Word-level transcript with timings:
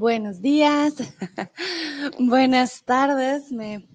Buenos 0.00 0.40
días, 0.40 0.94
buenas 2.18 2.82
tardes. 2.84 3.52
Me 3.52 3.86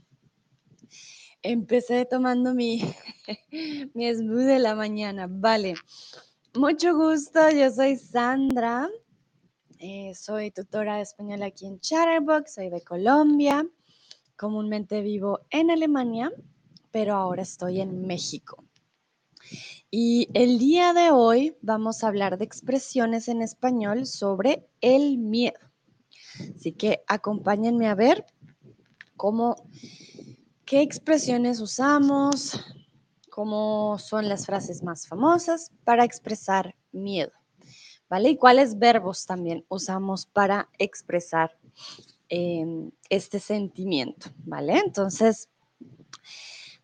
empecé 1.41 2.05
tomando 2.05 2.54
mi, 2.54 2.79
mi 3.96 4.14
smoothie 4.14 4.46
de 4.46 4.60
la 4.60 4.75
mañana. 4.75 5.25
Vale, 5.28 5.73
mucho 6.54 6.96
gusto. 6.96 7.50
Yo 7.50 7.71
soy 7.71 7.96
Sandra. 7.96 8.88
eh, 9.79 10.14
soy 10.14 10.52
tutora 10.52 10.97
de 10.97 11.02
español 11.02 11.41
aquí 11.41 11.65
en 11.65 11.79
Chatterbox. 11.79 12.54
Soy 12.54 12.69
de 12.69 12.83
Colombia. 12.83 13.68
Comúnmente 14.37 15.01
vivo 15.01 15.39
en 15.50 15.71
Alemania, 15.71 16.32
pero 16.92 17.15
ahora 17.15 17.42
estoy 17.42 17.82
en 17.82 18.06
México. 18.06 18.64
Y 19.89 20.29
el 20.36 20.60
día 20.60 20.93
de 20.93 21.10
hoy 21.10 21.57
vamos 21.64 22.04
a 22.04 22.10
hablar 22.10 22.37
de 22.37 22.46
expresiones 22.46 23.28
en 23.28 23.42
español 23.42 24.06
sobre 24.06 24.68
el 24.82 25.18
miedo. 25.18 25.64
Así 26.56 26.71
que 26.71 27.04
acompáñenme 27.07 27.88
a 27.88 27.96
ver 27.96 28.25
cómo, 29.16 29.56
qué 30.66 30.82
expresiones 30.82 31.60
usamos, 31.60 32.59
cómo 33.30 33.98
son 34.00 34.30
las 34.30 34.45
frases 34.45 34.84
más 34.84 35.08
famosas 35.08 35.72
para 35.84 36.03
expresar 36.03 36.75
miedo, 36.92 37.31
¿vale? 38.09 38.30
Y 38.30 38.38
cuáles 38.38 38.80
verbos 38.80 39.25
también 39.25 39.66
usamos 39.67 40.25
para 40.25 40.70
expresar 40.80 41.58
eh, 42.30 42.89
este 43.09 43.39
sentimiento, 43.39 44.30
¿vale? 44.45 44.80
Entonces, 44.80 45.50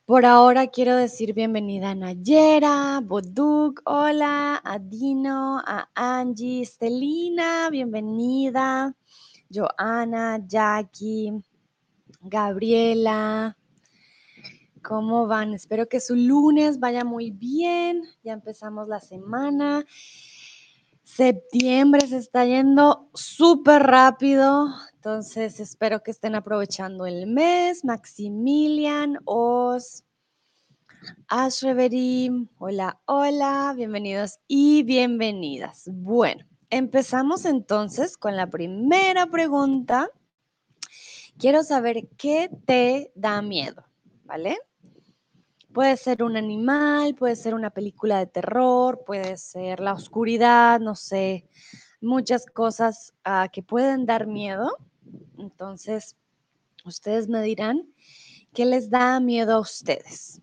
por 0.05 0.26
ahora 0.26 0.68
quiero 0.68 0.98
decir 0.98 1.34
bienvenida 1.34 1.91
a 1.91 1.96
Nayera, 1.96 2.99
Boduk, 3.02 3.82
hola, 3.86 4.62
a 4.62 4.77
Dino, 4.77 5.60
a 5.60 5.90
Angie, 5.96 6.63
Estelina, 6.63 7.70
bienvenida, 7.70 8.93
Joana, 9.54 10.40
Jackie, 10.48 11.34
Gabriela. 12.21 13.58
¿Cómo 14.84 15.27
van? 15.27 15.54
Espero 15.54 15.88
que 15.88 15.99
su 15.99 16.16
lunes 16.16 16.80
vaya 16.80 17.04
muy 17.04 17.32
bien. 17.32 18.04
Ya 18.24 18.34
empezamos 18.34 18.88
la 18.88 18.99
semana. 18.99 19.85
Septiembre 21.04 22.08
se 22.08 22.18
está 22.18 22.46
yendo 22.46 23.10
súper 23.13 23.84
rápido, 23.84 24.70
entonces 24.93 25.60
espero 25.60 26.02
que 26.04 26.12
estén 26.12 26.36
aprovechando 26.36 27.05
el 27.05 27.27
mes. 27.27 27.84
Maximilian, 27.84 29.18
Os, 29.26 30.05
Ashrevery, 31.27 32.48
hola, 32.58 33.02
hola, 33.05 33.74
bienvenidos 33.76 34.40
y 34.48 34.84
bienvenidas. 34.84 35.84
Bueno, 35.91 36.46
empezamos 36.72 37.46
entonces 37.46 38.18
con 38.18 38.36
la 38.36 38.48
primera 38.48 39.27
pregunta. 39.27 40.10
Quiero 41.38 41.64
saber 41.64 42.08
qué 42.18 42.50
te 42.66 43.12
da 43.14 43.41
miedo, 43.41 43.84
¿vale? 44.24 44.58
Puede 45.74 45.98
ser 45.98 46.24
un 46.24 46.38
animal, 46.38 47.14
puede 47.16 47.36
ser 47.36 47.54
una 47.54 47.70
película 47.70 48.20
de 48.20 48.27
terror, 48.27 49.04
puede 49.05 49.38
ser 49.38 49.80
la 49.80 49.94
oscuridad, 49.94 50.80
no 50.80 50.96
sé, 50.96 51.46
muchas 52.02 52.46
cosas 52.46 53.14
uh, 53.26 53.49
que 53.52 53.64
pueden 53.64 54.05
dar 54.05 54.27
miedo. 54.27 54.77
Entonces, 55.38 56.16
ustedes 56.86 57.27
me 57.27 57.42
dirán 57.42 57.94
qué 58.54 58.66
les 58.66 58.90
da 58.90 59.20
miedo 59.20 59.55
a 59.55 59.60
ustedes. 59.60 60.42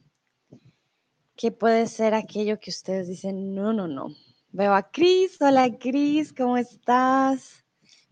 ¿Qué 1.37 1.53
puede 1.53 1.87
ser 1.87 2.15
aquello 2.15 2.59
que 2.59 2.71
ustedes 2.71 3.07
dicen, 3.07 3.55
no, 3.55 3.73
no, 3.73 3.87
no? 3.87 4.09
Veo 4.59 4.75
a 4.75 4.83
Cris. 4.83 5.41
Hola, 5.41 5.71
Cris, 5.79 6.33
¿cómo 6.33 6.57
estás? 6.57 7.65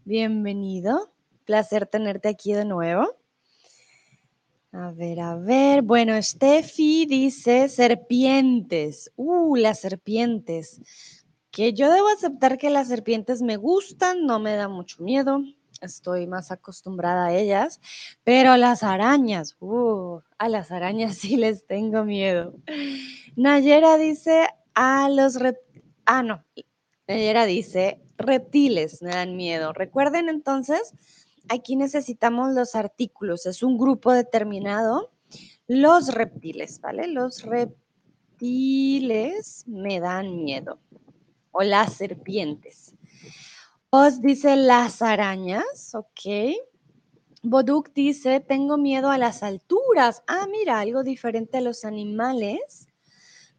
Bienvenido. 0.04 1.12
Placer 1.44 1.86
tenerte 1.86 2.28
aquí 2.28 2.52
de 2.52 2.64
nuevo. 2.64 3.16
A 4.70 4.92
ver, 4.92 5.18
a 5.18 5.34
ver. 5.34 5.82
Bueno, 5.82 6.12
Steffi 6.22 7.04
dice 7.06 7.68
serpientes. 7.68 9.10
Uh, 9.16 9.56
las 9.56 9.80
serpientes. 9.80 10.80
Que 11.50 11.72
yo 11.72 11.90
debo 11.90 12.06
aceptar 12.10 12.58
que 12.58 12.70
las 12.70 12.86
serpientes 12.86 13.42
me 13.42 13.56
gustan, 13.56 14.24
no 14.24 14.38
me 14.38 14.54
da 14.54 14.68
mucho 14.68 15.02
miedo. 15.02 15.40
Estoy 15.80 16.28
más 16.28 16.52
acostumbrada 16.52 17.26
a 17.26 17.34
ellas. 17.34 17.80
Pero 18.22 18.56
las 18.56 18.84
arañas, 18.84 19.56
uh, 19.58 20.20
a 20.38 20.48
las 20.48 20.70
arañas 20.70 21.16
sí 21.18 21.36
les 21.38 21.66
tengo 21.66 22.04
miedo. 22.04 22.54
Nayera 23.34 23.98
dice 23.98 24.46
a 24.76 25.08
los 25.08 25.34
Ah, 26.06 26.22
no. 26.22 26.44
Nayera 27.08 27.46
dice 27.46 28.00
reptiles 28.16 29.02
me 29.02 29.10
dan 29.10 29.36
miedo. 29.36 29.72
Recuerden 29.72 30.28
entonces 30.28 30.92
aquí 31.48 31.76
necesitamos 31.76 32.54
los 32.54 32.74
artículos, 32.74 33.46
es 33.46 33.62
un 33.62 33.78
grupo 33.78 34.12
determinado. 34.12 35.12
Los 35.68 36.12
reptiles, 36.14 36.80
¿vale? 36.80 37.08
Los 37.08 37.42
reptiles 37.42 37.74
me 39.66 40.00
dan 40.00 40.44
miedo. 40.44 40.78
O 41.50 41.62
las 41.62 41.94
serpientes. 41.94 42.94
Os 43.90 44.20
dice 44.20 44.56
las 44.56 45.02
arañas, 45.02 45.94
ok. 45.94 46.54
Boduk 47.42 47.92
dice, 47.94 48.40
tengo 48.40 48.76
miedo 48.76 49.10
a 49.10 49.18
las 49.18 49.42
alturas. 49.42 50.22
Ah, 50.26 50.46
mira, 50.50 50.80
algo 50.80 51.02
diferente 51.02 51.58
a 51.58 51.62
los 51.62 51.84
animales. 51.84 52.88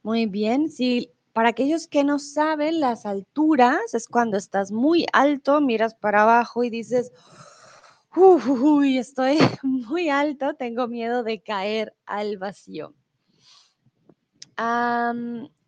Muy 0.04 0.28
bien, 0.28 0.70
sí, 0.70 1.12
para 1.38 1.50
aquellos 1.50 1.88
que 1.88 2.04
no 2.04 2.18
saben, 2.18 2.80
las 2.80 3.06
alturas 3.06 3.94
es 3.94 4.08
cuando 4.08 4.38
estás 4.38 4.72
muy 4.72 5.06
alto, 5.14 5.62
miras 5.62 5.94
para 5.94 6.24
abajo 6.24 6.64
y 6.64 6.72
dices, 6.72 7.12
uy, 8.16 8.98
estoy 8.98 9.38
muy 9.62 10.10
alto, 10.10 10.56
tengo 10.56 10.88
miedo 10.88 11.22
de 11.22 11.44
caer 11.44 11.96
al 12.08 12.38
vacío. 12.38 12.96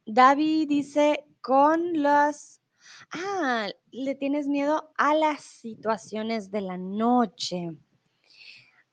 David 0.08 0.70
dice, 0.70 1.28
con 1.40 2.02
las... 2.02 2.64
Ah, 3.12 3.70
le 3.92 4.16
tienes 4.16 4.48
miedo 4.48 4.92
a 4.98 5.14
las 5.14 5.44
situaciones 5.44 6.50
de 6.50 6.62
la 6.62 6.78
noche. 6.80 7.78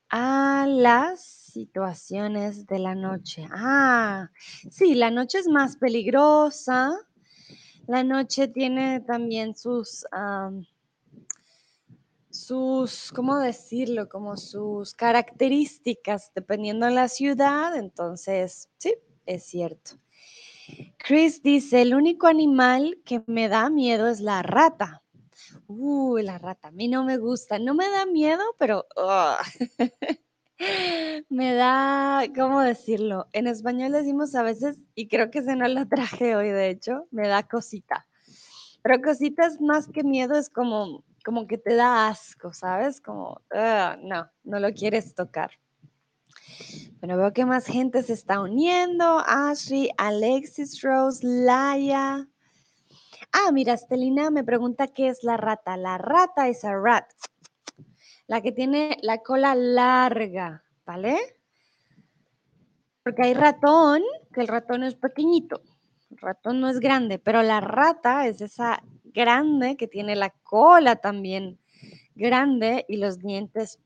A 0.09 0.67
las 0.69 1.36
situaciones 1.47 2.67
de 2.67 2.79
la 2.79 2.95
noche. 2.95 3.47
Ah, 3.51 4.29
sí, 4.69 4.95
la 4.95 5.11
noche 5.11 5.39
es 5.39 5.47
más 5.47 5.77
peligrosa. 5.77 6.91
La 7.87 8.03
noche 8.03 8.47
tiene 8.47 9.01
también 9.01 9.55
sus... 9.55 10.05
Sus, 12.29 13.11
¿cómo 13.13 13.39
decirlo? 13.39 14.07
Como 14.09 14.37
sus 14.37 14.93
características, 14.93 16.31
dependiendo 16.35 16.85
de 16.85 16.91
la 16.91 17.07
ciudad. 17.07 17.75
Entonces, 17.75 18.69
sí, 18.77 18.93
es 19.25 19.43
cierto. 19.43 19.97
Chris 20.97 21.41
dice, 21.41 21.81
el 21.81 21.95
único 21.95 22.27
animal 22.27 22.99
que 23.05 23.23
me 23.25 23.47
da 23.47 23.69
miedo 23.69 24.07
es 24.07 24.19
la 24.19 24.43
rata. 24.43 25.03
Uy, 25.67 26.23
la 26.23 26.37
rata, 26.37 26.69
a 26.69 26.71
mí 26.71 26.87
no 26.87 27.03
me 27.03 27.17
gusta. 27.17 27.59
No 27.59 27.73
me 27.73 27.89
da 27.89 28.05
miedo, 28.05 28.43
pero 28.57 28.85
me 31.29 31.53
da, 31.53 32.23
¿cómo 32.35 32.61
decirlo? 32.61 33.27
En 33.33 33.47
español 33.47 33.91
decimos 33.91 34.35
a 34.35 34.43
veces, 34.43 34.77
y 34.95 35.07
creo 35.07 35.31
que 35.31 35.43
se 35.43 35.55
no 35.55 35.67
lo 35.67 35.87
traje 35.87 36.35
hoy, 36.35 36.49
de 36.49 36.69
hecho, 36.69 37.07
me 37.11 37.27
da 37.27 37.43
cosita. 37.43 38.07
Pero 38.81 39.01
cosita 39.01 39.45
es 39.45 39.59
más 39.59 39.87
que 39.87 40.03
miedo, 40.03 40.35
es 40.35 40.49
como 40.49 41.03
como 41.27 41.45
que 41.45 41.57
te 41.57 41.75
da 41.75 42.07
asco, 42.07 42.53
¿sabes? 42.53 43.01
Como, 43.01 43.41
uh, 43.51 43.97
no, 44.01 44.31
no 44.45 44.59
lo 44.61 44.73
quieres 44.73 45.13
tocar. 45.13 45.51
Pero 47.01 47.17
veo 47.17 47.33
que 47.33 47.43
más 47.43 47.65
gente 47.65 48.01
se 48.01 48.13
está 48.13 48.39
uniendo. 48.39 49.19
Ashley, 49.27 49.89
Alexis, 49.97 50.81
Rose, 50.81 51.19
Laia. 51.27 52.25
Ah, 53.33 53.51
mira, 53.51 53.73
Estelina 53.73 54.31
me 54.31 54.45
pregunta 54.45 54.87
qué 54.87 55.09
es 55.09 55.21
la 55.25 55.35
rata. 55.35 55.75
La 55.75 55.97
rata 55.97 56.47
es 56.47 56.63
a 56.63 56.79
rat. 56.79 57.11
La 58.27 58.41
que 58.41 58.51
tiene 58.51 58.97
la 59.01 59.19
cola 59.19 59.55
larga, 59.55 60.63
¿vale? 60.85 61.17
Porque 63.03 63.23
hay 63.23 63.33
ratón, 63.33 64.03
que 64.33 64.41
el 64.41 64.47
ratón 64.47 64.83
es 64.83 64.95
pequeñito. 64.95 65.61
El 66.11 66.17
ratón 66.17 66.59
no 66.59 66.69
es 66.69 66.79
grande, 66.79 67.19
pero 67.19 67.41
la 67.41 67.61
rata 67.61 68.27
es 68.27 68.41
esa 68.41 68.81
grande 69.05 69.77
que 69.77 69.87
tiene 69.87 70.15
la 70.15 70.29
cola 70.43 70.97
también 70.97 71.57
grande 72.15 72.85
y 72.87 72.97
los 72.97 73.19
dientes 73.19 73.79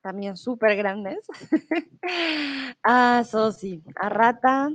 también 0.00 0.36
súper 0.36 0.76
grandes. 0.76 1.26
ah, 2.82 3.24
so 3.28 3.52
sí, 3.52 3.82
a 3.96 4.08
rata 4.08 4.70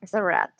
es 0.00 0.14
a 0.14 0.20
rat. 0.20 0.52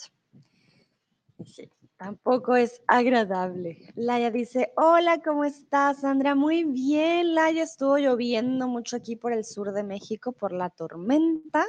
Sí, 1.44 1.70
tampoco 2.00 2.56
es 2.56 2.80
agradable. 2.86 3.92
Laia 3.94 4.30
dice, 4.30 4.72
hola, 4.74 5.20
¿cómo 5.20 5.44
estás, 5.44 6.00
Sandra? 6.00 6.34
Muy 6.34 6.64
bien, 6.64 7.34
Laia, 7.34 7.62
estuvo 7.62 7.98
lloviendo 7.98 8.66
mucho 8.68 8.96
aquí 8.96 9.16
por 9.16 9.34
el 9.34 9.44
sur 9.44 9.72
de 9.72 9.82
México 9.82 10.32
por 10.32 10.52
la 10.52 10.70
tormenta, 10.70 11.66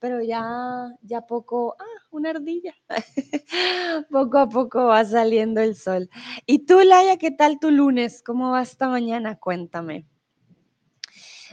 pero 0.00 0.20
ya, 0.20 0.88
ya 1.02 1.20
poco, 1.20 1.76
ah, 1.78 2.02
una 2.10 2.30
ardilla. 2.30 2.74
poco 4.10 4.38
a 4.38 4.48
poco 4.48 4.86
va 4.86 5.04
saliendo 5.04 5.60
el 5.60 5.76
sol. 5.76 6.10
¿Y 6.46 6.66
tú, 6.66 6.80
Laia, 6.80 7.16
qué 7.16 7.30
tal 7.30 7.60
tu 7.60 7.70
lunes? 7.70 8.24
¿Cómo 8.26 8.50
va 8.50 8.62
esta 8.62 8.88
mañana? 8.88 9.38
Cuéntame. 9.38 10.04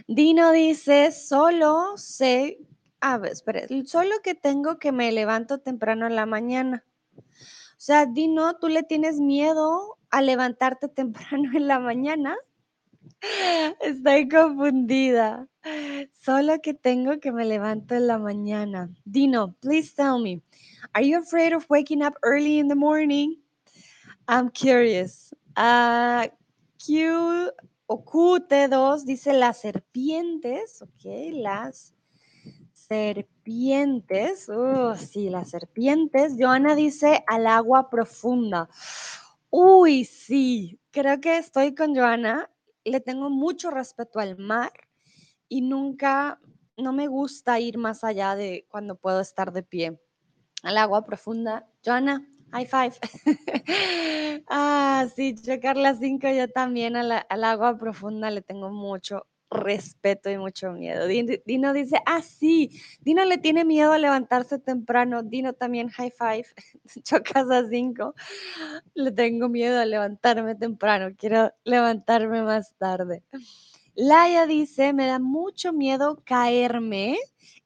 Dino 0.08 0.52
dice, 0.52 1.12
solo 1.12 1.96
sé, 1.98 2.58
a 3.00 3.20
ver, 3.20 3.34
espera, 3.34 3.62
solo 3.86 4.16
que 4.24 4.34
tengo 4.34 4.80
que 4.80 4.92
me 4.92 5.12
levanto 5.12 5.60
temprano 5.60 6.08
en 6.08 6.16
la 6.16 6.26
mañana. 6.26 6.84
O 7.82 7.84
sea, 7.84 8.06
Dino, 8.06 8.58
¿tú 8.58 8.68
le 8.68 8.84
tienes 8.84 9.20
miedo 9.20 9.98
a 10.12 10.22
levantarte 10.22 10.88
temprano 10.96 11.50
en 11.58 11.68
la 11.68 11.80
mañana? 11.80 12.38
Estoy 13.80 14.30
confundida. 14.30 15.48
Solo 16.24 16.62
que 16.62 16.76
tengo 16.76 17.20
que 17.20 17.32
me 17.32 17.44
levanto 17.44 17.96
en 17.96 18.06
la 18.06 18.20
mañana. 18.20 18.92
Dino, 19.04 19.56
please 19.62 19.96
tell 19.96 20.20
me, 20.22 20.44
are 20.94 21.04
you 21.04 21.18
afraid 21.18 21.54
of 21.54 21.66
waking 21.72 22.04
up 22.04 22.14
early 22.22 22.60
in 22.60 22.68
the 22.68 22.76
morning? 22.76 23.38
I'm 24.28 24.52
curious. 24.52 25.34
Uh, 25.58 26.28
Q 26.78 27.50
o 27.88 28.06
QT2 28.06 29.06
dice 29.06 29.34
las 29.34 29.60
serpientes, 29.60 30.84
ok, 30.84 31.34
las 31.34 31.96
serpientes, 32.92 34.50
oh, 34.50 34.98
sí, 34.98 35.30
las 35.30 35.52
serpientes. 35.52 36.36
Joana 36.38 36.76
dice 36.76 37.24
al 37.26 37.48
agua 37.48 37.90
profunda. 37.90 38.68
Uy, 39.50 40.04
sí, 40.04 40.78
creo 40.92 41.22
que 41.22 41.38
estoy 41.38 41.74
con 41.74 41.96
Joana. 41.96 42.50
Le 42.84 43.00
tengo 43.00 43.30
mucho 43.30 43.72
respeto 43.72 44.20
al 44.20 44.38
mar 44.38 44.74
y 45.48 45.62
nunca, 45.62 46.42
no 46.76 46.92
me 46.92 47.08
gusta 47.08 47.62
ir 47.62 47.78
más 47.78 48.04
allá 48.04 48.36
de 48.36 48.68
cuando 48.70 48.96
puedo 48.96 49.22
estar 49.22 49.54
de 49.54 49.64
pie. 49.64 49.98
Al 50.62 50.78
agua 50.78 51.06
profunda. 51.06 51.66
Joana, 51.86 52.28
high 52.52 52.66
five. 52.66 52.96
ah, 54.50 55.08
sí, 55.16 55.36
chocar 55.36 55.78
las 55.78 56.00
cinco, 56.00 56.28
yo 56.28 56.50
también 56.50 56.98
al 56.98 57.44
agua 57.46 57.78
profunda 57.78 58.30
le 58.30 58.42
tengo 58.42 58.70
mucho 58.70 59.31
respeto 59.52 60.32
y 60.32 60.38
mucho 60.38 60.72
miedo. 60.72 61.06
Dino 61.46 61.74
dice, 61.74 61.98
ah, 62.06 62.22
sí, 62.22 62.82
Dino 63.02 63.26
le 63.26 63.38
tiene 63.38 63.66
miedo 63.66 63.92
a 63.92 64.00
levantarse 64.00 64.58
temprano. 64.58 65.22
Dino 65.22 65.54
también, 65.54 65.90
high 65.90 66.12
five, 66.12 66.46
chocas 67.04 67.52
a 67.52 67.68
cinco. 67.68 68.16
Le 68.96 69.12
tengo 69.12 69.50
miedo 69.50 69.80
a 69.80 69.86
levantarme 69.86 70.56
temprano, 70.56 71.14
quiero 71.18 71.52
levantarme 71.66 72.42
más 72.44 72.74
tarde. 72.78 73.24
Laia 73.94 74.48
dice, 74.48 74.94
me 74.94 75.06
da 75.06 75.20
mucho 75.20 75.74
miedo 75.74 76.22
caerme 76.24 77.18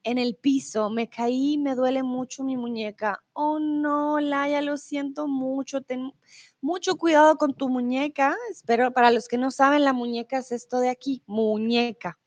en 0.05 0.19
el 0.19 0.35
piso, 0.35 0.91
me 0.91 1.09
caí, 1.09 1.57
me 1.57 1.73
duele 1.73 2.03
mucho 2.03 2.43
mi 2.43 2.55
muñeca. 2.55 3.23
Oh 3.33 3.57
no, 3.57 4.19
Laia, 4.19 4.61
lo 4.61 4.77
siento 4.77 5.27
mucho, 5.27 5.81
ten 5.81 6.13
mucho 6.61 6.95
cuidado 6.95 7.37
con 7.37 7.55
tu 7.55 7.69
muñeca. 7.69 8.37
Espero, 8.51 8.93
para 8.93 9.09
los 9.09 9.27
que 9.27 9.39
no 9.39 9.49
saben, 9.49 9.83
la 9.83 9.93
muñeca 9.93 10.37
es 10.37 10.51
esto 10.51 10.79
de 10.79 10.89
aquí, 10.89 11.23
muñeca. 11.25 12.19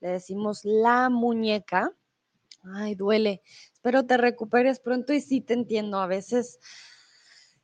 Le 0.00 0.08
decimos 0.08 0.64
la 0.64 1.08
muñeca. 1.10 1.92
Ay, 2.74 2.96
duele. 2.96 3.40
Espero 3.72 4.04
te 4.04 4.16
recuperes 4.16 4.80
pronto 4.80 5.12
y 5.12 5.20
sí 5.20 5.40
te 5.40 5.54
entiendo. 5.54 6.00
A 6.00 6.08
veces 6.08 6.58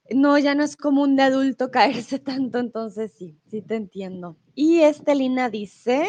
no, 0.08 0.38
ya 0.38 0.54
no 0.54 0.62
es 0.62 0.76
común 0.76 1.16
de 1.16 1.24
adulto 1.24 1.70
caerse 1.72 2.20
tanto, 2.20 2.60
entonces 2.60 3.12
sí, 3.18 3.40
sí 3.50 3.60
te 3.60 3.74
entiendo. 3.74 4.36
Y 4.54 4.82
Estelina 4.82 5.50
dice 5.50 6.06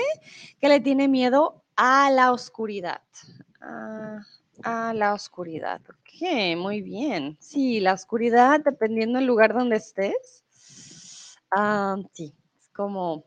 que 0.61 0.69
le 0.69 0.79
tiene 0.79 1.07
miedo 1.07 1.63
a 1.77 2.11
la 2.11 2.31
oscuridad. 2.33 3.01
Ah, 3.61 4.19
a 4.63 4.93
la 4.93 5.13
oscuridad. 5.13 5.81
Ok, 5.89 6.57
muy 6.57 6.81
bien. 6.81 7.37
Sí, 7.39 7.79
la 7.79 7.93
oscuridad, 7.93 8.59
dependiendo 8.63 9.19
del 9.19 9.27
lugar 9.27 9.53
donde 9.53 9.77
estés. 9.77 10.43
Ah, 11.51 11.95
sí, 12.13 12.33
es 12.59 12.69
como 12.69 13.25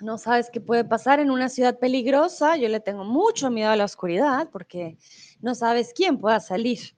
no 0.00 0.18
sabes 0.18 0.50
qué 0.50 0.60
puede 0.60 0.84
pasar 0.84 1.20
en 1.20 1.30
una 1.30 1.48
ciudad 1.48 1.78
peligrosa. 1.78 2.56
Yo 2.56 2.68
le 2.68 2.80
tengo 2.80 3.04
mucho 3.04 3.50
miedo 3.50 3.70
a 3.70 3.76
la 3.76 3.84
oscuridad 3.84 4.48
porque 4.50 4.96
no 5.40 5.54
sabes 5.54 5.92
quién 5.94 6.18
pueda 6.18 6.40
salir. 6.40 6.96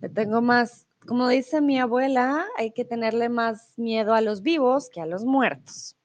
Le 0.00 0.08
tengo 0.08 0.40
más, 0.40 0.86
como 1.06 1.28
dice 1.28 1.60
mi 1.60 1.78
abuela, 1.78 2.46
hay 2.56 2.72
que 2.72 2.84
tenerle 2.84 3.28
más 3.28 3.72
miedo 3.76 4.14
a 4.14 4.20
los 4.20 4.42
vivos 4.42 4.90
que 4.90 5.00
a 5.00 5.06
los 5.06 5.24
muertos. 5.24 5.96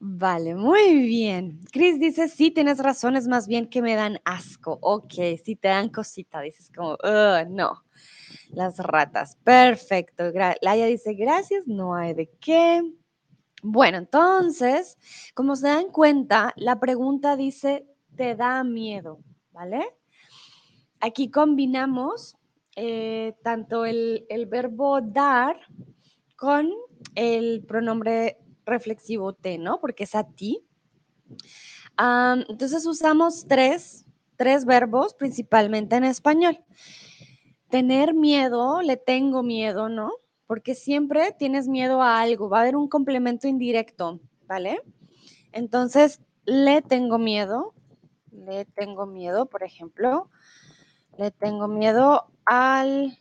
Vale, 0.00 0.54
muy 0.54 0.94
bien. 1.08 1.60
Chris 1.72 1.98
dice, 1.98 2.28
sí, 2.28 2.52
tienes 2.52 2.78
razón, 2.78 3.16
es 3.16 3.26
más 3.26 3.48
bien 3.48 3.68
que 3.68 3.82
me 3.82 3.96
dan 3.96 4.20
asco. 4.24 4.78
Ok, 4.80 5.14
si 5.44 5.56
te 5.56 5.68
dan 5.68 5.88
cosita, 5.88 6.40
dices 6.40 6.70
como, 6.74 6.96
no, 7.48 7.82
las 8.50 8.78
ratas. 8.78 9.36
Perfecto. 9.42 10.30
Laia 10.60 10.86
dice, 10.86 11.14
gracias, 11.14 11.66
no 11.66 11.96
hay 11.96 12.14
de 12.14 12.30
qué. 12.40 12.80
Bueno, 13.62 13.98
entonces, 13.98 14.96
como 15.34 15.56
se 15.56 15.66
dan 15.66 15.88
cuenta, 15.90 16.52
la 16.56 16.78
pregunta 16.78 17.36
dice, 17.36 17.84
te 18.14 18.36
da 18.36 18.62
miedo, 18.62 19.18
¿vale? 19.50 19.96
Aquí 21.00 21.28
combinamos 21.28 22.36
eh, 22.76 23.34
tanto 23.42 23.84
el, 23.84 24.26
el 24.28 24.46
verbo 24.46 25.00
dar 25.00 25.58
con 26.36 26.70
el 27.16 27.64
pronombre 27.66 28.38
reflexivo 28.68 29.32
te, 29.32 29.58
¿no? 29.58 29.80
Porque 29.80 30.04
es 30.04 30.14
a 30.14 30.24
ti. 30.24 30.64
entonces 31.98 32.86
usamos 32.86 33.46
tres, 33.48 34.06
tres 34.36 34.64
verbos 34.64 35.14
principalmente 35.14 35.96
en 35.96 36.04
español. 36.04 36.64
Tener 37.68 38.14
miedo, 38.14 38.80
le 38.82 38.96
tengo 38.96 39.42
miedo, 39.42 39.88
¿no? 39.88 40.12
Porque 40.46 40.74
siempre 40.74 41.32
tienes 41.38 41.68
miedo 41.68 42.02
a 42.02 42.20
algo, 42.20 42.48
va 42.48 42.58
a 42.58 42.62
haber 42.62 42.76
un 42.76 42.88
complemento 42.88 43.46
indirecto, 43.46 44.20
¿vale? 44.46 44.80
Entonces, 45.52 46.20
le 46.44 46.80
tengo 46.80 47.18
miedo, 47.18 47.74
le 48.32 48.64
tengo 48.64 49.04
miedo, 49.04 49.46
por 49.46 49.62
ejemplo, 49.62 50.30
le 51.18 51.30
tengo 51.30 51.68
miedo 51.68 52.30
al, 52.46 53.18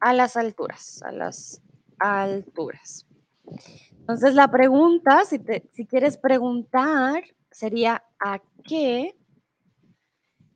a 0.00 0.12
las 0.12 0.36
alturas, 0.36 1.02
a 1.02 1.12
las 1.12 1.62
alturas. 1.98 3.06
Entonces 4.08 4.34
la 4.34 4.48
pregunta, 4.48 5.24
si, 5.24 5.40
si 5.72 5.84
quieres 5.84 6.16
preguntar, 6.16 7.24
sería 7.50 8.04
¿a 8.20 8.40
qué 8.62 9.16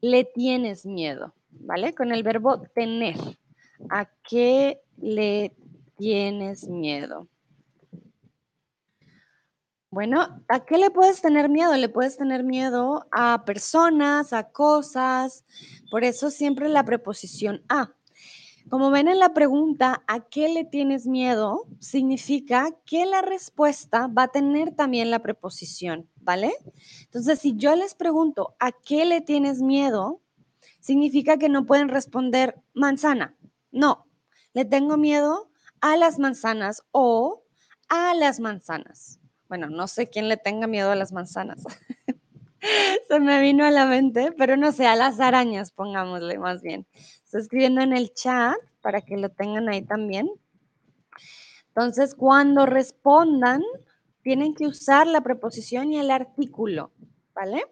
le 0.00 0.22
tienes 0.22 0.86
miedo? 0.86 1.34
¿Vale? 1.50 1.92
Con 1.92 2.12
el 2.12 2.22
verbo 2.22 2.62
tener. 2.72 3.16
¿A 3.90 4.08
qué 4.22 4.80
le 4.98 5.56
tienes 5.96 6.68
miedo? 6.68 7.26
Bueno, 9.90 10.44
¿a 10.46 10.64
qué 10.64 10.78
le 10.78 10.92
puedes 10.92 11.20
tener 11.20 11.48
miedo? 11.48 11.74
Le 11.74 11.88
puedes 11.88 12.16
tener 12.16 12.44
miedo 12.44 13.08
a 13.10 13.44
personas, 13.44 14.32
a 14.32 14.52
cosas. 14.52 15.44
Por 15.90 16.04
eso 16.04 16.30
siempre 16.30 16.68
la 16.68 16.84
preposición 16.84 17.64
a. 17.68 17.92
Como 18.70 18.92
ven 18.92 19.08
en 19.08 19.18
la 19.18 19.34
pregunta, 19.34 20.04
¿a 20.06 20.20
qué 20.20 20.48
le 20.48 20.64
tienes 20.64 21.04
miedo? 21.04 21.66
Significa 21.80 22.68
que 22.86 23.04
la 23.04 23.20
respuesta 23.20 24.06
va 24.06 24.24
a 24.24 24.28
tener 24.28 24.76
también 24.76 25.10
la 25.10 25.18
preposición, 25.18 26.08
¿vale? 26.20 26.54
Entonces, 27.02 27.40
si 27.40 27.56
yo 27.56 27.74
les 27.74 27.96
pregunto, 27.96 28.54
¿a 28.60 28.70
qué 28.70 29.04
le 29.06 29.22
tienes 29.22 29.60
miedo? 29.60 30.22
Significa 30.78 31.36
que 31.36 31.48
no 31.48 31.66
pueden 31.66 31.88
responder 31.88 32.62
manzana. 32.72 33.34
No, 33.72 34.06
le 34.52 34.64
tengo 34.64 34.96
miedo 34.96 35.50
a 35.80 35.96
las 35.96 36.20
manzanas 36.20 36.84
o 36.92 37.42
a 37.88 38.14
las 38.14 38.38
manzanas. 38.38 39.18
Bueno, 39.48 39.68
no 39.68 39.88
sé 39.88 40.10
quién 40.10 40.28
le 40.28 40.36
tenga 40.36 40.68
miedo 40.68 40.92
a 40.92 40.96
las 40.96 41.10
manzanas. 41.10 41.64
Se 43.08 43.20
me 43.20 43.40
vino 43.40 43.64
a 43.64 43.70
la 43.70 43.86
mente, 43.86 44.32
pero 44.32 44.56
no 44.56 44.72
sé, 44.72 44.86
a 44.86 44.96
las 44.96 45.20
arañas, 45.20 45.72
pongámosle 45.72 46.38
más 46.38 46.62
bien. 46.62 46.86
Estoy 47.24 47.42
escribiendo 47.42 47.80
en 47.80 47.92
el 47.92 48.12
chat 48.12 48.56
para 48.80 49.00
que 49.00 49.16
lo 49.16 49.28
tengan 49.30 49.68
ahí 49.68 49.82
también. 49.82 50.30
Entonces, 51.68 52.14
cuando 52.14 52.66
respondan, 52.66 53.62
tienen 54.22 54.54
que 54.54 54.66
usar 54.66 55.06
la 55.06 55.22
preposición 55.22 55.92
y 55.92 55.98
el 55.98 56.10
artículo, 56.10 56.90
¿vale? 57.34 57.64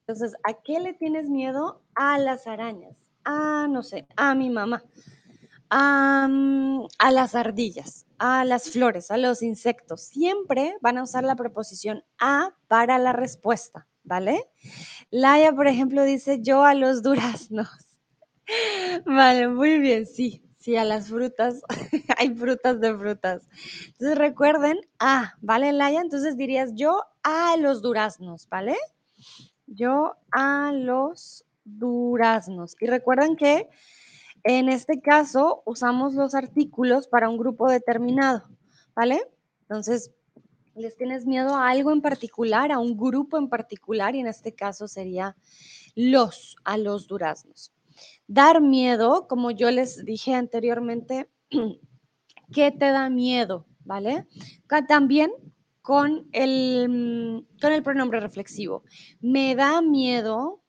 Entonces, 0.00 0.34
¿a 0.44 0.54
qué 0.54 0.80
le 0.80 0.92
tienes 0.92 1.28
miedo? 1.28 1.82
A 1.94 2.18
las 2.18 2.46
arañas. 2.46 2.96
A, 3.24 3.66
no 3.68 3.82
sé, 3.82 4.06
a 4.16 4.34
mi 4.34 4.50
mamá. 4.50 4.82
A, 5.70 6.28
las 7.12 7.34
ardillas, 7.34 8.06
a 8.18 8.44
las 8.44 8.70
flores, 8.70 9.10
a 9.10 9.16
los 9.16 9.42
insectos. 9.42 10.02
Siempre 10.02 10.76
van 10.80 10.98
a 10.98 11.04
usar 11.04 11.24
la 11.24 11.36
preposición 11.36 12.04
a 12.18 12.54
para 12.68 12.98
la 12.98 13.12
respuesta, 13.12 13.86
¿vale? 14.02 14.44
Laia, 15.10 15.52
por 15.52 15.68
ejemplo, 15.68 16.02
dice 16.04 16.40
yo 16.42 16.64
a 16.64 16.74
los 16.74 17.02
duraznos. 17.02 17.68
Vale, 19.06 19.46
muy 19.46 19.78
bien, 19.78 20.06
sí, 20.06 20.42
sí, 20.58 20.76
a 20.76 20.84
las 20.84 21.08
frutas. 21.08 21.62
Hay 22.18 22.34
frutas 22.34 22.80
de 22.80 22.96
frutas. 22.96 23.42
Entonces 23.86 24.18
recuerden, 24.18 24.80
ah, 24.98 25.34
¿vale, 25.40 25.72
Laia? 25.72 26.00
Entonces 26.00 26.36
dirías 26.36 26.72
yo 26.74 27.04
a 27.22 27.56
los 27.56 27.80
duraznos, 27.80 28.48
¿vale? 28.48 28.76
Yo 29.66 30.16
a 30.32 30.72
los 30.72 31.44
duraznos. 31.64 32.76
Y 32.80 32.86
recuerden 32.86 33.36
que 33.36 33.68
en 34.44 34.68
este 34.68 35.00
caso 35.00 35.62
usamos 35.66 36.14
los 36.14 36.34
artículos 36.34 37.08
para 37.08 37.28
un 37.28 37.38
grupo 37.38 37.68
determinado, 37.70 38.44
¿vale? 38.94 39.20
Entonces, 39.62 40.12
les 40.74 40.96
tienes 40.96 41.26
miedo 41.26 41.54
a 41.54 41.68
algo 41.68 41.92
en 41.92 42.00
particular, 42.00 42.72
a 42.72 42.78
un 42.78 42.96
grupo 42.96 43.38
en 43.38 43.48
particular, 43.48 44.14
y 44.14 44.20
en 44.20 44.26
este 44.26 44.54
caso 44.54 44.88
sería 44.88 45.36
los, 45.94 46.56
a 46.64 46.78
los 46.78 47.06
duraznos. 47.06 47.72
Dar 48.26 48.60
miedo, 48.60 49.26
como 49.28 49.50
yo 49.50 49.70
les 49.70 50.04
dije 50.04 50.34
anteriormente, 50.34 51.28
¿qué 52.52 52.70
te 52.70 52.90
da 52.90 53.10
miedo? 53.10 53.66
¿Vale? 53.84 54.26
También 54.88 55.32
con 55.82 56.28
el, 56.32 57.46
con 57.60 57.72
el 57.72 57.82
pronombre 57.82 58.20
reflexivo. 58.20 58.84
Me 59.20 59.56
da 59.56 59.82
miedo 59.82 60.62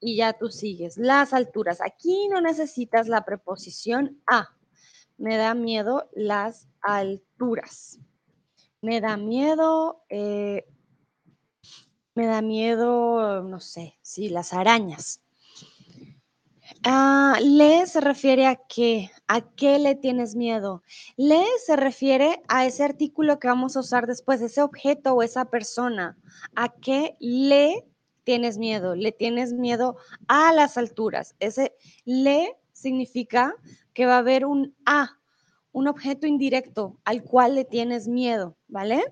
y 0.00 0.16
ya 0.16 0.32
tú 0.32 0.48
sigues. 0.50 0.96
Las 0.96 1.32
alturas. 1.32 1.80
Aquí 1.80 2.28
no 2.28 2.40
necesitas 2.40 3.08
la 3.08 3.24
preposición 3.24 4.20
a. 4.26 4.48
Me 5.16 5.36
da 5.36 5.54
miedo 5.54 6.08
las 6.12 6.68
alturas. 6.80 7.98
Me 8.80 9.00
da 9.00 9.16
miedo, 9.16 10.04
eh, 10.08 10.64
me 12.14 12.26
da 12.26 12.42
miedo, 12.42 13.42
no 13.42 13.58
sé, 13.58 13.98
sí, 14.02 14.28
las 14.28 14.52
arañas. 14.52 15.20
Ah, 16.84 17.38
le 17.42 17.86
se 17.86 18.00
refiere 18.00 18.46
a 18.46 18.56
qué, 18.68 19.10
a 19.26 19.40
qué 19.40 19.78
le 19.78 19.96
tienes 19.96 20.36
miedo. 20.36 20.82
Le 21.16 21.44
se 21.64 21.74
refiere 21.76 22.40
a 22.46 22.66
ese 22.66 22.84
artículo 22.84 23.38
que 23.38 23.48
vamos 23.48 23.76
a 23.76 23.80
usar 23.80 24.06
después, 24.06 24.40
ese 24.42 24.62
objeto 24.62 25.14
o 25.14 25.22
esa 25.22 25.46
persona. 25.46 26.16
¿A 26.54 26.68
qué 26.68 27.16
le 27.18 27.87
tienes 28.28 28.58
miedo? 28.58 28.94
Le 28.94 29.10
tienes 29.10 29.54
miedo 29.54 29.96
a 30.26 30.52
las 30.52 30.76
alturas. 30.76 31.34
Ese 31.40 31.74
le 32.04 32.58
significa 32.74 33.54
que 33.94 34.04
va 34.04 34.16
a 34.16 34.18
haber 34.18 34.44
un 34.44 34.76
a, 34.84 35.18
un 35.72 35.88
objeto 35.88 36.26
indirecto 36.26 37.00
al 37.06 37.22
cual 37.22 37.54
le 37.54 37.64
tienes 37.64 38.06
miedo, 38.06 38.58
¿vale? 38.66 39.02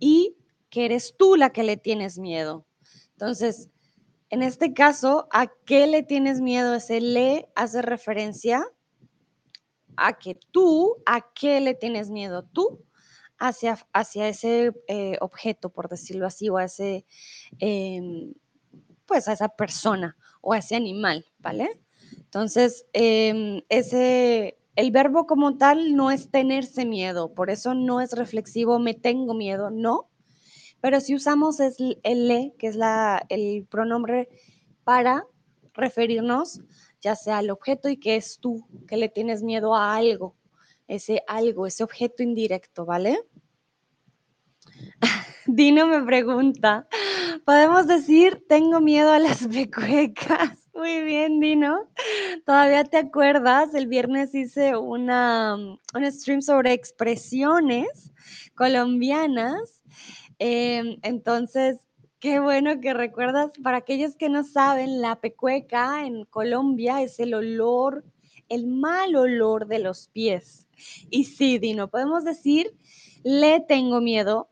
Y 0.00 0.36
que 0.68 0.84
eres 0.84 1.14
tú 1.16 1.36
la 1.36 1.50
que 1.50 1.62
le 1.62 1.76
tienes 1.76 2.18
miedo. 2.18 2.66
Entonces, 3.12 3.70
en 4.30 4.42
este 4.42 4.74
caso, 4.74 5.28
¿a 5.30 5.46
qué 5.64 5.86
le 5.86 6.02
tienes 6.02 6.40
miedo? 6.40 6.74
Ese 6.74 7.00
le 7.00 7.48
hace 7.54 7.82
referencia 7.82 8.66
a 9.96 10.18
que 10.18 10.34
tú, 10.50 10.96
¿a 11.06 11.20
qué 11.36 11.60
le 11.60 11.74
tienes 11.74 12.10
miedo 12.10 12.42
tú? 12.42 12.84
Hacia, 13.38 13.78
hacia 13.92 14.28
ese 14.28 14.72
eh, 14.88 15.16
objeto, 15.20 15.70
por 15.70 15.88
decirlo 15.88 16.26
así, 16.26 16.48
o 16.48 16.56
a 16.56 16.64
ese, 16.64 17.06
em, 17.60 18.34
pues 19.10 19.26
a 19.26 19.32
esa 19.32 19.48
persona 19.48 20.16
o 20.40 20.52
a 20.52 20.58
ese 20.58 20.76
animal, 20.76 21.26
¿vale? 21.40 21.80
Entonces, 22.16 22.86
em, 22.92 23.60
ese, 23.68 24.56
el 24.76 24.92
verbo 24.92 25.26
como 25.26 25.58
tal 25.58 25.96
no 25.96 26.12
es 26.12 26.30
tenerse 26.30 26.84
miedo, 26.84 27.34
por 27.34 27.50
eso 27.50 27.74
no 27.74 28.00
es 28.00 28.12
reflexivo, 28.12 28.78
me 28.78 28.94
tengo 28.94 29.34
miedo, 29.34 29.68
no, 29.72 30.08
pero 30.80 31.00
si 31.00 31.16
usamos 31.16 31.58
el 31.58 31.98
le, 32.28 32.54
que 32.56 32.68
es 32.68 32.76
la, 32.76 33.26
el 33.28 33.66
pronombre 33.68 34.28
para 34.84 35.26
referirnos 35.74 36.60
ya 37.00 37.16
sea 37.16 37.38
al 37.38 37.50
objeto 37.50 37.88
y 37.88 37.96
que 37.96 38.14
es 38.14 38.38
tú, 38.38 38.64
que 38.86 38.96
le 38.96 39.08
tienes 39.08 39.42
miedo 39.42 39.74
a 39.74 39.96
algo, 39.96 40.36
ese 40.86 41.24
algo, 41.26 41.66
ese 41.66 41.82
objeto 41.82 42.22
indirecto, 42.22 42.84
¿vale? 42.84 43.18
Dino 45.46 45.88
me 45.88 46.00
pregunta, 46.04 46.86
¿podemos 47.44 47.86
decir 47.86 48.44
tengo 48.48 48.80
miedo 48.80 49.12
a 49.12 49.18
las 49.18 49.46
pecuecas? 49.48 50.58
Muy 50.74 51.02
bien, 51.02 51.40
Dino. 51.40 51.88
¿Todavía 52.46 52.84
te 52.84 52.98
acuerdas? 52.98 53.74
El 53.74 53.86
viernes 53.86 54.34
hice 54.34 54.76
una, 54.76 55.56
un 55.56 56.12
stream 56.12 56.42
sobre 56.42 56.72
expresiones 56.72 58.12
colombianas 58.54 59.80
Em, 60.42 60.96
entonces, 61.02 61.76
qué 62.18 62.40
bueno 62.40 62.80
que 62.80 62.94
recuerdas. 62.94 63.50
Para 63.62 63.76
aquellos 63.76 64.16
que 64.16 64.30
no 64.30 64.42
saben, 64.42 65.02
la 65.02 65.20
pecueca 65.20 66.06
en 66.06 66.24
Colombia 66.24 67.02
es 67.02 67.20
el 67.20 67.34
olor, 67.34 68.04
el 68.48 68.66
mal 68.66 69.14
olor 69.16 69.66
de 69.66 69.80
los 69.80 70.08
pies. 70.08 70.66
Y 71.10 71.24
sí, 71.24 71.58
Dino, 71.58 71.88
podemos 71.88 72.24
decir, 72.24 72.74
le 73.22 73.60
tengo 73.60 74.00
miedo 74.00 74.48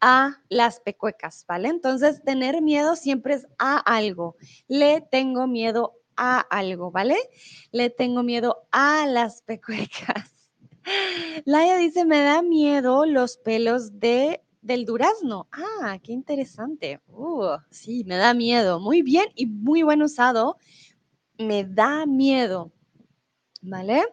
a 0.00 0.42
las 0.48 0.80
pecuecas, 0.80 1.44
¿vale? 1.46 1.68
Entonces, 1.68 2.22
tener 2.22 2.62
miedo 2.62 2.96
siempre 2.96 3.34
es 3.34 3.46
a 3.58 3.78
algo. 3.78 4.36
Le 4.66 5.00
tengo 5.00 5.46
miedo 5.46 5.94
a 6.16 6.40
algo, 6.40 6.90
¿vale? 6.90 7.16
Le 7.72 7.90
tengo 7.90 8.22
miedo 8.22 8.66
a 8.70 9.06
las 9.06 9.42
pecuecas. 9.42 10.34
Laia 11.44 11.76
dice, 11.76 12.04
me 12.04 12.22
da 12.22 12.42
miedo 12.42 13.06
los 13.06 13.38
pelos 13.38 13.98
de 13.98 14.42
del 14.60 14.84
durazno. 14.84 15.48
Ah, 15.50 15.98
qué 16.02 16.12
interesante. 16.12 17.00
Uh, 17.08 17.56
sí, 17.70 18.04
me 18.04 18.16
da 18.16 18.34
miedo. 18.34 18.80
Muy 18.80 19.02
bien 19.02 19.26
y 19.34 19.46
muy 19.46 19.82
buen 19.82 20.02
usado. 20.02 20.58
Me 21.38 21.64
da 21.64 22.06
miedo. 22.06 22.70
¿Vale? 23.62 24.04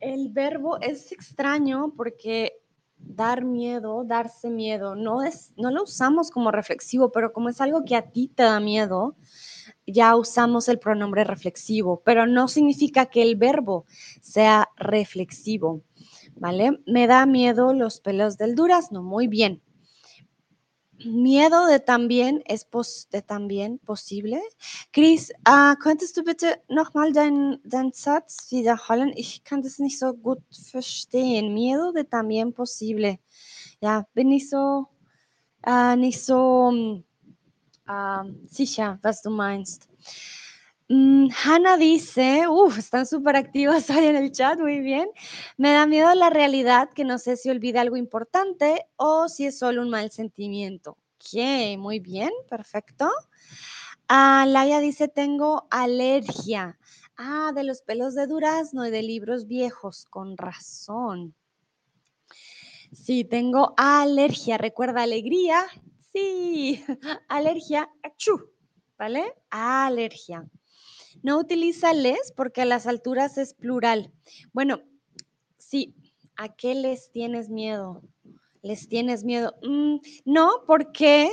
El 0.00 0.30
verbo 0.30 0.80
es 0.80 1.12
extraño 1.12 1.92
porque 1.96 2.59
dar 3.02 3.44
miedo, 3.44 4.04
darse 4.04 4.50
miedo, 4.50 4.94
no 4.94 5.22
es, 5.22 5.52
no 5.56 5.70
lo 5.70 5.84
usamos 5.84 6.30
como 6.30 6.50
reflexivo, 6.50 7.12
pero 7.12 7.32
como 7.32 7.48
es 7.48 7.60
algo 7.60 7.84
que 7.84 7.96
a 7.96 8.02
ti 8.10 8.28
te 8.34 8.42
da 8.42 8.60
miedo, 8.60 9.16
ya 9.86 10.16
usamos 10.16 10.68
el 10.68 10.78
pronombre 10.78 11.24
reflexivo, 11.24 12.02
pero 12.04 12.26
no 12.26 12.48
significa 12.48 13.06
que 13.06 13.22
el 13.22 13.36
verbo 13.36 13.86
sea 14.20 14.68
reflexivo. 14.76 15.82
¿vale? 16.40 16.80
Me 16.86 17.06
da 17.06 17.26
miedo 17.26 17.72
los 17.74 18.00
pelos 18.00 18.36
del 18.36 18.54
durazno, 18.54 19.02
muy 19.02 19.28
bien. 19.28 19.62
Miedo 21.04 21.66
de 21.66 21.80
también 21.80 22.42
es 22.46 22.66
de 23.10 23.22
también 23.22 23.78
posible. 23.78 24.40
Chris, 24.92 25.32
uh, 25.48 25.74
könntest 25.76 26.16
du 26.16 26.22
bitte 26.22 26.60
nochmal 26.68 27.12
deinen 27.12 27.60
dein 27.64 27.92
Satz 27.92 28.50
wiederholen? 28.50 29.12
Ich 29.14 29.42
kann 29.44 29.62
das 29.62 29.78
nicht 29.78 29.98
so 29.98 30.12
gut 30.12 30.42
verstehen. 30.70 31.54
Miedo 31.54 31.92
de 31.92 32.04
también 32.04 32.52
posible. 32.52 33.18
Ja, 33.80 34.06
bin 34.14 34.28
nicht 34.28 34.50
so, 34.50 34.88
uh, 35.66 35.96
nicht 35.96 36.22
so 36.22 36.70
uh, 37.88 38.24
sicher, 38.46 38.98
was 39.02 39.22
du 39.22 39.30
meinst. 39.30 39.88
Mm, 40.92 41.28
Hanna 41.44 41.76
dice, 41.76 42.48
uff, 42.48 42.76
están 42.78 43.06
súper 43.06 43.36
activas 43.36 43.88
hoy 43.90 44.06
en 44.06 44.16
el 44.16 44.32
chat, 44.32 44.58
muy 44.58 44.80
bien. 44.80 45.08
Me 45.56 45.70
da 45.70 45.86
miedo 45.86 46.12
la 46.16 46.30
realidad, 46.30 46.90
que 46.92 47.04
no 47.04 47.18
sé 47.18 47.36
si 47.36 47.48
olvida 47.48 47.80
algo 47.80 47.96
importante 47.96 48.86
o 48.96 49.28
si 49.28 49.46
es 49.46 49.56
solo 49.56 49.82
un 49.82 49.90
mal 49.90 50.10
sentimiento. 50.10 50.98
Ok, 51.18 51.78
muy 51.78 52.00
bien, 52.00 52.30
perfecto. 52.48 53.08
Ah, 54.08 54.44
Laia 54.48 54.80
dice, 54.80 55.06
tengo 55.06 55.68
alergia. 55.70 56.76
Ah, 57.16 57.52
de 57.54 57.62
los 57.62 57.82
pelos 57.82 58.16
de 58.16 58.26
durazno 58.26 58.84
y 58.84 58.90
de 58.90 59.04
libros 59.04 59.46
viejos, 59.46 60.06
con 60.10 60.36
razón. 60.36 61.36
Sí, 62.92 63.22
tengo 63.22 63.74
alergia. 63.76 64.58
¿Recuerda 64.58 65.04
alegría? 65.04 65.66
Sí, 66.12 66.84
alergia, 67.28 67.88
achú, 68.02 68.50
¿vale? 68.98 69.34
Alergia. 69.50 70.50
No 71.22 71.38
utiliza 71.38 71.92
les 71.92 72.32
porque 72.32 72.62
a 72.62 72.66
las 72.66 72.86
alturas 72.86 73.38
es 73.38 73.54
plural. 73.54 74.12
Bueno, 74.52 74.80
sí, 75.58 75.94
¿a 76.36 76.48
qué 76.54 76.74
les 76.74 77.10
tienes 77.10 77.48
miedo? 77.48 78.02
¿Les 78.62 78.88
tienes 78.88 79.24
miedo? 79.24 79.54
Mm, 79.62 79.96
no, 80.24 80.50
porque, 80.66 81.30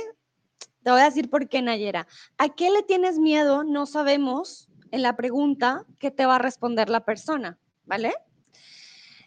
te 0.82 0.90
voy 0.90 1.00
a 1.00 1.04
decir 1.04 1.30
por 1.30 1.48
qué, 1.48 1.62
Nayera. 1.62 2.06
¿A 2.36 2.50
qué 2.50 2.70
le 2.70 2.82
tienes 2.82 3.18
miedo? 3.18 3.64
No 3.64 3.86
sabemos 3.86 4.68
en 4.90 5.02
la 5.02 5.16
pregunta 5.16 5.84
que 5.98 6.10
te 6.10 6.26
va 6.26 6.36
a 6.36 6.38
responder 6.38 6.88
la 6.88 7.04
persona, 7.04 7.58
¿vale? 7.84 8.12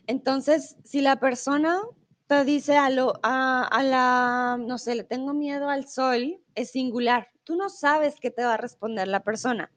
Entonces, 0.08 0.76
si 0.84 1.02
la 1.02 1.20
persona 1.20 1.80
te 2.28 2.46
dice 2.46 2.78
a, 2.78 2.90
lo, 2.90 3.14
a, 3.24 3.64
a 3.64 3.84
la, 3.84 4.58
no 4.60 4.78
sé, 4.78 4.96
le 4.96 5.04
tengo 5.04 5.34
miedo 5.34 5.70
al 5.70 5.88
sol, 5.88 6.40
es 6.56 6.72
singular. 6.72 7.30
Tú 7.44 7.56
no 7.56 7.70
sabes 7.70 8.16
qué 8.20 8.32
te 8.32 8.44
va 8.44 8.54
a 8.54 8.58
responder 8.58 9.08
la 9.08 9.24
persona. 9.24 9.72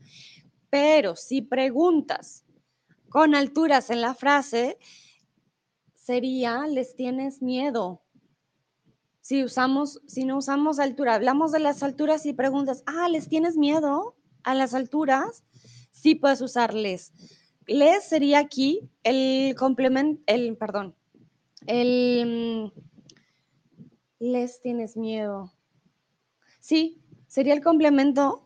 Pero 0.75 1.15
si 1.15 1.41
preguntas 1.41 2.45
con 3.09 3.37
alturas 3.37 3.91
en 3.91 4.01
la 4.01 4.13
frase, 4.13 4.77
sería, 5.95 6.67
les 6.67 6.97
tienes 6.97 7.43
miedo. 7.43 8.03
Si 9.21 9.45
usamos, 9.45 10.03
si 10.09 10.25
no 10.25 10.37
usamos 10.37 10.81
altura, 10.81 11.15
hablamos 11.15 11.53
de 11.53 11.61
las 11.61 11.85
alturas 11.85 12.27
y 12.27 12.33
preguntas, 12.33 12.83
ah, 12.87 13.09
¿les 13.09 13.29
tienes 13.29 13.57
miedo 13.57 14.17
a 14.43 14.57
las 14.57 14.75
alturas? 14.75 15.45
Sí 15.93 16.17
puedes 16.17 16.41
usar 16.41 16.75
les. 16.75 17.13
Les 17.69 18.03
sería 18.03 18.41
aquí 18.41 18.91
el 19.05 19.55
complemento, 19.55 20.25
el, 20.27 20.57
perdón, 20.57 20.97
el, 21.69 22.73
les 24.19 24.61
tienes 24.61 24.97
miedo. 24.97 25.53
Sí, 26.59 27.01
sería 27.29 27.55
el 27.55 27.63
complemento 27.63 28.44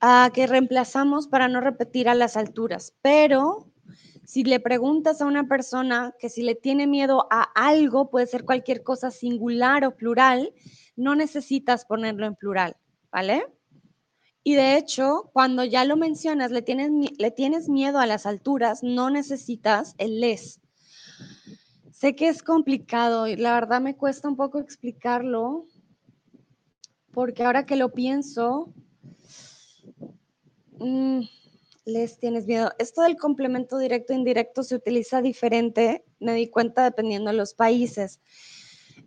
a 0.00 0.30
que 0.32 0.46
reemplazamos 0.46 1.28
para 1.28 1.48
no 1.48 1.60
repetir 1.60 2.08
a 2.08 2.14
las 2.14 2.36
alturas, 2.36 2.94
pero 3.02 3.70
si 4.24 4.44
le 4.44 4.60
preguntas 4.60 5.20
a 5.20 5.26
una 5.26 5.48
persona 5.48 6.14
que 6.18 6.28
si 6.28 6.42
le 6.42 6.54
tiene 6.54 6.86
miedo 6.86 7.26
a 7.30 7.42
algo, 7.54 8.10
puede 8.10 8.26
ser 8.26 8.44
cualquier 8.44 8.82
cosa 8.82 9.10
singular 9.10 9.84
o 9.84 9.96
plural, 9.96 10.54
no 10.96 11.14
necesitas 11.14 11.84
ponerlo 11.84 12.26
en 12.26 12.36
plural, 12.36 12.76
¿vale? 13.10 13.44
Y 14.42 14.54
de 14.54 14.76
hecho, 14.76 15.30
cuando 15.32 15.64
ya 15.64 15.84
lo 15.84 15.96
mencionas, 15.96 16.50
le 16.50 16.62
tienes, 16.62 16.90
le 17.18 17.30
tienes 17.30 17.68
miedo 17.68 17.98
a 17.98 18.06
las 18.06 18.24
alturas, 18.24 18.82
no 18.82 19.10
necesitas 19.10 19.94
el 19.98 20.20
les. 20.20 20.60
Sé 21.90 22.14
que 22.14 22.28
es 22.28 22.42
complicado 22.42 23.26
y 23.26 23.36
la 23.36 23.52
verdad 23.52 23.80
me 23.80 23.96
cuesta 23.96 24.28
un 24.28 24.36
poco 24.36 24.58
explicarlo, 24.58 25.66
porque 27.12 27.44
ahora 27.44 27.66
que 27.66 27.76
lo 27.76 27.92
pienso, 27.92 28.72
mm, 30.80 31.20
les 31.84 32.18
tienes 32.18 32.46
miedo. 32.46 32.72
Esto 32.78 33.02
del 33.02 33.16
complemento 33.16 33.78
directo 33.78 34.12
e 34.12 34.16
indirecto 34.16 34.62
se 34.62 34.74
utiliza 34.74 35.22
diferente, 35.22 36.04
me 36.18 36.34
di 36.34 36.48
cuenta 36.48 36.84
dependiendo 36.84 37.30
de 37.30 37.36
los 37.36 37.54
países. 37.54 38.20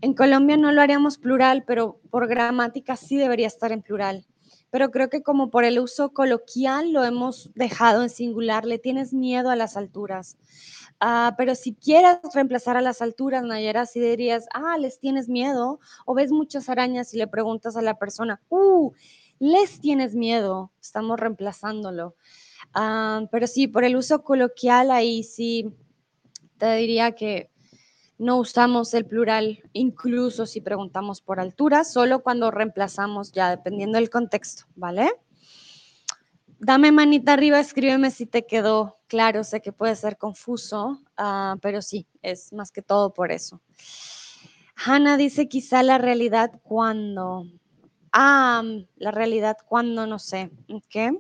En 0.02 0.14
Colombia 0.14 0.58
no 0.58 0.72
lo 0.72 0.82
haríamos 0.82 1.18
plural, 1.18 1.64
pero 1.66 2.00
por 2.10 2.28
gramática 2.28 2.96
sí 2.96 3.18
debería 3.18 3.48
estar 3.48 3.72
en 3.72 3.82
plural. 3.82 4.26
Pero 4.70 4.90
creo 4.90 5.10
que 5.10 5.22
como 5.22 5.52
por 5.52 5.66
el 5.66 5.80
uso 5.80 6.14
coloquial 6.14 6.92
lo 6.92 7.04
hemos 7.04 7.52
dejado 7.54 8.02
en 8.02 8.10
singular, 8.10 8.66
le 8.66 8.80
tienes 8.80 9.14
miedo 9.14 9.50
a 9.50 9.56
las 9.56 9.78
alturas. 9.78 10.38
Ah, 11.00 11.36
pero 11.38 11.54
si 11.54 11.76
quieres 11.76 12.18
reemplazar 12.34 12.78
a 12.78 12.82
las 12.82 13.02
alturas, 13.02 13.44
Nayera, 13.44 13.86
sí 13.86 14.00
dirías, 14.00 14.46
ah, 14.54 14.78
les 14.78 15.00
tienes 15.00 15.30
miedo, 15.30 15.80
o 16.06 16.14
ves 16.16 16.32
muchas 16.32 16.70
arañas 16.70 17.14
y 17.14 17.18
le 17.18 17.28
preguntas 17.28 17.76
a 17.76 17.82
la 17.82 18.00
persona, 18.00 18.42
uh, 18.50 18.92
les 19.40 19.80
tienes 19.80 20.16
miedo, 20.16 20.72
estamos 20.82 21.20
reemplazándolo. 21.20 22.16
Ah, 22.74 23.28
pero 23.32 23.48
sí, 23.48 23.68
por 23.68 23.84
el 23.84 23.96
uso 23.96 24.24
coloquial, 24.24 24.92
ahí 24.92 25.24
sí 25.24 25.74
te 26.58 26.76
diría 26.76 27.14
que 27.14 27.52
no 28.18 28.38
usamos 28.38 28.94
el 28.94 29.06
plural, 29.06 29.64
incluso 29.74 30.46
si 30.46 30.62
preguntamos 30.62 31.22
por 31.22 31.40
altura, 31.40 31.84
solo 31.84 32.24
cuando 32.24 32.52
reemplazamos 32.52 33.32
ya, 33.32 33.50
dependiendo 33.50 33.98
del 33.98 34.10
contexto, 34.10 34.64
¿vale? 34.76 35.12
Dame 36.60 36.94
manita 36.94 37.34
arriba, 37.34 37.60
escríbeme 37.60 38.10
si 38.10 38.26
te 38.26 38.46
quedó 38.46 38.98
claro. 39.08 39.44
Sé 39.44 39.62
que 39.62 39.74
puede 39.74 39.98
ser 39.98 40.18
confuso, 40.18 41.02
ah, 41.18 41.58
pero 41.62 41.82
sí, 41.82 42.08
es 42.22 42.54
más 42.54 42.72
que 42.72 42.82
todo 42.82 43.14
por 43.14 43.34
eso. 43.34 43.62
Hanna 44.76 45.18
dice 45.18 45.50
quizá 45.50 45.84
la 45.84 45.98
realidad 45.98 46.62
cuando. 46.64 47.46
Ah, 48.14 48.64
la 48.98 49.10
realidad 49.10 49.58
cuando, 49.68 50.06
no 50.06 50.20
sé. 50.20 50.52
¿Qué? 50.88 51.12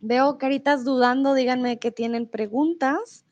Veo 0.00 0.38
caritas 0.38 0.84
dudando, 0.84 1.34
díganme 1.34 1.78
que 1.78 1.92
tienen 1.92 2.26
preguntas, 2.26 3.24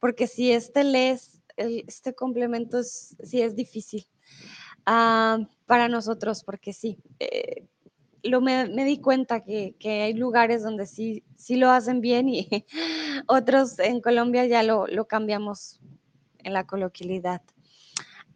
porque 0.00 0.26
si 0.26 0.50
este 0.50 0.82
les, 0.82 1.40
este 1.56 2.14
complemento 2.14 2.80
es, 2.80 3.14
es 3.20 3.54
difícil 3.54 4.06
ah, 4.86 5.38
para 5.66 5.88
nosotros, 5.88 6.42
porque 6.42 6.72
sí, 6.72 6.98
eh, 7.20 7.64
lo 8.24 8.40
me, 8.40 8.66
di 8.66 8.98
cuenta 8.98 9.44
que, 9.44 9.76
hay 9.84 10.14
lugares 10.14 10.64
donde 10.64 10.86
sí, 10.86 11.22
sí 11.36 11.54
lo 11.54 11.70
hacen 11.70 12.00
bien 12.00 12.28
y 12.28 12.48
otros 13.28 13.78
en 13.78 14.00
Colombia 14.00 14.46
ya 14.46 14.64
lo, 14.64 14.88
lo 14.88 15.06
cambiamos 15.06 15.80
en 16.38 16.54
la 16.54 16.66
coloquialidad. 16.66 17.42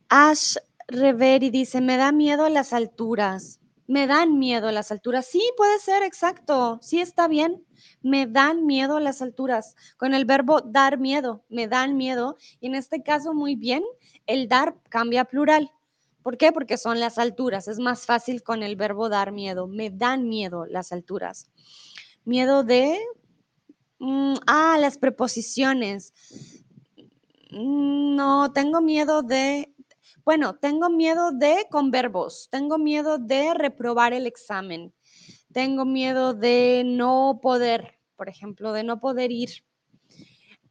Ash 0.08 0.56
Reveri 0.86 1.50
dice, 1.50 1.80
me 1.80 1.96
da 1.96 2.12
miedo 2.12 2.48
las 2.48 2.72
alturas. 2.72 3.59
Me 3.90 4.06
dan 4.06 4.38
miedo 4.38 4.70
las 4.70 4.92
alturas. 4.92 5.26
Sí, 5.26 5.42
puede 5.56 5.80
ser, 5.80 6.04
exacto. 6.04 6.78
Sí 6.80 7.00
está 7.00 7.26
bien. 7.26 7.66
Me 8.02 8.28
dan 8.28 8.64
miedo 8.64 9.00
las 9.00 9.20
alturas. 9.20 9.74
Con 9.96 10.14
el 10.14 10.26
verbo 10.26 10.60
dar 10.60 10.96
miedo, 10.96 11.44
me 11.48 11.66
dan 11.66 11.96
miedo. 11.96 12.36
Y 12.60 12.68
en 12.68 12.76
este 12.76 13.02
caso, 13.02 13.34
muy 13.34 13.56
bien, 13.56 13.82
el 14.28 14.46
dar 14.46 14.76
cambia 14.90 15.22
a 15.22 15.24
plural. 15.24 15.72
¿Por 16.22 16.36
qué? 16.36 16.52
Porque 16.52 16.78
son 16.78 17.00
las 17.00 17.18
alturas. 17.18 17.66
Es 17.66 17.80
más 17.80 18.06
fácil 18.06 18.44
con 18.44 18.62
el 18.62 18.76
verbo 18.76 19.08
dar 19.08 19.32
miedo. 19.32 19.66
Me 19.66 19.90
dan 19.90 20.28
miedo 20.28 20.66
las 20.66 20.92
alturas. 20.92 21.50
Miedo 22.24 22.62
de... 22.62 22.96
Mm, 23.98 24.34
ah, 24.46 24.78
las 24.78 24.98
preposiciones. 24.98 26.14
Mm, 27.50 28.14
no, 28.14 28.52
tengo 28.52 28.80
miedo 28.80 29.22
de... 29.22 29.74
Bueno, 30.24 30.56
tengo 30.56 30.90
miedo 30.90 31.32
de 31.32 31.66
con 31.70 31.90
verbos. 31.90 32.48
Tengo 32.50 32.78
miedo 32.78 33.18
de 33.18 33.54
reprobar 33.54 34.12
el 34.12 34.26
examen. 34.26 34.92
Tengo 35.52 35.84
miedo 35.84 36.34
de 36.34 36.82
no 36.84 37.40
poder, 37.42 37.98
por 38.16 38.28
ejemplo, 38.28 38.72
de 38.72 38.84
no 38.84 39.00
poder 39.00 39.32
ir. 39.32 39.50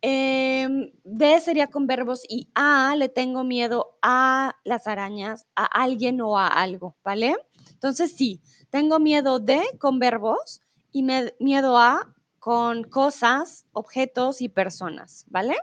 Eh, 0.02 0.94
D 1.04 1.42
sería 1.42 1.68
con 1.68 1.86
verbos 1.86 2.24
y 2.30 2.48
A 2.56 2.96
le 2.96 3.10
tengo 3.10 3.44
miedo 3.44 3.98
a 4.02 4.56
las 4.64 4.88
arañas, 4.88 5.46
a 5.56 5.66
alguien 5.66 6.22
o 6.22 6.38
a 6.38 6.48
algo, 6.48 6.96
¿vale? 7.04 7.36
Entonces 7.72 8.14
sí, 8.16 8.42
tengo 8.70 9.00
miedo 9.00 9.40
de 9.40 9.62
con 9.78 10.00
verbos 10.00 10.62
y 10.92 11.04
miedo 11.04 11.78
a 11.78 12.14
con 12.40 12.86
cosas, 12.86 13.66
objetos 13.74 14.42
y 14.42 14.48
personas, 14.48 15.26
¿vale? 15.28 15.58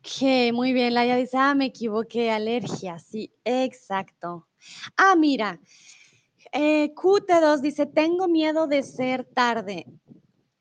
Ok, 0.00 0.52
muy 0.52 0.72
bien. 0.72 0.94
Laia 0.94 1.16
dice, 1.16 1.36
ah, 1.36 1.54
me 1.54 1.66
equivoqué, 1.66 2.30
alergia. 2.30 2.98
Sí, 2.98 3.32
exacto. 3.44 4.46
Ah, 4.96 5.16
mira, 5.16 5.60
eh, 6.52 6.92
QT2 6.94 7.60
dice, 7.60 7.86
tengo 7.86 8.28
miedo 8.28 8.66
de 8.66 8.82
ser 8.82 9.24
tarde. 9.24 9.86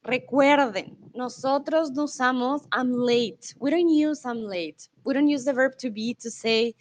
Recuerden, 0.01 0.97
nosotros 1.13 1.91
no 1.91 2.05
usamos 2.05 2.63
I'm 2.71 2.91
late. 2.93 3.53
We 3.59 3.71
don't 3.71 3.89
use 3.89 4.25
I'm 4.25 4.47
late. 4.47 4.89
We 5.03 5.13
don't 5.13 5.29
use 5.29 5.45
the 5.45 5.53
verb 5.53 5.77
to 5.79 5.91
be 5.91 6.15
to 6.21 6.29
say 6.31 6.75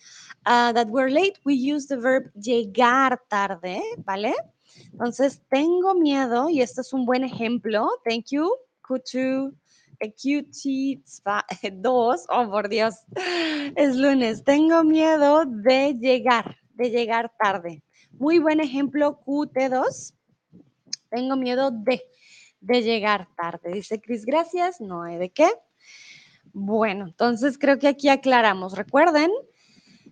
uh, 0.47 0.73
that 0.73 0.89
we're 0.89 1.11
late. 1.11 1.39
We 1.45 1.55
use 1.55 1.87
the 1.89 1.97
verb 1.97 2.31
llegar 2.35 3.21
tarde, 3.29 3.83
¿vale? 4.05 4.35
Entonces, 4.93 5.43
tengo 5.51 5.95
miedo, 5.95 6.49
y 6.49 6.61
este 6.61 6.81
es 6.81 6.93
un 6.93 7.05
buen 7.05 7.25
ejemplo. 7.25 7.89
Thank 8.05 8.27
you. 8.31 8.51
Kutu. 8.83 9.53
QT2, 10.01 12.25
oh 12.29 12.51
por 12.51 12.69
Dios, 12.69 12.95
es 13.77 13.97
lunes. 13.97 14.45
Tengo 14.45 14.85
miedo 14.85 15.45
de 15.47 15.95
llegar, 15.95 16.59
de 16.75 16.91
llegar 16.91 17.33
tarde. 17.39 17.83
Muy 18.13 18.39
buen 18.39 18.61
ejemplo, 18.61 19.19
QT2. 19.25 20.13
Tengo 21.11 21.37
miedo 21.37 21.71
de 21.71 22.03
de 22.67 22.83
llegar 22.83 23.29
tarde. 23.37 23.73
Dice 23.73 24.01
Cris, 24.01 24.25
gracias, 24.25 24.81
no 24.81 25.03
hay 25.03 25.17
de 25.17 25.31
qué. 25.31 25.49
Bueno, 26.53 27.07
entonces 27.07 27.59
creo 27.59 27.79
que 27.79 27.89
aquí 27.89 28.09
aclaramos. 28.09 28.77
Recuerden, 28.77 29.31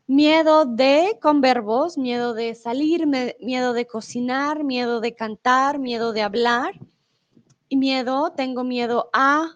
miedo 0.06 0.64
de 0.64 1.18
con 1.20 1.40
verbos, 1.40 1.98
miedo 1.98 2.34
de 2.34 2.54
salir, 2.54 3.06
miedo 3.06 3.72
de 3.72 3.86
cocinar, 3.86 4.62
miedo 4.62 5.00
de 5.00 5.14
cantar, 5.14 5.78
miedo 5.78 6.12
de 6.12 6.22
hablar. 6.22 6.74
Y 7.68 7.76
miedo, 7.76 8.32
tengo 8.36 8.62
miedo 8.62 9.10
a 9.12 9.50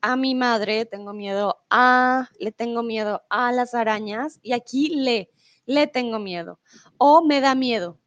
a 0.00 0.16
mi 0.16 0.34
madre, 0.34 0.84
tengo 0.86 1.12
miedo 1.12 1.64
a, 1.70 2.28
le 2.38 2.52
tengo 2.52 2.82
miedo 2.82 3.22
a 3.28 3.52
las 3.52 3.74
arañas 3.74 4.38
y 4.42 4.52
aquí 4.52 4.94
le, 4.94 5.30
le 5.66 5.86
tengo 5.86 6.18
miedo. 6.18 6.60
O 6.98 7.24
me 7.24 7.40
da 7.40 7.54
miedo, 7.54 7.98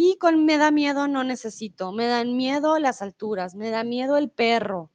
y 0.00 0.16
con 0.18 0.44
me 0.44 0.58
da 0.58 0.70
miedo 0.70 1.08
no 1.08 1.24
necesito, 1.24 1.90
me 1.90 2.06
dan 2.06 2.36
miedo 2.36 2.78
las 2.78 3.02
alturas, 3.02 3.56
me 3.56 3.70
da 3.70 3.82
miedo 3.82 4.16
el 4.16 4.30
perro, 4.30 4.92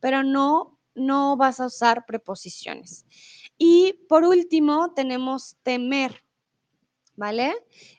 pero 0.00 0.22
no, 0.22 0.78
no 0.94 1.36
vas 1.36 1.60
a 1.60 1.66
usar 1.66 2.06
preposiciones. 2.06 3.04
Y 3.58 4.04
por 4.08 4.24
último 4.24 4.94
tenemos 4.94 5.58
temer, 5.62 6.24
¿vale? 7.16 7.54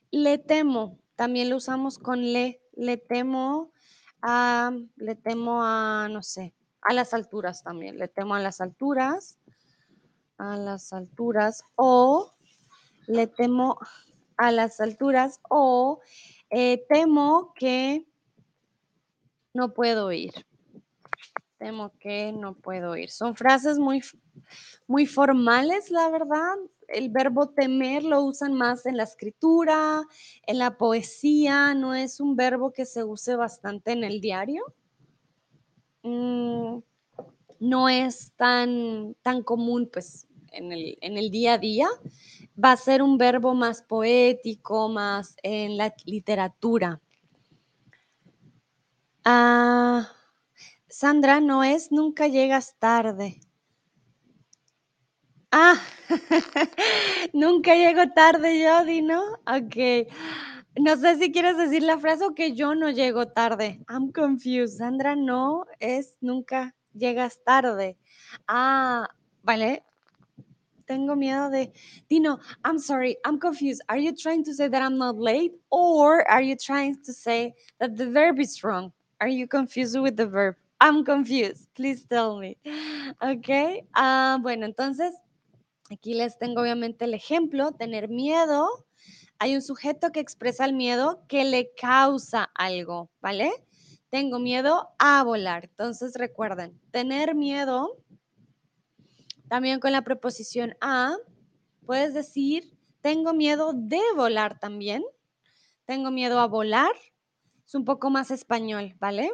Le 0.10 0.40
temo, 0.40 0.98
también 1.16 1.52
lo 1.52 1.58
usamos 1.58 2.00
con 2.00 2.34
le, 2.34 2.60
le 2.74 2.98
temo 2.98 3.72
a, 4.24 4.72
le 4.96 5.14
temo 5.14 5.64
a, 5.64 6.08
no 6.10 6.24
sé, 6.24 6.56
a 6.88 6.94
las 6.94 7.14
alturas 7.14 7.64
también, 7.64 7.98
le 7.98 8.08
temo 8.08 8.36
a 8.36 8.40
las 8.40 8.62
alturas, 8.62 9.38
a 10.38 10.56
las 10.56 10.94
alturas, 10.94 11.64
o 11.76 12.34
le 13.08 13.28
temo 13.28 13.78
a 14.38 14.52
las 14.52 14.80
alturas, 14.80 15.42
o 15.50 16.00
eh, 16.50 16.86
temo 16.88 17.54
que 17.56 18.06
no 19.54 19.74
puedo 19.74 20.14
ir. 20.14 20.32
Temo 21.58 21.92
que 22.00 22.32
no 22.32 22.56
puedo 22.56 22.96
ir. 22.96 23.10
Son 23.10 23.36
frases 23.36 23.80
muy, 23.80 24.02
muy 24.88 25.06
formales, 25.06 25.92
la 25.92 26.10
verdad. 26.10 26.56
El 26.88 27.10
verbo 27.10 27.50
temer 27.50 28.04
lo 28.04 28.24
usan 28.24 28.54
más 28.54 28.86
en 28.86 28.96
la 28.96 29.04
escritura, 29.04 30.04
en 30.44 30.60
la 30.60 30.78
poesía. 30.78 31.74
No 31.74 31.96
es 31.96 32.22
un 32.22 32.38
verbo 32.38 32.72
que 32.72 32.86
se 32.86 33.04
use 33.04 33.36
bastante 33.36 33.92
en 33.92 34.06
el 34.06 34.22
diario. 34.22 34.64
Mm, 36.08 36.82
no 37.60 37.90
es 37.90 38.32
tan, 38.38 39.16
tan 39.22 39.44
común, 39.44 39.90
pues, 39.92 40.26
en 40.52 40.72
el, 40.72 40.98
en 41.02 41.18
el 41.18 41.30
día 41.30 41.54
a 41.54 41.58
día 41.58 41.88
va 42.64 42.72
a 42.72 42.78
ser 42.78 43.02
un 43.02 43.18
verbo 43.18 43.54
más 43.54 43.82
poético, 43.82 44.88
más 44.88 45.36
en 45.44 45.76
la 45.76 45.94
literatura. 46.06 47.02
Ah, 49.26 50.10
Sandra, 50.88 51.42
no 51.42 51.64
es 51.64 51.92
nunca 51.92 52.28
llegas 52.28 52.76
tarde. 52.80 53.42
Ah, 55.52 55.76
nunca 57.34 57.76
llego 57.76 58.10
tarde, 58.14 58.66
Jody, 58.66 59.02
¿no? 59.02 59.22
Ok. 59.46 60.08
No 60.80 60.96
sé 60.96 61.18
si 61.18 61.32
quieres 61.32 61.58
decir 61.58 61.82
la 61.82 61.98
frase 61.98 62.24
o 62.26 62.36
que 62.36 62.54
yo 62.54 62.76
no 62.76 62.92
llego 62.92 63.28
tarde. 63.28 63.80
I'm 63.90 64.12
confused. 64.12 64.78
Sandra, 64.78 65.16
no 65.16 65.66
es 65.80 66.16
nunca 66.22 66.76
llegas 66.94 67.40
tarde. 67.44 67.98
Ah, 68.48 69.08
vale. 69.42 69.84
Tengo 70.86 71.16
miedo 71.16 71.50
de. 71.50 71.74
Dino, 72.08 72.40
I'm 72.64 72.78
sorry, 72.78 73.18
I'm 73.26 73.40
confused. 73.40 73.82
Are 73.90 73.98
you 74.00 74.16
trying 74.16 74.44
to 74.44 74.54
say 74.54 74.70
that 74.70 74.82
I'm 74.82 74.98
not 74.98 75.18
late 75.18 75.54
or 75.72 76.30
are 76.30 76.44
you 76.44 76.56
trying 76.56 77.02
to 77.04 77.12
say 77.12 77.56
that 77.80 77.98
the 77.98 78.10
verb 78.12 78.40
is 78.40 78.64
wrong? 78.64 78.94
Are 79.20 79.28
you 79.28 79.48
confused 79.48 80.00
with 80.00 80.16
the 80.16 80.28
verb? 80.28 80.56
I'm 80.80 81.04
confused. 81.04 81.68
Please 81.76 82.06
tell 82.06 82.38
me. 82.40 82.56
Ok. 83.22 83.84
Ah, 83.96 84.38
bueno, 84.40 84.68
entonces 84.68 85.16
aquí 85.90 86.14
les 86.14 86.38
tengo 86.38 86.62
obviamente 86.62 87.06
el 87.06 87.16
ejemplo. 87.16 87.72
Tener 87.72 88.10
miedo 88.10 88.86
hay 89.40 89.56
un 89.56 89.62
sujeto 89.62 90.12
que 90.12 90.20
expresa 90.20 90.66
el 90.66 90.74
miedo 90.74 91.24
que 91.28 91.44
le 91.44 91.74
causa 91.76 92.50
algo, 92.56 93.10
¿vale? 93.22 93.52
Tengo 94.10 94.40
miedo 94.40 94.90
a 95.00 95.24
volar. 95.24 95.66
Entonces 95.66 96.14
recuerden, 96.16 96.80
tener 96.92 97.36
miedo, 97.36 97.98
también 99.50 99.80
con 99.80 99.92
la 99.92 100.04
preposición 100.04 100.76
a, 100.82 101.16
puedes 101.86 102.14
decir, 102.14 102.78
tengo 103.02 103.34
miedo 103.34 103.74
de 103.74 104.02
volar 104.16 104.60
también. 104.60 105.04
Tengo 105.86 106.12
miedo 106.12 106.40
a 106.40 106.48
volar. 106.48 106.92
Es 107.66 107.76
un 107.76 107.86
poco 107.86 108.10
más 108.10 108.32
español, 108.32 108.96
¿vale? 109.00 109.32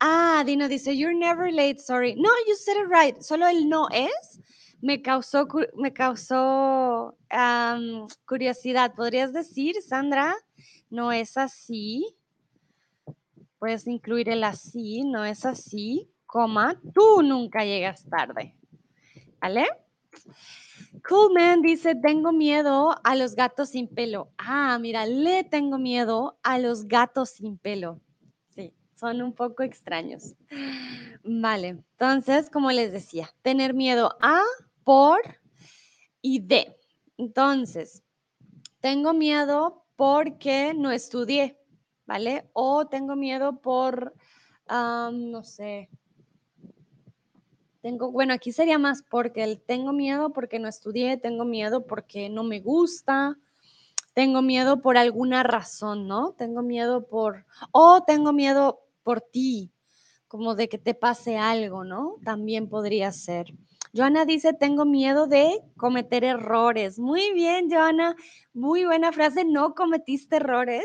Ah, 0.00 0.42
Dino 0.46 0.68
dice, 0.68 0.96
you're 0.96 1.14
never 1.14 1.52
late, 1.52 1.78
sorry. 1.78 2.14
No, 2.14 2.30
you 2.46 2.54
said 2.56 2.76
it 2.76 2.88
right. 2.88 3.20
Solo 3.20 3.46
el 3.46 3.68
no 3.68 3.88
es 3.90 4.40
me 4.84 5.00
causó, 5.00 5.48
me 5.76 5.94
causó 5.94 7.16
curiosidad. 8.26 8.94
¿Podrías 8.94 9.32
decir, 9.32 9.80
Sandra, 9.80 10.34
no 10.90 11.10
es 11.10 11.38
así? 11.38 12.14
Puedes 13.58 13.86
incluir 13.86 14.28
el 14.28 14.44
así, 14.44 15.02
no 15.04 15.24
es 15.24 15.46
así, 15.46 16.10
coma, 16.26 16.78
tú 16.92 17.22
nunca 17.22 17.64
llegas 17.64 18.04
tarde. 18.10 18.54
¿Vale? 19.40 19.66
Coolman 21.08 21.62
dice, 21.62 21.94
tengo 21.94 22.32
miedo 22.32 22.94
a 23.04 23.16
los 23.16 23.34
gatos 23.34 23.70
sin 23.70 23.88
pelo. 23.88 24.32
Ah, 24.36 24.78
mira, 24.78 25.06
le 25.06 25.44
tengo 25.44 25.78
miedo 25.78 26.38
a 26.42 26.58
los 26.58 26.88
gatos 26.88 27.30
sin 27.30 27.56
pelo. 27.56 28.02
Sí, 28.54 28.74
son 28.96 29.22
un 29.22 29.32
poco 29.32 29.62
extraños. 29.62 30.34
Vale, 31.24 31.68
entonces, 31.68 32.50
como 32.50 32.70
les 32.70 32.92
decía, 32.92 33.30
tener 33.40 33.72
miedo 33.72 34.14
a 34.20 34.42
por 34.84 35.20
y 36.20 36.40
de. 36.40 36.76
Entonces, 37.16 38.02
tengo 38.80 39.12
miedo 39.12 39.84
porque 39.96 40.74
no 40.74 40.90
estudié, 40.90 41.58
¿vale? 42.06 42.48
O 42.52 42.86
tengo 42.86 43.16
miedo 43.16 43.60
por, 43.60 44.14
no 44.68 45.42
sé. 45.42 45.88
Tengo, 47.80 48.10
bueno, 48.10 48.32
aquí 48.32 48.50
sería 48.50 48.78
más 48.78 49.02
porque 49.10 49.44
el 49.44 49.60
tengo 49.60 49.92
miedo 49.92 50.32
porque 50.32 50.58
no 50.58 50.68
estudié, 50.68 51.18
tengo 51.18 51.44
miedo 51.44 51.86
porque 51.86 52.30
no 52.30 52.42
me 52.42 52.60
gusta, 52.60 53.38
tengo 54.14 54.42
miedo 54.42 54.80
por 54.80 54.96
alguna 54.96 55.42
razón, 55.42 56.08
¿no? 56.08 56.32
Tengo 56.32 56.62
miedo 56.62 57.06
por, 57.06 57.44
o 57.72 58.02
tengo 58.06 58.32
miedo 58.32 58.80
por 59.02 59.20
ti, 59.20 59.70
como 60.28 60.54
de 60.54 60.68
que 60.68 60.78
te 60.78 60.94
pase 60.94 61.36
algo, 61.36 61.84
¿no? 61.84 62.16
También 62.24 62.68
podría 62.68 63.12
ser. 63.12 63.52
Joana 63.96 64.24
dice, 64.24 64.52
tengo 64.52 64.84
miedo 64.84 65.28
de 65.28 65.62
cometer 65.76 66.24
errores. 66.24 66.98
Muy 66.98 67.32
bien, 67.32 67.70
Joana. 67.70 68.16
Muy 68.52 68.84
buena 68.84 69.12
frase. 69.12 69.44
No 69.44 69.76
cometiste 69.76 70.36
errores 70.36 70.84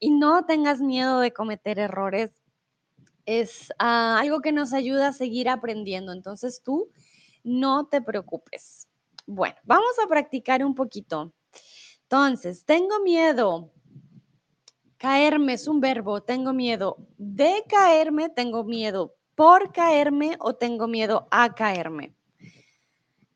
y 0.00 0.10
no 0.10 0.44
tengas 0.44 0.80
miedo 0.80 1.20
de 1.20 1.32
cometer 1.32 1.78
errores. 1.78 2.30
Es 3.26 3.72
ah, 3.78 4.18
algo 4.18 4.40
que 4.40 4.50
nos 4.50 4.72
ayuda 4.72 5.08
a 5.08 5.12
seguir 5.12 5.48
aprendiendo. 5.48 6.12
Entonces 6.12 6.60
tú 6.64 6.90
no 7.44 7.86
te 7.86 8.02
preocupes. 8.02 8.88
Bueno, 9.24 9.54
vamos 9.62 9.96
a 10.04 10.08
practicar 10.08 10.64
un 10.64 10.74
poquito. 10.74 11.32
Entonces, 12.02 12.64
tengo 12.64 12.98
miedo. 13.00 13.70
Caerme 14.96 15.52
es 15.52 15.68
un 15.68 15.80
verbo. 15.80 16.22
Tengo 16.24 16.52
miedo 16.52 16.96
de 17.18 17.62
caerme, 17.68 18.30
tengo 18.30 18.64
miedo 18.64 19.14
por 19.36 19.72
caerme 19.72 20.36
o 20.40 20.54
tengo 20.54 20.88
miedo 20.88 21.28
a 21.30 21.54
caerme. 21.54 22.16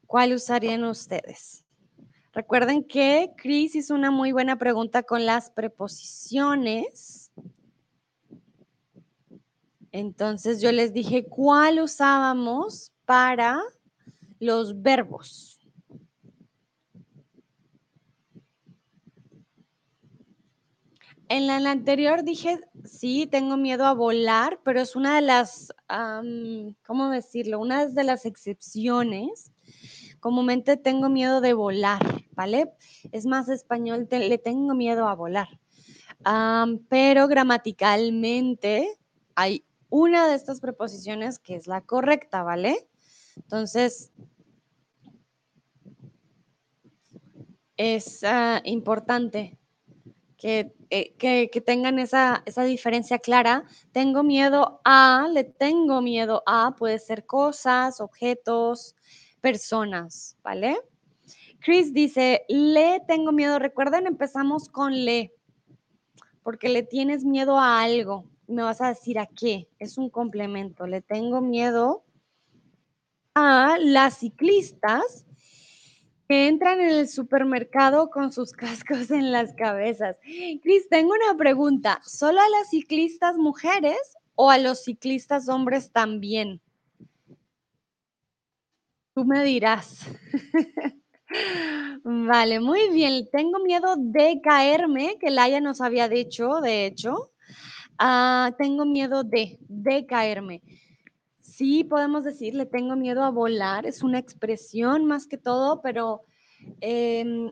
¿Cuál 0.07 0.33
usarían 0.33 0.85
ustedes? 0.85 1.65
Recuerden 2.33 2.85
que 2.85 3.33
Chris 3.37 3.75
hizo 3.75 3.95
una 3.95 4.11
muy 4.11 4.31
buena 4.31 4.57
pregunta 4.57 5.03
con 5.03 5.25
las 5.25 5.51
preposiciones. 5.51 7.33
Entonces 9.91 10.61
yo 10.61 10.71
les 10.71 10.93
dije 10.93 11.27
cuál 11.27 11.81
usábamos 11.81 12.93
para 13.07 13.63
los 14.39 14.83
verbos. 14.83 15.59
En 21.29 21.47
la, 21.49 21.57
anterior 21.57 22.23
dije, 22.23 22.61
sí, 22.85 23.27
tengo 23.27 23.57
miedo 23.57 23.85
a 23.85 23.95
volar, 23.95 24.61
pero 24.63 24.81
es 24.81 24.95
una 24.95 25.17
de 25.17 25.23
las, 25.23 25.73
¿cómo 26.87 27.09
decirlo? 27.09 27.59
Una 27.59 27.87
de 27.87 28.05
las 28.05 28.27
excepciones 28.27 29.51
comúnmente 30.21 30.77
tengo 30.77 31.09
miedo 31.09 31.41
de 31.41 31.53
volar, 31.53 32.01
¿vale? 32.33 32.73
Es 33.13 33.27
más 33.27 33.49
español, 33.49 34.09
le 34.11 34.39
tengo 34.39 34.75
miedo 34.75 35.09
a 35.09 35.15
volar. 35.15 35.49
pero 36.89 37.29
gramaticalmente 37.29 38.99
hay 39.35 39.65
una 39.89 40.29
de 40.29 40.35
estas 40.35 40.61
preposiciones 40.61 41.39
que 41.39 41.57
es 41.57 41.67
la 41.67 41.81
correcta, 41.81 42.43
¿vale? 42.43 42.89
Entonces, 43.37 44.13
es 47.77 48.25
ah, 48.25 48.61
importante 48.65 49.59
que, 50.37 50.75
eh, 50.91 51.15
que, 51.19 51.51
que, 51.51 51.61
tengan 51.61 51.99
esa, 51.99 52.43
esa 52.47 52.65
diferencia 52.65 53.19
clara. 53.19 53.65
Tengo 53.93 54.23
miedo 54.23 54.81
a, 54.85 55.29
le 55.33 55.45
tengo 55.45 56.03
miedo 56.03 56.43
a, 56.47 56.75
puede 56.77 56.99
ser 56.99 57.27
cosas, 57.27 58.01
objetos, 58.01 58.95
personas, 59.47 60.37
¿vale? 60.43 60.77
Chris 61.61 61.95
dice, 61.95 62.45
le 62.49 63.01
tengo 63.07 63.31
miedo. 63.31 63.61
Recuerden, 63.61 64.09
empezamos 64.09 64.69
con 64.69 65.05
le, 65.05 65.33
porque 66.43 66.69
le 66.69 66.83
tienes 66.83 67.25
miedo 67.25 67.57
a 67.57 67.81
algo. 67.81 68.25
Me 68.49 68.65
vas 68.65 68.81
a 68.81 68.89
decir 68.89 69.21
a 69.21 69.27
qué. 69.27 69.69
Es 69.79 69.99
un 69.99 70.11
complemento. 70.11 70.89
Le 70.89 71.01
tengo 71.01 71.41
miedo 71.41 72.05
a 73.37 73.77
las 73.79 74.19
ciclistas 74.19 75.25
que 76.29 76.49
entran 76.49 76.81
en 76.81 76.91
el 76.91 77.09
supermercado 77.09 78.11
con 78.11 78.33
sus 78.33 78.51
cascos 78.51 79.13
en 79.13 79.31
las 79.31 79.55
cabezas. 79.55 80.17
Chris, 80.61 80.89
tengo 80.89 81.13
una 81.13 81.39
pregunta. 81.39 82.01
¿Solo 82.05 82.41
a 82.41 82.49
las 82.49 82.71
ciclistas 82.71 83.37
mujeres 83.37 84.01
o 84.35 84.51
a 84.51 84.59
los 84.59 84.83
ciclistas 84.83 85.49
hombres 85.49 85.93
también? 85.93 86.61
Tú 89.17 89.25
me 89.25 89.43
dirás. 89.45 90.07
vale, 92.05 92.61
muy 92.61 92.91
bien. 92.91 93.27
Tengo 93.33 93.61
miedo 93.61 93.97
de 93.97 94.43
caerme, 94.43 95.17
que 95.19 95.31
Laia 95.31 95.59
nos 95.63 95.81
había 95.81 96.07
dicho, 96.07 96.61
de 96.61 96.85
hecho. 96.85 97.31
Ah, 97.99 98.55
tengo 98.59 98.85
miedo 98.85 99.25
de, 99.25 99.57
de 99.71 100.05
caerme. 100.05 100.61
Sí, 101.41 101.83
podemos 101.83 102.25
decirle, 102.25 102.67
tengo 102.67 102.95
miedo 102.95 103.25
a 103.25 103.31
volar. 103.31 103.87
Es 103.87 104.03
una 104.03 104.19
expresión 104.19 105.07
más 105.07 105.27
que 105.27 105.39
todo, 105.39 105.81
pero 105.81 106.27
em, 106.83 107.51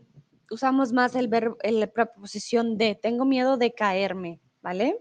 usamos 0.51 0.93
más 0.93 1.15
el 1.15 1.29
verbo, 1.29 1.57
la 1.63 1.87
preposición 1.87 2.77
de. 2.77 2.95
Tengo 2.95 3.25
miedo 3.25 3.57
de 3.57 3.73
caerme, 3.73 4.39
¿vale? 4.61 4.99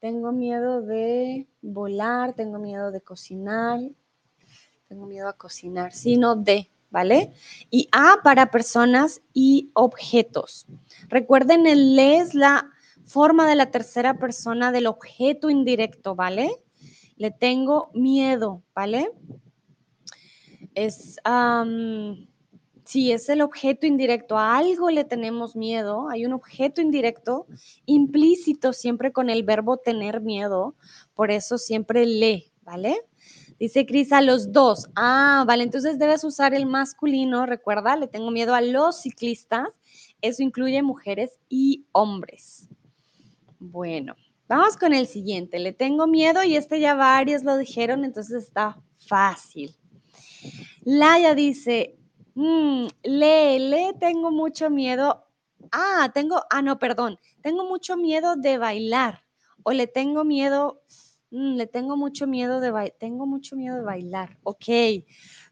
Tengo 0.00 0.32
miedo 0.32 0.80
de 0.80 1.46
volar, 1.60 2.32
tengo 2.32 2.58
miedo 2.58 2.90
de 2.90 3.02
cocinar, 3.02 3.80
tengo 4.88 5.06
miedo 5.06 5.28
a 5.28 5.32
cocinar, 5.36 5.92
sino 5.92 6.36
de, 6.36 6.70
¿vale? 6.90 7.32
Y 7.70 7.88
A 7.92 8.18
para 8.22 8.50
personas 8.50 9.22
y 9.32 9.70
objetos. 9.74 10.66
Recuerden, 11.08 11.66
el 11.66 11.96
le 11.96 12.18
es 12.18 12.34
la 12.34 12.70
forma 13.04 13.48
de 13.48 13.54
la 13.54 13.70
tercera 13.70 14.18
persona 14.18 14.72
del 14.72 14.86
objeto 14.86 15.50
indirecto, 15.50 16.14
¿vale? 16.14 16.50
Le 17.16 17.30
tengo 17.30 17.90
miedo, 17.94 18.62
¿vale? 18.74 19.10
Es, 20.74 21.18
Sí, 22.84 23.12
es 23.12 23.30
el 23.30 23.40
objeto 23.40 23.86
indirecto. 23.86 24.36
A 24.36 24.58
algo 24.58 24.90
le 24.90 25.04
tenemos 25.04 25.56
miedo. 25.56 26.08
Hay 26.10 26.26
un 26.26 26.34
objeto 26.34 26.82
indirecto 26.82 27.46
implícito 27.86 28.72
siempre 28.74 29.10
con 29.10 29.30
el 29.30 29.42
verbo 29.42 29.78
tener 29.78 30.20
miedo. 30.20 30.76
Por 31.14 31.30
eso 31.30 31.56
siempre 31.56 32.04
le, 32.04 32.52
¿vale? 32.62 33.00
Dice 33.58 33.86
Cris 33.86 34.12
a 34.12 34.20
los 34.20 34.52
dos. 34.52 34.88
Ah, 34.96 35.44
vale, 35.46 35.62
entonces 35.62 35.98
debes 35.98 36.24
usar 36.24 36.54
el 36.54 36.66
masculino. 36.66 37.46
Recuerda, 37.46 37.96
le 37.96 38.08
tengo 38.08 38.30
miedo 38.30 38.54
a 38.54 38.60
los 38.60 39.02
ciclistas. 39.02 39.68
Eso 40.20 40.42
incluye 40.42 40.82
mujeres 40.82 41.30
y 41.48 41.86
hombres. 41.92 42.68
Bueno, 43.58 44.16
vamos 44.48 44.76
con 44.76 44.92
el 44.92 45.06
siguiente. 45.06 45.58
Le 45.58 45.72
tengo 45.72 46.06
miedo 46.06 46.42
y 46.42 46.56
este 46.56 46.80
ya 46.80 46.94
varios 46.94 47.44
lo 47.44 47.56
dijeron, 47.56 48.04
entonces 48.04 48.44
está 48.44 48.76
fácil. 49.06 49.74
Laia 50.82 51.34
dice, 51.34 51.96
mm, 52.34 52.86
le, 53.04 53.58
le 53.58 53.92
tengo 53.98 54.30
mucho 54.30 54.68
miedo. 54.68 55.24
Ah, 55.72 56.10
tengo, 56.12 56.42
ah, 56.50 56.62
no, 56.62 56.78
perdón. 56.78 57.18
Tengo 57.42 57.64
mucho 57.64 57.96
miedo 57.96 58.36
de 58.36 58.58
bailar. 58.58 59.22
O 59.62 59.72
le 59.72 59.86
tengo 59.86 60.24
miedo, 60.24 60.82
mm, 61.34 61.56
le 61.56 61.66
tengo 61.66 61.96
mucho 61.96 62.26
miedo 62.26 62.60
de. 62.60 62.94
Tengo 62.98 63.26
mucho 63.26 63.56
miedo 63.56 63.76
de 63.76 63.82
bailar. 63.82 64.36
Ok. 64.44 64.66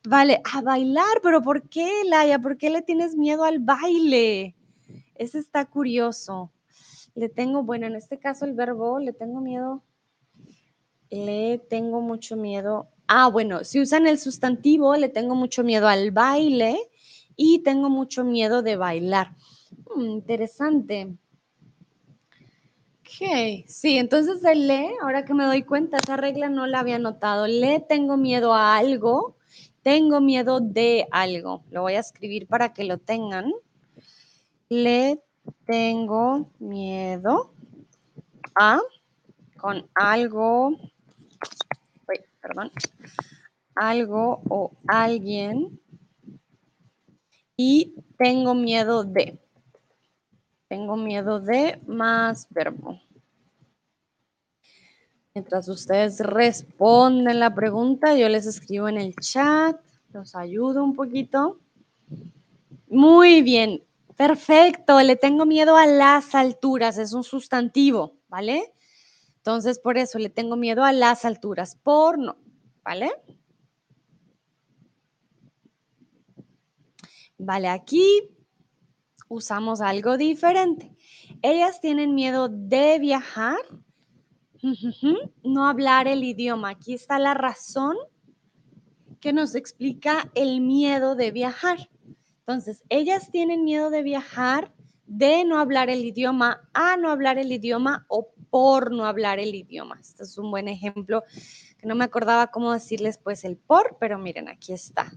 Vale, 0.05 0.41
a 0.53 0.63
bailar, 0.63 1.21
pero 1.23 1.43
¿por 1.43 1.69
qué, 1.69 1.89
Laia? 2.07 2.39
¿Por 2.39 2.57
qué 2.57 2.71
le 2.71 2.83
tienes 2.83 3.15
miedo 3.15 3.45
al 3.45 3.59
baile? 3.59 4.55
Ese 5.15 5.39
está 5.39 5.65
curioso. 5.65 6.51
Le 7.15 7.29
tengo, 7.29 7.63
bueno, 7.63 7.87
en 7.87 7.95
este 7.95 8.19
caso 8.19 8.45
el 8.45 8.55
verbo, 8.55 8.99
le 8.99 9.13
tengo 9.13 9.41
miedo. 9.41 9.83
Le 11.11 11.59
tengo 11.59 12.01
mucho 12.01 12.37
miedo. 12.37 12.89
Ah, 13.07 13.29
bueno, 13.29 13.65
si 13.65 13.81
usan 13.81 14.07
el 14.07 14.19
sustantivo, 14.19 14.97
le 14.97 15.09
tengo 15.09 15.35
mucho 15.35 15.63
miedo 15.63 15.87
al 15.87 16.11
baile 16.11 16.79
y 17.37 17.59
tengo 17.61 17.91
mucho 17.91 18.25
miedo 18.25 18.63
de 18.63 18.77
bailar. 18.77 19.37
Mm, 19.95 20.11
interesante. 20.11 21.17
Ok, 23.13 23.65
sí, 23.67 23.99
entonces 23.99 24.43
el 24.43 24.67
le, 24.69 24.97
ahora 25.03 25.27
que 25.27 25.35
me 25.35 25.45
doy 25.45 25.65
cuenta, 25.65 25.99
esa 25.99 26.17
regla 26.17 26.49
no 26.49 26.67
la 26.67 26.81
había 26.81 26.99
notado. 26.99 27.47
Le 27.47 27.79
tengo 27.81 28.17
miedo 28.17 28.55
a 28.55 28.77
algo, 28.77 29.37
tengo 29.83 30.23
miedo 30.23 30.61
de 30.61 31.07
algo. 31.11 31.63
Lo 31.71 31.83
voy 31.83 31.95
a 31.95 32.01
escribir 32.01 32.47
para 32.47 32.73
que 32.73 32.85
lo 32.85 32.97
tengan. 32.97 33.53
Le 34.71 35.21
tengo 35.67 36.51
miedo 36.59 37.53
a 38.55 38.81
con 39.59 39.87
algo, 39.95 40.75
perdón, 42.41 42.73
algo 43.75 44.41
o 44.49 44.73
alguien 44.87 45.79
y 47.59 47.95
tengo 48.17 48.55
miedo 48.55 49.05
de. 49.05 49.39
Tengo 50.73 50.97
miedo 50.97 51.39
de 51.39 51.79
más 51.87 52.47
verbo. 52.49 52.99
Mientras 55.35 55.69
ustedes 55.69 56.19
responden 56.21 57.41
la 57.41 57.55
pregunta, 57.55 58.17
yo 58.17 58.27
les 58.31 58.47
escribo 58.47 58.89
en 58.89 58.97
el 58.97 59.15
chat, 59.17 59.79
los 60.15 60.35
ayudo 60.35 60.83
un 60.83 60.95
poquito. 60.95 61.61
Muy 62.89 63.43
bien, 63.43 63.85
perfecto. 64.17 64.99
Le 65.03 65.17
tengo 65.17 65.45
miedo 65.45 65.77
a 65.77 65.85
las 65.85 66.35
alturas, 66.35 66.97
es 66.97 67.13
un 67.13 67.23
sustantivo, 67.23 68.17
¿vale? 68.29 68.73
Entonces, 69.37 69.79
por 69.79 69.99
eso 69.99 70.19
le 70.19 70.31
tengo 70.31 70.57
miedo 70.57 70.85
a 70.85 70.93
las 70.95 71.27
alturas, 71.27 71.77
por 71.77 72.19
no, 72.19 72.39
¿vale? 72.83 73.13
Vale, 77.37 77.69
aquí 77.69 78.31
usamos 79.33 79.81
algo 79.81 80.17
diferente. 80.17 80.93
Ellas 81.43 81.81
tienen 81.81 82.15
miedo 82.15 82.49
de 82.49 82.99
viajar, 82.99 83.59
no 85.43 85.67
hablar 85.67 86.07
el 86.07 86.23
idioma. 86.23 86.71
Aquí 86.71 86.95
está 86.95 87.19
la 87.19 87.35
razón 87.35 87.97
que 89.21 89.33
nos 89.33 89.55
explica 89.55 90.31
el 90.35 90.61
miedo 90.61 91.15
de 91.15 91.31
viajar. 91.31 91.91
Entonces, 92.41 92.83
ellas 92.89 93.31
tienen 93.31 93.65
miedo 93.65 93.91
de 93.91 94.03
viajar, 94.03 94.73
de 95.07 95.45
no 95.45 95.59
hablar 95.59 95.91
el 95.91 96.05
idioma, 96.05 96.69
a 96.75 96.97
no 96.97 97.11
hablar 97.11 97.39
el 97.39 97.53
idioma 97.53 98.05
o 98.09 98.29
por 98.51 98.93
no 98.93 99.07
hablar 99.07 99.39
el 99.39 99.55
idioma. 99.55 99.99
Este 100.01 100.25
es 100.25 100.37
un 100.39 100.51
buen 100.51 100.69
ejemplo 100.69 101.25
que 101.79 101.87
no 101.87 101.95
me 101.95 102.05
acordaba 102.05 102.49
cómo 102.49 102.73
decirles 102.73 103.19
pues 103.19 103.45
el 103.45 103.57
por, 103.57 103.97
pero 103.99 104.19
miren, 104.19 104.49
aquí 104.49 104.73
está. 104.73 105.13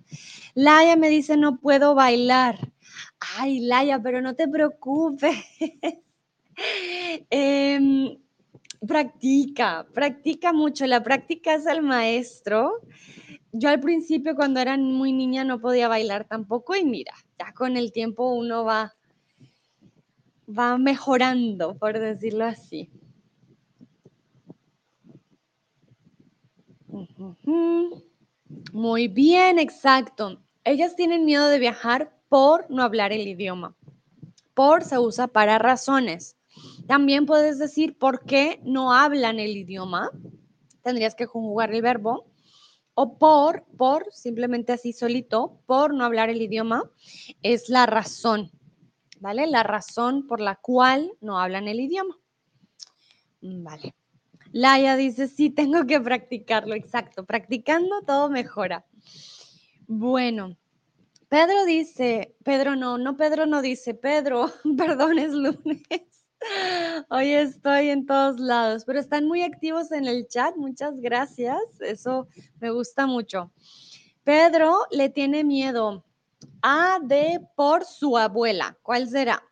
Laia 0.53 0.95
me 0.95 1.09
dice, 1.09 1.35
no 1.35 1.57
puedo 1.57 1.95
bailar. 1.95 2.71
Ay, 3.37 3.59
Laia, 3.61 4.01
pero 4.01 4.21
no 4.21 4.35
te 4.35 4.47
preocupes. 4.47 5.35
Em, 7.29 8.17
practica, 8.87 9.85
practica 9.93 10.53
mucho. 10.53 10.85
La 10.85 11.03
práctica 11.03 11.55
es 11.55 11.65
el 11.65 11.81
maestro. 11.81 12.79
Yo 13.51 13.69
al 13.69 13.79
principio 13.79 14.35
cuando 14.35 14.59
era 14.59 14.77
muy 14.77 15.11
niña 15.11 15.43
no 15.43 15.59
podía 15.59 15.87
bailar 15.87 16.25
tampoco 16.25 16.75
y 16.75 16.85
mira, 16.85 17.13
ya 17.39 17.53
con 17.53 17.77
el 17.77 17.91
tiempo 17.91 18.31
uno 18.31 18.63
va, 18.63 18.95
va 20.47 20.77
mejorando, 20.77 21.75
por 21.77 21.99
decirlo 21.99 22.45
así. 22.45 22.89
Muy 28.73 29.07
bien, 29.07 29.59
exacto. 29.59 30.41
Ellas 30.63 30.95
tienen 30.95 31.25
miedo 31.25 31.47
de 31.47 31.59
viajar 31.59 32.14
por 32.35 32.69
no 32.69 32.83
hablar 32.83 33.13
el 33.13 33.29
idioma. 33.29 33.77
Por 34.53 34.83
se 34.83 34.99
usa 34.99 35.29
para 35.29 35.57
razones. 35.57 36.35
También 36.85 37.25
puedes 37.25 37.59
decir 37.59 37.97
por 37.97 38.25
qué 38.25 38.59
no 38.65 38.91
hablan 38.91 39.39
el 39.39 39.55
idioma. 39.55 40.11
Tendrías 40.81 41.15
que 41.15 41.27
conjugar 41.27 41.73
el 41.73 41.81
verbo. 41.81 42.25
O 42.93 43.17
por, 43.17 43.63
por, 43.77 44.11
simplemente 44.11 44.73
así 44.73 44.91
solito, 44.91 45.61
por 45.65 45.93
no 45.93 46.03
hablar 46.03 46.29
el 46.29 46.41
idioma, 46.41 46.83
es 47.41 47.69
la 47.69 47.85
razón, 47.85 48.51
¿vale? 49.21 49.47
La 49.47 49.63
razón 49.63 50.27
por 50.27 50.41
la 50.41 50.57
cual 50.57 51.13
no 51.21 51.39
hablan 51.39 51.69
el 51.69 51.79
idioma. 51.79 52.17
Vale. 53.39 53.95
Laia 54.51 54.97
dice, 54.97 55.29
sí, 55.29 55.51
tengo 55.51 55.85
que 55.85 56.01
practicarlo, 56.01 56.75
exacto. 56.75 57.23
Practicando 57.23 58.01
todo 58.01 58.29
mejora. 58.29 58.85
Bueno, 59.87 60.57
Pedro 61.29 61.65
dice, 61.65 62.35
Pedro 62.43 62.75
no, 62.75 62.97
no, 62.97 63.17
Pedro 63.17 63.45
no 63.45 63.61
dice, 63.61 63.93
Pedro, 63.93 64.51
perdón, 64.77 65.19
es 65.19 65.31
lunes. 65.31 65.81
Hoy 67.09 67.31
estoy 67.31 67.89
en 67.89 68.05
todos 68.05 68.39
lados, 68.39 68.83
pero 68.85 68.99
están 68.99 69.25
muy 69.25 69.41
activos 69.41 69.91
en 69.91 70.05
el 70.05 70.27
chat. 70.27 70.55
Muchas 70.55 70.99
gracias. 70.99 71.57
Eso 71.79 72.27
me 72.59 72.69
gusta 72.69 73.07
mucho. 73.07 73.51
Pedro 74.23 74.85
le 74.91 75.09
tiene 75.09 75.43
miedo 75.43 76.03
a 76.61 76.99
de 77.01 77.41
por 77.55 77.85
su 77.85 78.17
abuela. 78.17 78.77
¿Cuál 78.83 79.07
será? 79.07 79.43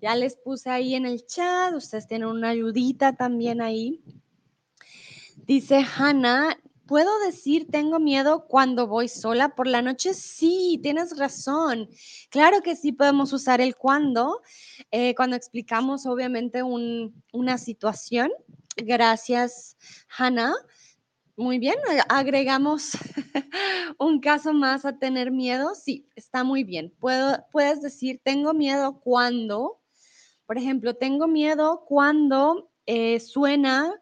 Ya 0.00 0.14
les 0.14 0.36
puse 0.36 0.70
ahí 0.70 0.94
en 0.94 1.06
el 1.06 1.26
chat, 1.26 1.74
ustedes 1.74 2.06
tienen 2.06 2.28
una 2.28 2.50
ayudita 2.50 3.14
también 3.14 3.60
ahí. 3.60 4.02
Dice 5.36 5.84
Hannah, 5.96 6.56
¿puedo 6.90 7.20
decir 7.20 7.68
tengo 7.70 8.00
miedo 8.00 8.48
cuando 8.48 8.88
voy 8.88 9.06
sola 9.06 9.54
por 9.54 9.68
la 9.68 9.80
noche? 9.80 10.12
Sí, 10.12 10.80
tienes 10.82 11.16
razón. 11.16 11.88
Claro 12.30 12.62
que 12.62 12.74
sí 12.74 12.90
podemos 12.90 13.32
usar 13.32 13.60
el 13.60 13.76
cuando, 13.76 14.42
eh, 14.90 15.14
cuando 15.14 15.36
explicamos 15.36 16.04
obviamente 16.04 16.64
una 16.64 17.58
situación. 17.58 18.32
Gracias, 18.76 19.76
Hannah. 20.18 20.52
Muy 21.36 21.60
bien, 21.60 21.76
agregamos 22.08 22.90
un 24.00 24.18
caso 24.18 24.52
más 24.52 24.84
a 24.84 24.98
tener 24.98 25.30
miedo. 25.30 25.76
Sí, 25.76 26.08
está 26.16 26.42
muy 26.42 26.64
bien. 26.64 26.92
Puedo, 26.98 27.46
puedes 27.52 27.80
decir, 27.82 28.20
tengo 28.24 28.52
miedo 28.52 28.98
cuando 28.98 29.80
por 30.44 30.58
ejemplo, 30.58 30.96
tengo 30.96 31.28
miedo 31.28 31.84
cuando 31.86 32.72
eh, 32.84 33.20
suena 33.20 33.94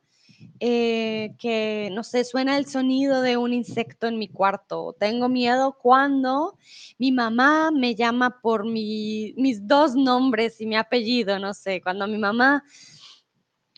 eh, 0.60 1.34
que, 1.38 1.90
no 1.92 2.02
sé, 2.02 2.24
suena 2.24 2.56
el 2.56 2.66
sonido 2.66 3.22
de 3.22 3.36
un 3.36 3.52
insecto 3.52 4.06
en 4.06 4.18
mi 4.18 4.28
cuarto. 4.28 4.96
Tengo 4.98 5.28
miedo 5.28 5.76
cuando 5.80 6.58
mi 6.98 7.12
mamá 7.12 7.70
me 7.70 7.94
llama 7.94 8.40
por 8.40 8.64
mis 8.64 9.66
dos 9.66 9.94
nombres 9.94 10.60
y 10.60 10.66
mi 10.66 10.76
apellido, 10.76 11.38
no 11.38 11.54
sé, 11.54 11.80
cuando 11.80 12.06
mi 12.06 12.18
mamá 12.18 12.64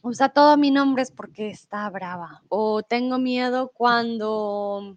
usa 0.03 0.31
todos 0.31 0.57
mis 0.59 0.73
nombres 0.73 1.11
porque 1.11 1.51
está 1.51 1.89
brava. 1.91 2.43
O 2.49 2.83
tengo 2.83 3.19
miedo 3.19 3.71
cuando, 3.75 4.97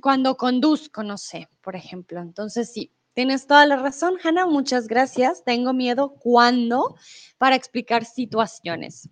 cuando 0.00 0.36
conduzco, 0.36 1.02
no 1.02 1.18
sé, 1.18 1.48
por 1.60 1.76
ejemplo. 1.76 2.20
Entonces, 2.20 2.72
sí, 2.72 2.92
Tienes 3.16 3.46
toda 3.46 3.64
la 3.64 3.76
razón, 3.76 4.18
Hannah. 4.22 4.44
Muchas 4.44 4.88
gracias. 4.88 5.42
Tengo 5.42 5.72
miedo 5.72 6.16
cuando 6.18 6.96
para 7.38 7.56
explicar 7.56 8.04
situaciones. 8.04 9.08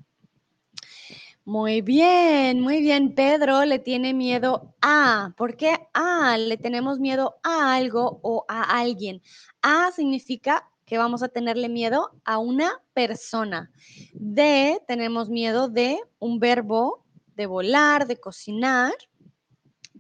Muy 1.46 1.82
bien, 1.82 2.62
muy 2.62 2.80
bien. 2.80 3.14
Pedro 3.14 3.66
le 3.66 3.78
tiene 3.78 4.14
miedo 4.14 4.74
a. 4.80 5.34
¿Por 5.36 5.58
qué 5.58 5.76
a? 5.92 6.38
Le 6.38 6.56
tenemos 6.56 6.98
miedo 6.98 7.34
a 7.42 7.74
algo 7.74 8.18
o 8.22 8.46
a 8.48 8.62
alguien. 8.80 9.20
A 9.60 9.92
significa 9.92 10.70
que 10.86 10.96
vamos 10.96 11.22
a 11.22 11.28
tenerle 11.28 11.68
miedo 11.68 12.12
a 12.24 12.38
una 12.38 12.82
persona. 12.94 13.70
De, 14.14 14.80
tenemos 14.88 15.28
miedo 15.28 15.68
de 15.68 16.00
un 16.18 16.38
verbo, 16.38 17.04
de 17.36 17.44
volar, 17.44 18.06
de 18.06 18.16
cocinar. 18.16 18.94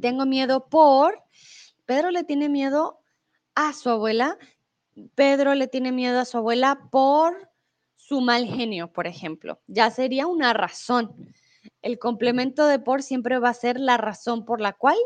Tengo 0.00 0.24
miedo 0.24 0.70
por. 0.70 1.22
Pedro 1.84 2.10
le 2.10 2.24
tiene 2.24 2.48
miedo 2.48 3.00
a 3.54 3.74
su 3.74 3.90
abuela. 3.90 4.38
Pedro 5.14 5.54
le 5.54 5.68
tiene 5.68 5.92
miedo 5.92 6.20
a 6.20 6.24
su 6.24 6.38
abuela 6.38 6.88
por 6.90 7.53
su 8.06 8.20
mal 8.20 8.46
genio, 8.46 8.92
por 8.92 9.06
ejemplo. 9.06 9.60
Ya 9.66 9.90
sería 9.90 10.26
una 10.26 10.52
razón. 10.52 11.32
El 11.80 11.98
complemento 11.98 12.66
de 12.66 12.78
por 12.78 13.02
siempre 13.02 13.38
va 13.38 13.48
a 13.48 13.54
ser 13.54 13.80
la 13.80 13.96
razón 13.96 14.44
por 14.44 14.60
la 14.60 14.74
cual 14.74 14.98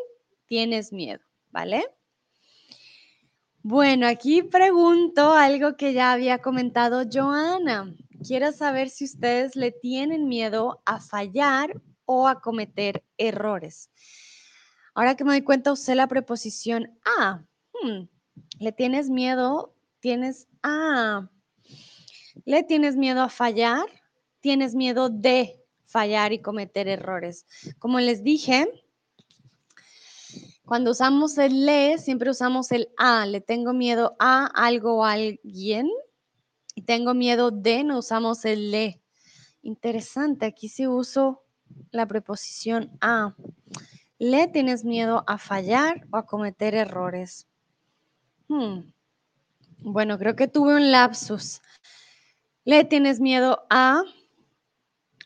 tienes 0.47 0.93
miedo, 0.93 1.25
¿vale? 1.51 1.85
Bueno, 3.63 4.09
aquí 4.09 4.43
pregunto 4.43 5.33
algo 5.33 5.77
que 5.77 5.93
ya 5.93 6.13
había 6.13 6.39
comentado 6.39 7.05
Joana. 7.11 7.95
Quiero 8.27 8.51
saber 8.51 8.91
si 8.91 9.05
ustedes 9.05 9.55
le 9.55 9.71
tienen 9.71 10.27
miedo 10.27 10.83
a 10.85 11.01
fallar 11.01 11.81
o 12.05 12.27
a 12.27 12.41
cometer 12.41 13.05
errores. 13.17 13.91
Ahora 14.95 15.17
que 15.17 15.23
me 15.23 15.31
doy 15.31 15.43
cuenta, 15.43 15.71
usé 15.71 15.95
la 15.95 16.09
preposición 16.09 16.99
a. 17.05 17.45
Hmm, 17.73 18.09
¿Le 18.59 18.73
tienes 18.73 19.09
miedo? 19.09 19.77
Tienes 20.01 20.49
a. 20.65 21.29
¿Le 22.44 22.62
tienes 22.62 22.96
miedo 22.96 23.22
a 23.22 23.29
fallar? 23.29 23.87
¿Tienes 24.40 24.74
miedo 24.74 25.09
de 25.09 25.62
fallar 25.87 26.33
y 26.33 26.40
cometer 26.40 26.88
errores? 26.88 27.46
Como 27.79 28.01
les 28.01 28.22
dije, 28.22 28.68
cuando 30.64 30.90
usamos 30.90 31.38
el 31.38 31.64
le, 31.64 31.98
siempre 31.98 32.31
usamos 32.31 32.72
el 32.72 32.90
a. 32.98 33.24
Le 33.27 33.40
tengo 33.40 33.72
miedo 33.72 34.16
a 34.18 34.46
algo 34.46 34.98
o 34.98 35.05
alguien. 35.05 35.88
Y 36.74 36.83
tengo 36.83 37.14
miedo 37.14 37.51
de, 37.51 37.85
no 37.85 37.98
usamos 37.98 38.44
el 38.44 38.70
le. 38.70 39.01
Interesante, 39.62 40.46
aquí 40.46 40.68
sí 40.68 40.87
uso 40.87 41.42
la 41.90 42.07
preposición 42.07 42.90
a. 43.01 43.35
¿Le 44.18 44.46
tienes 44.48 44.85
miedo 44.85 45.24
a 45.27 45.38
fallar 45.38 46.07
o 46.11 46.16
a 46.16 46.27
cometer 46.27 46.74
errores? 46.74 47.48
Hmm. 48.48 48.92
Bueno, 49.79 50.18
creo 50.18 50.37
que 50.37 50.48
tuve 50.48 50.74
un 50.74 50.90
lapsus. 50.90 51.62
Le 52.69 52.85
tienes 52.85 53.19
miedo 53.19 53.65
a 53.71 54.03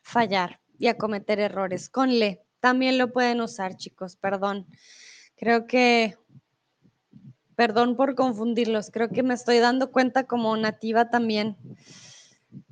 fallar 0.05 0.61
y 0.79 0.87
a 0.87 0.97
cometer 0.97 1.41
errores. 1.41 1.89
Con 1.89 2.17
le 2.21 2.41
también 2.61 2.99
lo 2.99 3.13
pueden 3.13 3.41
usar, 3.41 3.77
chicos, 3.77 4.15
perdón. 4.15 4.69
Creo 5.35 5.67
que, 5.67 6.17
perdón 7.57 7.97
por 7.97 8.15
confundirlos, 8.15 8.93
creo 8.93 9.09
que 9.09 9.25
me 9.25 9.35
estoy 9.35 9.59
dando 9.59 9.91
cuenta 9.91 10.23
como 10.23 10.57
nativa 10.57 11.11
también. 11.11 11.57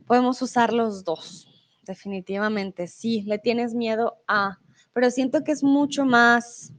Podemos 0.07 0.41
usar 0.41 0.73
los 0.73 1.03
dos, 1.03 1.49
definitivamente. 1.83 2.87
Sí, 2.87 3.23
le 3.23 3.41
tienes 3.41 3.75
miedo 3.75 4.23
a, 4.29 4.61
pero 4.93 5.11
siento 5.11 5.43
que 5.43 5.51
es 5.51 5.65
mucho 5.65 6.05
más, 6.05 6.73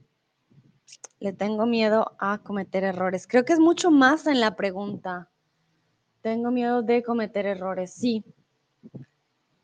le 1.19 1.33
tengo 1.33 1.65
miedo 1.65 2.15
a 2.19 2.37
cometer 2.37 2.85
errores. 2.85 3.27
Creo 3.27 3.43
que 3.43 3.51
es 3.51 3.59
mucho 3.59 3.91
más 3.91 4.27
en 4.27 4.39
la 4.39 4.55
pregunta. 4.55 5.30
Tengo 6.21 6.51
miedo 6.51 6.83
de 6.83 7.01
cometer 7.01 7.47
errores, 7.47 7.93
sí. 7.93 8.23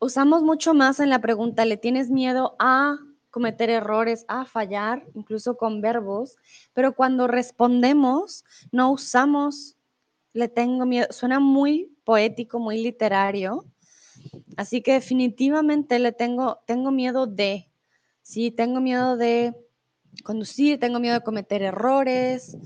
Usamos 0.00 0.42
mucho 0.42 0.74
más 0.74 0.98
en 0.98 1.08
la 1.08 1.20
pregunta, 1.20 1.64
¿le 1.64 1.76
tienes 1.76 2.10
miedo 2.10 2.56
a 2.58 2.98
cometer 3.30 3.70
errores, 3.70 4.24
a 4.26 4.44
fallar, 4.44 5.06
incluso 5.14 5.56
con 5.56 5.80
verbos? 5.80 6.36
Pero 6.74 6.94
cuando 6.94 7.28
respondemos, 7.28 8.44
no 8.72 8.90
usamos, 8.90 9.76
le 10.32 10.48
tengo 10.48 10.84
miedo, 10.84 11.06
suena 11.10 11.38
muy 11.38 11.96
poético, 12.04 12.58
muy 12.58 12.82
literario. 12.82 13.64
Así 14.56 14.82
que 14.82 14.94
definitivamente 14.94 16.00
le 16.00 16.10
tengo, 16.10 16.58
tengo 16.66 16.90
miedo 16.90 17.28
de, 17.28 17.70
sí, 18.22 18.50
tengo 18.50 18.80
miedo 18.80 19.16
de 19.16 19.54
conducir, 20.24 20.80
tengo 20.80 20.98
miedo 20.98 21.14
de 21.14 21.24
cometer 21.24 21.62
errores, 21.62 22.56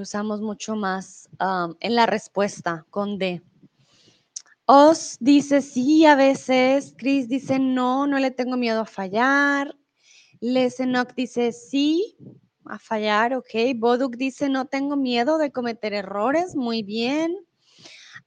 usamos 0.00 0.40
mucho 0.40 0.76
más 0.76 1.28
en 1.80 1.94
la 1.94 2.06
respuesta 2.06 2.86
con 2.90 3.18
de. 3.18 3.42
Os 4.66 5.16
dice 5.20 5.62
sí 5.62 6.04
a 6.04 6.14
veces, 6.14 6.94
Chris 6.96 7.28
dice 7.28 7.58
no, 7.58 8.06
no 8.06 8.18
le 8.18 8.30
tengo 8.30 8.56
miedo 8.56 8.82
a 8.82 8.86
fallar. 8.86 9.74
Lesenok 10.40 11.14
dice 11.14 11.52
sí, 11.52 12.16
a 12.66 12.78
fallar, 12.78 13.34
ok. 13.34 13.48
Boduk 13.76 14.16
dice 14.16 14.48
no 14.48 14.66
tengo 14.66 14.96
miedo 14.96 15.38
de 15.38 15.52
cometer 15.52 15.94
errores, 15.94 16.54
muy 16.54 16.82
bien. 16.82 17.36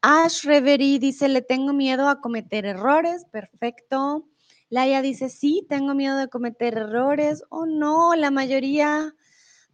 Ash 0.01 0.43
Reverie 0.43 0.97
dice 0.97 1.29
le 1.29 1.41
tengo 1.41 1.73
miedo 1.73 2.09
a 2.09 2.21
cometer 2.21 2.65
errores, 2.65 3.25
perfecto. 3.31 4.27
Laia 4.69 5.01
dice 5.01 5.29
sí, 5.29 5.65
tengo 5.69 5.93
miedo 5.93 6.17
de 6.17 6.27
cometer 6.27 6.77
errores. 6.77 7.43
Oh 7.49 7.65
no, 7.65 8.15
la 8.15 8.31
mayoría 8.31 9.13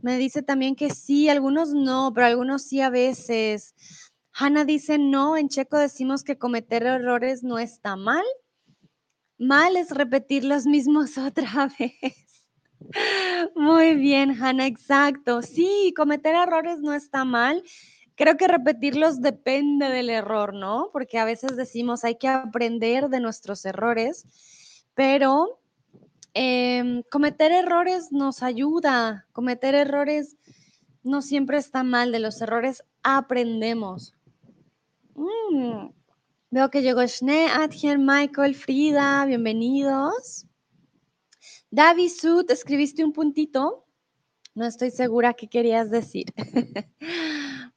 me 0.02 0.18
dice 0.18 0.42
también 0.44 0.76
que 0.76 0.90
sí, 0.90 1.30
algunos 1.30 1.74
no, 1.74 2.12
pero 2.14 2.28
algunos 2.28 2.64
sí 2.64 2.82
a 2.82 2.90
veces. 2.90 3.76
Hanna 4.34 4.66
dice 4.66 4.98
no, 4.98 5.38
en 5.38 5.50
checo 5.50 5.78
decimos 5.78 6.24
que 6.24 6.38
cometer 6.38 6.84
errores 6.84 7.44
no 7.44 7.58
está 7.58 7.96
mal. 7.96 8.24
Mal 9.40 9.76
es 9.76 9.92
repetir 9.92 10.44
los 10.44 10.66
mismos 10.66 11.18
otra 11.18 11.70
vez. 11.80 12.24
Muy 13.56 13.96
bien, 13.96 14.42
Hanna, 14.42 14.68
exacto. 14.68 15.42
Sí, 15.42 15.94
cometer 15.96 16.36
errores 16.36 16.80
no 16.80 16.94
está 16.94 17.26
mal. 17.26 17.64
Creo 18.16 18.38
que 18.38 18.48
repetirlos 18.48 19.22
depende 19.22 19.90
del 19.90 20.10
error, 20.10 20.54
¿no? 20.54 20.90
Porque 20.92 21.20
a 21.20 21.26
veces 21.26 21.56
decimos 21.56 22.04
hay 22.04 22.16
que 22.16 22.28
aprender 22.28 23.10
de 23.10 23.20
nuestros 23.20 23.66
errores, 23.66 24.26
pero 24.96 25.60
Em, 26.39 27.02
cometer 27.10 27.52
errores 27.52 28.12
nos 28.12 28.43
ayuda, 28.43 29.26
cometer 29.34 29.73
errores 29.73 30.38
no 31.02 31.23
siempre 31.23 31.58
está 31.58 31.84
mal, 31.84 32.12
de 32.12 32.19
los 32.19 32.39
errores 32.39 32.84
aprendemos. 33.02 34.13
Mm, 35.15 35.88
veo 36.52 36.69
que 36.69 36.84
llegó 36.84 37.02
Schnee, 37.08 37.47
Adjen, 37.47 38.06
Michael, 38.06 38.54
Frida, 38.54 39.26
bienvenidos. 39.26 40.45
David 41.71 42.12
Sud, 42.12 42.52
escribiste 42.52 43.04
un 43.04 43.13
puntito. 43.13 43.88
No 44.54 44.67
estoy 44.67 44.91
segura 44.91 45.34
qué 45.34 45.47
querías 45.47 45.89
decir. 45.89 46.28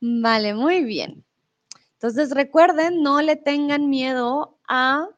vale, 0.02 0.52
muy 0.52 0.84
bien. 0.84 1.24
Entonces 1.94 2.30
recuerden, 2.32 3.02
no 3.02 3.22
le 3.22 3.36
tengan 3.36 3.88
miedo 3.88 4.58
a 4.68 5.08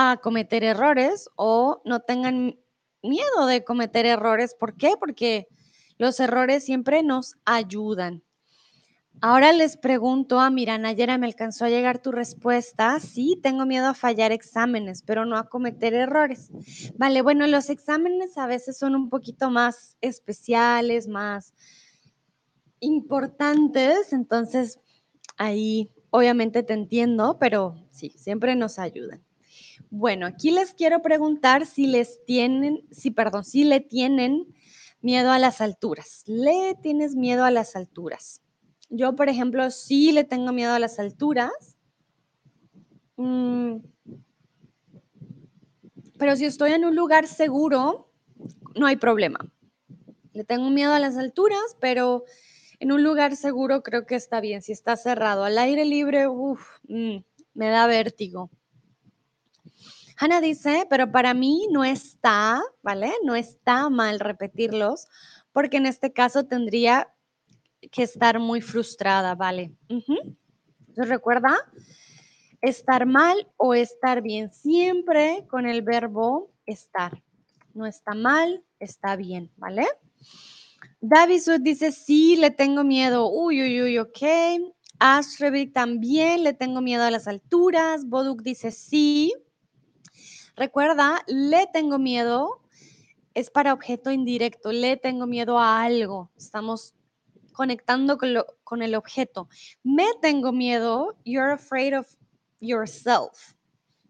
a 0.00 0.16
cometer 0.18 0.62
errores 0.62 1.28
o 1.34 1.82
no 1.84 1.98
tengan 1.98 2.56
miedo 3.02 3.46
de 3.48 3.64
cometer 3.64 4.06
errores. 4.06 4.54
¿Por 4.54 4.76
qué? 4.76 4.94
Porque 4.96 5.48
los 5.96 6.20
errores 6.20 6.64
siempre 6.64 7.02
nos 7.02 7.34
ayudan. 7.44 8.22
Ahora 9.20 9.52
les 9.52 9.76
pregunto 9.76 10.38
a 10.38 10.46
ah, 10.46 10.50
Miran, 10.50 10.86
ayer 10.86 11.18
me 11.18 11.26
alcanzó 11.26 11.64
a 11.64 11.68
llegar 11.68 11.98
tu 11.98 12.12
respuesta. 12.12 13.00
Sí, 13.00 13.40
tengo 13.42 13.66
miedo 13.66 13.88
a 13.88 13.94
fallar 13.94 14.30
exámenes, 14.30 15.02
pero 15.02 15.24
no 15.24 15.36
a 15.36 15.48
cometer 15.48 15.92
errores. 15.94 16.52
Vale, 16.96 17.20
bueno, 17.20 17.48
los 17.48 17.68
exámenes 17.68 18.38
a 18.38 18.46
veces 18.46 18.78
son 18.78 18.94
un 18.94 19.10
poquito 19.10 19.50
más 19.50 19.96
especiales, 20.00 21.08
más 21.08 21.54
importantes, 22.78 24.12
entonces 24.12 24.78
ahí 25.36 25.90
obviamente 26.10 26.62
te 26.62 26.74
entiendo, 26.74 27.36
pero 27.40 27.84
sí, 27.90 28.10
siempre 28.10 28.54
nos 28.54 28.78
ayudan. 28.78 29.27
Bueno, 29.90 30.26
aquí 30.26 30.50
les 30.50 30.74
quiero 30.74 31.00
preguntar 31.00 31.64
si 31.64 31.86
les 31.86 32.24
tienen, 32.26 32.86
si, 32.90 33.10
perdón, 33.10 33.44
si 33.44 33.64
le 33.64 33.80
tienen 33.80 34.46
miedo 35.00 35.30
a 35.30 35.38
las 35.38 35.60
alturas. 35.60 36.22
¿Le 36.26 36.74
tienes 36.82 37.14
miedo 37.14 37.44
a 37.44 37.50
las 37.50 37.74
alturas? 37.74 38.42
Yo, 38.90 39.16
por 39.16 39.28
ejemplo, 39.28 39.70
sí 39.70 40.12
le 40.12 40.24
tengo 40.24 40.52
miedo 40.52 40.72
a 40.72 40.78
las 40.78 40.98
alturas. 40.98 41.76
Mm, 43.16 43.76
pero 46.18 46.36
si 46.36 46.44
estoy 46.44 46.72
en 46.72 46.84
un 46.84 46.94
lugar 46.94 47.26
seguro, 47.26 48.10
no 48.74 48.86
hay 48.86 48.96
problema. 48.96 49.38
Le 50.32 50.44
tengo 50.44 50.68
miedo 50.68 50.92
a 50.92 50.98
las 50.98 51.16
alturas, 51.16 51.76
pero 51.80 52.24
en 52.78 52.92
un 52.92 53.02
lugar 53.02 53.36
seguro 53.36 53.82
creo 53.82 54.04
que 54.04 54.16
está 54.16 54.40
bien. 54.40 54.60
Si 54.60 54.72
está 54.72 54.96
cerrado 54.96 55.44
al 55.44 55.58
aire 55.58 55.84
libre, 55.84 56.28
mm, 56.28 57.18
me 57.54 57.68
da 57.68 57.86
vértigo. 57.86 58.50
Hannah 60.18 60.40
dice, 60.40 60.86
pero 60.90 61.10
para 61.12 61.32
mí 61.32 61.68
no 61.70 61.84
está, 61.84 62.60
¿vale? 62.82 63.12
No 63.22 63.36
está 63.36 63.88
mal 63.88 64.18
repetirlos, 64.18 65.06
porque 65.52 65.76
en 65.76 65.86
este 65.86 66.12
caso 66.12 66.46
tendría 66.46 67.08
que 67.92 68.02
estar 68.02 68.40
muy 68.40 68.60
frustrada, 68.60 69.36
¿vale? 69.36 69.72
Entonces 69.88 71.08
recuerda, 71.08 71.56
estar 72.60 73.06
mal 73.06 73.46
o 73.56 73.74
estar 73.74 74.20
bien, 74.20 74.52
siempre 74.52 75.46
con 75.48 75.66
el 75.66 75.82
verbo 75.82 76.50
estar. 76.66 77.22
No 77.74 77.86
está 77.86 78.14
mal, 78.14 78.64
está 78.80 79.14
bien, 79.14 79.52
¿vale? 79.56 79.86
David 81.00 81.42
dice, 81.60 81.92
sí, 81.92 82.34
le 82.34 82.50
tengo 82.50 82.82
miedo. 82.82 83.30
Uy, 83.30 83.62
uy, 83.62 83.82
uy, 83.82 83.98
ok. 83.98 84.18
Ashrevi 84.98 85.66
también 85.68 86.42
le 86.42 86.54
tengo 86.54 86.80
miedo 86.80 87.04
a 87.04 87.10
las 87.12 87.28
alturas. 87.28 88.04
Boduk 88.04 88.42
dice, 88.42 88.72
sí. 88.72 89.32
Recuerda, 90.58 91.22
le 91.28 91.66
tengo 91.72 91.98
miedo 91.98 92.60
es 93.38 93.50
para 93.50 93.72
objeto 93.72 94.10
indirecto. 94.10 94.72
Le 94.72 94.96
tengo 94.96 95.24
miedo 95.24 95.60
a 95.60 95.82
algo. 95.84 96.32
Estamos 96.36 96.92
conectando 97.52 98.18
con, 98.64 98.82
el 98.82 98.94
objeto. 98.96 99.48
Me 99.84 100.06
tengo 100.20 100.50
miedo. 100.50 101.16
You're 101.24 101.52
afraid 101.52 101.94
of 101.96 102.08
yourself. 102.58 103.54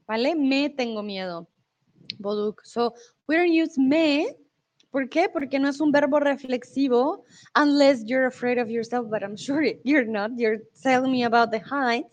¿Vale? 0.06 0.34
Me 0.34 0.70
tengo 0.70 1.02
miedo. 1.02 1.46
Boduk. 2.18 2.62
So, 2.64 2.94
we 3.26 3.36
don't 3.36 3.52
use 3.52 3.78
me. 3.78 4.34
¿Por 4.90 5.10
qué? 5.10 5.28
Porque 5.28 5.58
no 5.58 5.68
es 5.68 5.78
un 5.78 5.92
verbo 5.92 6.18
reflexivo, 6.18 7.24
unless 7.54 8.02
you're 8.06 8.26
afraid 8.26 8.56
of 8.56 8.70
yourself, 8.70 9.10
but 9.10 9.22
I'm 9.22 9.36
sure 9.36 9.62
you're 9.84 10.06
not. 10.06 10.30
You're 10.38 10.62
telling 10.82 11.12
me 11.12 11.24
about 11.24 11.50
the 11.50 11.60
heights. 11.60 12.08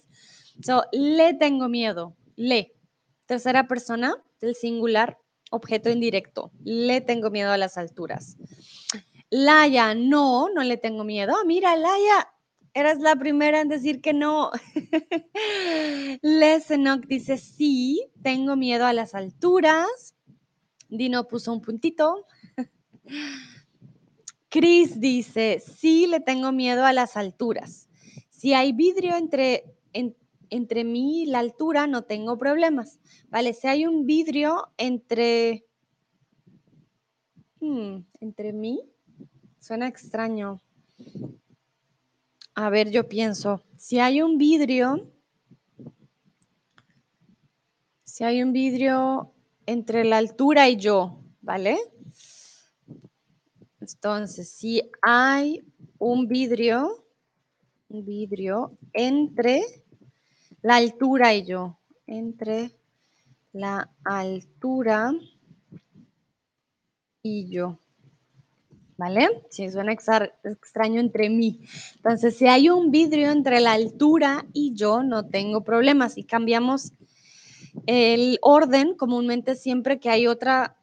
So, 0.63 0.83
le 0.91 1.33
tengo 1.35 1.69
miedo. 1.69 2.13
Le. 2.35 2.73
Tercera 3.25 3.65
persona 3.69 4.21
del 4.41 4.55
singular, 4.55 5.17
objeto 5.51 5.89
indirecto. 5.89 6.51
Le 6.63 7.01
tengo 7.01 7.29
miedo 7.29 7.51
a 7.51 7.57
las 7.57 7.77
alturas. 7.77 8.37
Laia, 9.29 9.95
no, 9.95 10.49
no 10.49 10.63
le 10.63 10.77
tengo 10.77 11.03
miedo. 11.03 11.33
Ah, 11.35 11.43
mira, 11.45 11.75
Laia, 11.75 12.29
eras 12.73 12.99
la 12.99 13.15
primera 13.15 13.61
en 13.61 13.69
decir 13.69 14.01
que 14.01 14.13
no. 14.13 14.51
Lesenok 16.21 17.05
dice, 17.07 17.37
sí, 17.37 18.07
tengo 18.21 18.55
miedo 18.55 18.85
a 18.85 18.93
las 18.93 19.15
alturas. 19.15 20.15
Dino 20.89 21.27
puso 21.27 21.51
un 21.53 21.61
puntito. 21.61 22.27
Chris 24.49 24.99
dice, 24.99 25.61
sí, 25.77 26.07
le 26.07 26.19
tengo 26.19 26.51
miedo 26.51 26.85
a 26.85 26.93
las 26.93 27.17
alturas. 27.17 27.89
Si 28.29 28.53
hay 28.53 28.71
vidrio 28.73 29.15
entre, 29.15 29.75
entre 30.49 30.83
mí 30.83 31.23
y 31.23 31.25
la 31.25 31.39
altura, 31.39 31.87
no 31.87 32.03
tengo 32.03 32.37
problemas. 32.37 32.99
Vale, 33.29 33.53
si 33.53 33.67
hay 33.67 33.85
un 33.85 34.05
vidrio 34.05 34.67
entre... 34.77 35.65
Hmm, 37.59 37.99
entre 38.19 38.53
mí, 38.53 38.81
suena 39.59 39.87
extraño. 39.87 40.61
A 42.53 42.69
ver, 42.69 42.89
yo 42.89 43.07
pienso, 43.07 43.63
si 43.77 43.99
hay 43.99 44.21
un 44.21 44.37
vidrio, 44.37 45.11
si 48.05 48.23
hay 48.23 48.41
un 48.41 48.53
vidrio 48.53 49.33
entre 49.65 50.05
la 50.05 50.17
altura 50.17 50.69
y 50.69 50.77
yo, 50.77 51.19
¿vale? 51.41 51.77
Entonces, 53.81 54.49
si 54.49 54.89
hay 55.01 55.65
un 55.99 56.27
vidrio, 56.27 57.05
un 57.89 58.05
vidrio 58.05 58.77
entre 58.93 59.63
la 60.65 60.77
altura 60.77 61.35
y 61.35 61.45
yo, 61.45 61.77
entre 62.07 62.71
la 63.53 63.87
altura 64.03 65.13
y 67.21 67.47
yo. 67.47 67.77
¿Vale? 68.97 69.43
Si 69.51 69.69
suena 69.69 69.91
extraño 69.91 71.01
entre 71.01 71.29
mí. 71.29 71.61
Entonces, 71.97 72.37
si 72.37 72.47
hay 72.47 72.69
un 72.69 72.89
vidrio 72.89 73.29
entre 73.29 73.59
la 73.59 73.73
altura 73.73 74.47
y 74.53 74.73
yo, 74.73 75.03
no 75.03 75.27
tengo 75.27 75.63
problemas. 75.63 76.17
Y 76.17 76.23
cambiamos 76.23 76.93
el 77.85 78.39
orden, 78.41 78.95
comúnmente 78.95 79.53
siempre 79.53 79.99
que 79.99 80.09
hay 80.09 80.25
otra, 80.25 80.77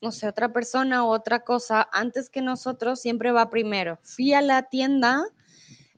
no 0.00 0.12
sé, 0.12 0.28
otra 0.28 0.50
persona 0.50 1.04
o 1.04 1.10
otra 1.10 1.44
cosa 1.44 1.86
antes 1.92 2.30
que 2.30 2.40
nosotros, 2.40 3.02
siempre 3.02 3.32
va 3.32 3.50
primero. 3.50 3.98
Fui 4.02 4.32
a 4.32 4.40
la 4.40 4.62
tienda, 4.62 5.26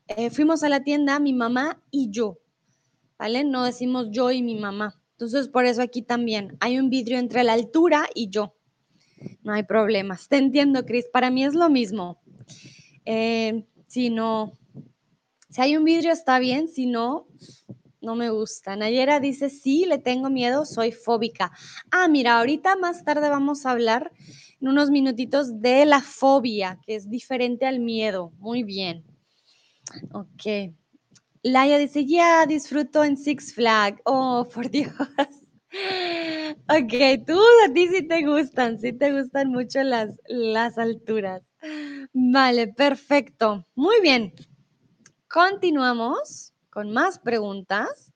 eh, 0.09 0.31
fuimos 0.31 0.65
a 0.65 0.69
la 0.69 0.83
tienda 0.83 1.21
mi 1.21 1.33
mamá 1.33 1.81
y 1.93 2.11
yo, 2.11 2.42
No 3.29 3.65
decimos 3.65 4.09
yo 4.11 4.31
y 4.31 4.43
mi 4.43 4.57
mamá. 4.57 5.01
Entonces, 5.13 5.49
por 5.49 5.65
eso 5.65 5.83
aquí 5.83 6.03
también 6.03 6.57
hay 6.61 6.79
un 6.79 6.91
vidrio 6.91 7.19
entre 7.19 7.45
la 7.45 7.53
altura 7.53 8.09
y 8.15 8.29
yo. 8.29 8.57
No 9.43 9.53
hay 9.53 9.63
problemas. 9.63 10.29
Te 10.29 10.39
entiendo, 10.39 10.85
Cris. 10.85 11.07
Para 11.13 11.31
mí 11.31 11.45
es 11.45 11.55
lo 11.55 11.71
mismo. 11.71 12.21
Eh, 13.05 13.65
si 13.87 14.11
no, 14.11 14.59
si 15.51 15.61
hay 15.61 15.77
un 15.77 15.85
vidrio 15.85 16.13
está 16.13 16.41
bien, 16.41 16.67
si 16.67 16.87
no, 16.87 17.29
no 18.01 18.17
me 18.17 18.31
gusta. 18.31 18.75
Nayera 18.75 19.21
dice, 19.21 19.51
sí, 19.51 19.85
le 19.87 19.99
tengo 19.99 20.29
miedo, 20.29 20.65
soy 20.65 20.91
fóbica. 20.91 21.53
Ah, 21.91 22.09
mira, 22.09 22.39
ahorita 22.39 22.75
más 22.75 23.05
tarde 23.05 23.29
vamos 23.29 23.65
a 23.65 23.71
hablar 23.71 24.11
en 24.61 24.69
unos 24.69 24.91
minutitos 24.91 25.61
de 25.61 25.87
la 25.87 26.01
fobia, 26.01 26.81
que 26.85 26.97
es 26.97 27.09
diferente 27.09 27.67
al 27.67 27.79
miedo. 27.79 28.33
Muy 28.39 28.65
bien. 28.65 29.05
Ok. 30.13 30.75
Laia 31.43 31.79
dice, 31.79 32.07
ya 32.07 32.47
disfruto 32.47 33.03
en 33.03 33.17
Six 33.17 33.55
Flags. 33.55 34.01
Oh, 34.05 34.49
por 34.53 34.71
Dios. 34.71 34.93
Ok, 36.69 37.25
tú 37.27 37.41
a 37.65 37.73
ti 37.73 37.89
sí 37.89 38.07
te 38.07 38.27
gustan, 38.27 38.79
sí 38.79 38.93
te 38.93 39.11
gustan 39.11 39.49
mucho 39.49 39.83
las, 39.83 40.11
las 40.27 40.77
alturas. 40.77 41.43
Vale, 42.13 42.69
perfecto. 42.69 43.67
Muy 43.75 44.01
bien. 44.03 44.35
Continuamos 45.29 46.53
con 46.69 46.93
más 46.93 47.19
preguntas. 47.19 48.13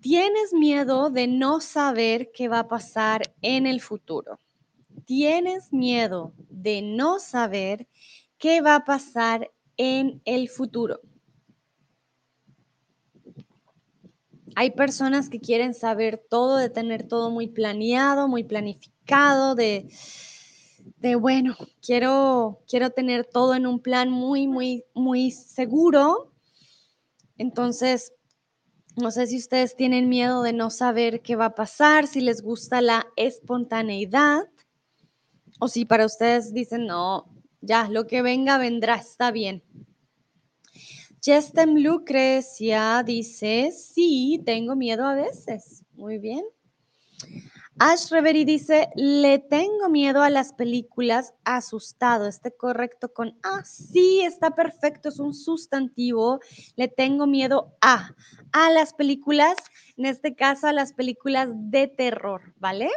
¿Tienes 0.00 0.54
miedo 0.54 1.10
de 1.10 1.26
no 1.26 1.60
saber 1.60 2.30
qué 2.32 2.48
va 2.48 2.60
a 2.60 2.68
pasar 2.68 3.34
en 3.42 3.66
el 3.66 3.80
futuro? 3.80 4.38
¿Tienes 5.04 5.72
miedo 5.72 6.32
de 6.48 6.80
no 6.80 7.18
saber 7.18 7.88
qué 8.38 8.62
va 8.62 8.76
a 8.76 8.84
pasar 8.84 9.50
en 9.76 10.22
el 10.24 10.48
futuro? 10.48 11.00
Hay 14.58 14.70
personas 14.70 15.28
que 15.28 15.38
quieren 15.38 15.74
saber 15.74 16.24
todo, 16.30 16.56
de 16.56 16.70
tener 16.70 17.06
todo 17.06 17.30
muy 17.30 17.46
planeado, 17.46 18.26
muy 18.26 18.42
planificado, 18.42 19.54
de, 19.54 19.86
de 20.96 21.14
bueno, 21.14 21.54
quiero, 21.82 22.62
quiero 22.66 22.88
tener 22.88 23.26
todo 23.26 23.54
en 23.54 23.66
un 23.66 23.80
plan 23.80 24.08
muy, 24.08 24.48
muy, 24.48 24.82
muy 24.94 25.30
seguro. 25.30 26.32
Entonces, 27.36 28.14
no 28.96 29.10
sé 29.10 29.26
si 29.26 29.36
ustedes 29.36 29.76
tienen 29.76 30.08
miedo 30.08 30.42
de 30.42 30.54
no 30.54 30.70
saber 30.70 31.20
qué 31.20 31.36
va 31.36 31.46
a 31.46 31.54
pasar, 31.54 32.06
si 32.06 32.22
les 32.22 32.40
gusta 32.40 32.80
la 32.80 33.06
espontaneidad 33.16 34.48
o 35.60 35.68
si 35.68 35.84
para 35.84 36.06
ustedes 36.06 36.54
dicen, 36.54 36.86
no, 36.86 37.28
ya, 37.60 37.90
lo 37.90 38.06
que 38.06 38.22
venga, 38.22 38.56
vendrá, 38.56 38.94
está 38.94 39.30
bien. 39.32 39.62
Jestem 41.26 41.74
Lucrecia 41.78 43.02
dice, 43.02 43.72
sí, 43.72 44.40
tengo 44.46 44.76
miedo 44.76 45.04
a 45.04 45.16
veces. 45.16 45.82
Muy 45.94 46.18
bien. 46.18 46.44
Ash 47.80 48.12
Reverie 48.12 48.44
dice, 48.44 48.90
le 48.94 49.40
tengo 49.40 49.88
miedo 49.88 50.22
a 50.22 50.30
las 50.30 50.52
películas 50.52 51.34
asustado. 51.42 52.28
¿Está 52.28 52.52
correcto 52.52 53.12
con 53.12 53.36
ah? 53.42 53.64
Sí, 53.64 54.20
está 54.20 54.52
perfecto, 54.52 55.08
es 55.08 55.18
un 55.18 55.34
sustantivo. 55.34 56.38
Le 56.76 56.86
tengo 56.86 57.26
miedo 57.26 57.76
a. 57.80 58.14
A 58.52 58.70
las 58.70 58.94
películas, 58.94 59.56
en 59.96 60.06
este 60.06 60.36
caso 60.36 60.68
a 60.68 60.72
las 60.72 60.92
películas 60.92 61.48
de 61.52 61.88
terror, 61.88 62.54
¿vale? 62.58 62.88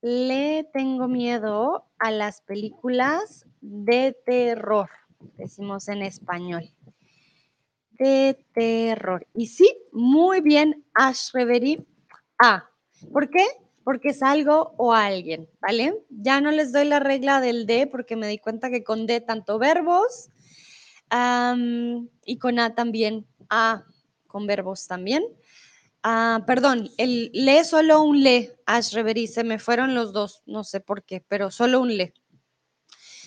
Le 0.00 0.68
tengo 0.72 1.06
miedo 1.06 1.86
a 2.00 2.10
las 2.10 2.40
películas 2.40 3.46
de 3.60 4.16
terror, 4.26 4.90
decimos 5.36 5.86
en 5.86 6.02
español 6.02 6.68
de 8.02 8.44
terror. 8.52 9.26
Y 9.34 9.46
sí, 9.46 9.72
muy 9.92 10.40
bien, 10.40 10.84
Ash 10.94 11.30
Reverie. 11.32 11.84
A. 12.38 12.68
¿Por 13.12 13.30
qué? 13.30 13.46
Porque 13.84 14.08
es 14.10 14.22
algo 14.22 14.74
o 14.76 14.92
alguien, 14.92 15.48
¿vale? 15.60 15.94
Ya 16.10 16.40
no 16.40 16.50
les 16.50 16.72
doy 16.72 16.84
la 16.84 16.98
regla 16.98 17.40
del 17.40 17.66
D 17.66 17.86
porque 17.86 18.16
me 18.16 18.26
di 18.26 18.38
cuenta 18.38 18.70
que 18.70 18.82
con 18.82 19.06
D 19.06 19.20
tanto 19.20 19.58
verbos 19.58 20.30
y 22.24 22.38
con 22.38 22.58
A 22.58 22.74
también, 22.74 23.26
A 23.48 23.84
con 24.26 24.46
verbos 24.46 24.88
también. 24.88 25.24
Ah, 26.02 26.42
perdón, 26.46 26.90
el 26.96 27.30
le 27.32 27.64
solo 27.64 28.02
un 28.02 28.22
le, 28.24 28.56
Ash 28.66 28.92
Reverie, 28.94 29.28
se 29.28 29.44
me 29.44 29.60
fueron 29.60 29.94
los 29.94 30.12
dos, 30.12 30.42
no 30.46 30.64
sé 30.64 30.80
por 30.80 31.04
qué, 31.04 31.24
pero 31.28 31.52
solo 31.52 31.80
un 31.80 31.96
le. 31.96 32.14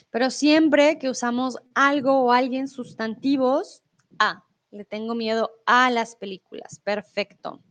Pero 0.09 0.29
siempre 0.29 0.97
que 0.99 1.09
usamos 1.09 1.57
algo 1.73 2.23
o 2.23 2.31
alguien 2.33 2.67
sustantivos, 2.67 3.81
A. 4.19 4.44
Le 4.75 4.83
tengo 4.83 5.15
miedo 5.15 5.51
a 5.65 5.89
las 5.89 6.17
películas. 6.17 6.81
Perfecto. 6.83 7.63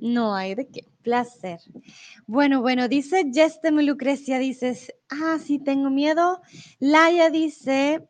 No 0.00 0.34
hay 0.34 0.56
de 0.56 0.66
qué. 0.66 0.88
Placer. 1.02 1.60
Bueno, 2.26 2.60
bueno, 2.62 2.88
dice 2.88 3.30
Jestem 3.32 3.76
Lucrecia, 3.76 4.40
dices, 4.40 4.92
ah, 5.08 5.38
sí, 5.38 5.60
tengo 5.60 5.88
miedo. 5.88 6.40
Laia 6.80 7.30
dice, 7.30 8.08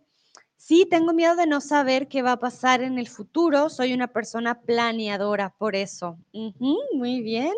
Sí, 0.56 0.86
tengo 0.88 1.12
miedo 1.12 1.36
de 1.36 1.46
no 1.46 1.60
saber 1.60 2.08
qué 2.08 2.22
va 2.22 2.32
a 2.32 2.38
pasar 2.38 2.82
en 2.82 2.98
el 2.98 3.08
futuro. 3.08 3.68
Soy 3.68 3.92
una 3.92 4.06
persona 4.08 4.60
planeadora 4.62 5.52
por 5.58 5.76
eso. 5.76 6.16
muy 6.94 7.20
bien. 7.22 7.52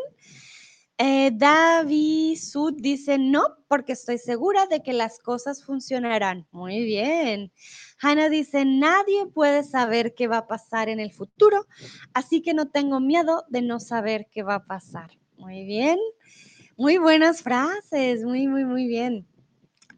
Eh, 0.99 1.30
David 1.32 2.36
Sud 2.36 2.74
dice 2.78 3.18
no, 3.18 3.43
porque 3.66 3.93
estoy 3.93 4.18
segura 4.18 4.66
de 4.66 4.82
que 4.82 4.93
las 4.93 5.18
cosas 5.18 5.64
funcionarán. 5.64 6.47
Muy 6.53 6.84
bien. 6.84 7.53
Hannah 8.01 8.28
dice, 8.28 8.64
nadie 8.64 9.26
puede 9.26 9.64
saber 9.64 10.14
qué 10.14 10.28
va 10.28 10.38
a 10.38 10.47
pasar 10.47 10.88
en 10.88 11.01
el 11.01 11.12
futuro, 11.12 11.66
así 12.14 12.43
que 12.43 12.55
no 12.55 12.68
tengo 12.68 13.01
miedo 13.01 13.45
de 13.49 13.62
no 13.62 13.80
saber 13.80 14.28
qué 14.30 14.43
va 14.43 14.57
a 14.57 14.66
pasar. 14.66 15.11
Muy 15.36 15.64
bien. 15.64 15.99
Muy 16.76 16.99
buenas 16.99 17.43
frases, 17.43 18.24
muy, 18.24 18.47
muy, 18.49 18.64
muy 18.64 18.86
bien. 18.86 19.26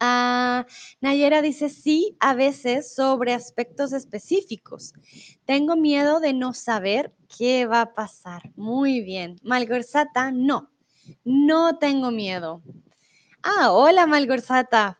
Ah, 0.00 0.66
Nayera 1.00 1.40
dice, 1.40 1.68
sí, 1.70 2.16
a 2.20 2.34
veces 2.34 2.94
sobre 2.94 3.32
aspectos 3.32 3.92
específicos. 3.92 4.92
Tengo 5.44 5.76
miedo 5.76 6.20
de 6.20 6.32
no 6.34 6.52
saber 6.52 7.14
qué 7.38 7.66
va 7.66 7.82
a 7.82 7.94
pasar. 7.94 8.52
Muy 8.56 9.00
bien. 9.00 9.36
Malgorzata, 9.42 10.30
no. 10.32 10.73
No 11.24 11.78
tengo 11.78 12.10
miedo. 12.10 12.62
Ah, 13.42 13.72
hola 13.72 14.06
Malgorzata. 14.06 14.98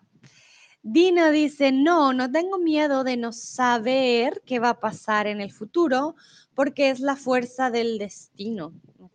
Dino 0.82 1.30
dice, 1.30 1.72
no, 1.72 2.12
no 2.12 2.30
tengo 2.30 2.58
miedo 2.58 3.04
de 3.04 3.16
no 3.16 3.32
saber 3.32 4.42
qué 4.44 4.58
va 4.58 4.70
a 4.70 4.80
pasar 4.80 5.26
en 5.26 5.40
el 5.40 5.50
futuro 5.50 6.14
porque 6.54 6.90
es 6.90 7.00
la 7.00 7.16
fuerza 7.16 7.70
del 7.70 7.98
destino. 7.98 8.72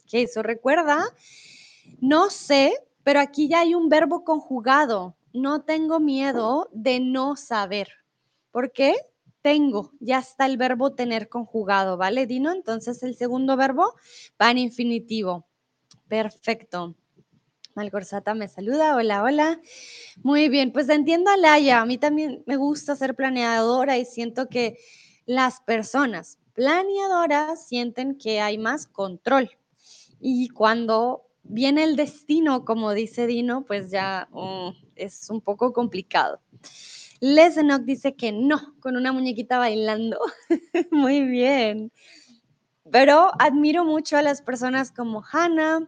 ¿Qué 0.09 0.23
eso 0.23 0.41
recuerda, 0.41 1.05
no 1.99 2.29
sé, 2.29 2.73
pero 3.03 3.19
aquí 3.19 3.47
ya 3.47 3.61
hay 3.61 3.75
un 3.75 3.89
verbo 3.89 4.23
conjugado. 4.23 5.15
No 5.33 5.61
tengo 5.61 5.99
miedo 5.99 6.69
de 6.71 6.99
no 6.99 7.35
saber. 7.35 7.89
¿Por 8.51 8.71
qué? 8.71 8.95
Tengo, 9.41 9.91
ya 9.99 10.19
está 10.19 10.45
el 10.47 10.57
verbo 10.57 10.93
tener 10.93 11.29
conjugado, 11.29 11.97
¿vale, 11.97 12.25
Dino? 12.25 12.51
Entonces 12.51 13.03
el 13.03 13.15
segundo 13.15 13.55
verbo 13.55 13.93
va 14.41 14.51
en 14.51 14.57
infinitivo. 14.57 15.48
Perfecto. 16.09 16.95
Malgorzata 17.75 18.33
me 18.33 18.47
saluda. 18.47 18.95
Hola, 18.95 19.23
hola. 19.23 19.61
Muy 20.23 20.49
bien, 20.49 20.73
pues 20.73 20.89
entiendo 20.89 21.29
a 21.29 21.37
Laia. 21.37 21.81
A 21.81 21.85
mí 21.85 21.99
también 21.99 22.43
me 22.47 22.57
gusta 22.57 22.95
ser 22.95 23.15
planeadora 23.15 23.97
y 23.97 24.05
siento 24.05 24.49
que 24.49 24.77
las 25.27 25.61
personas 25.61 26.39
planeadoras 26.53 27.67
sienten 27.67 28.17
que 28.17 28.41
hay 28.41 28.57
más 28.57 28.87
control. 28.87 29.51
Y 30.19 30.49
cuando 30.49 31.27
viene 31.43 31.83
el 31.83 31.95
destino, 31.95 32.65
como 32.65 32.93
dice 32.93 33.27
Dino, 33.27 33.63
pues 33.63 33.91
ya 33.91 34.27
mm, 34.31 34.69
es 34.95 35.29
un 35.29 35.41
poco 35.41 35.71
complicado. 35.71 36.41
Lesenok 37.21 37.83
dice 37.83 38.15
que 38.15 38.31
no, 38.31 38.75
con 38.79 38.97
una 38.97 39.13
muñequita 39.13 39.59
bailando. 39.59 40.19
Muy 40.91 41.21
bien. 41.21 41.91
Pero 42.91 43.31
admiro 43.39 43.85
mucho 43.85 44.17
a 44.17 44.23
las 44.23 44.41
personas 44.41 44.91
como 44.91 45.23
Hannah, 45.31 45.87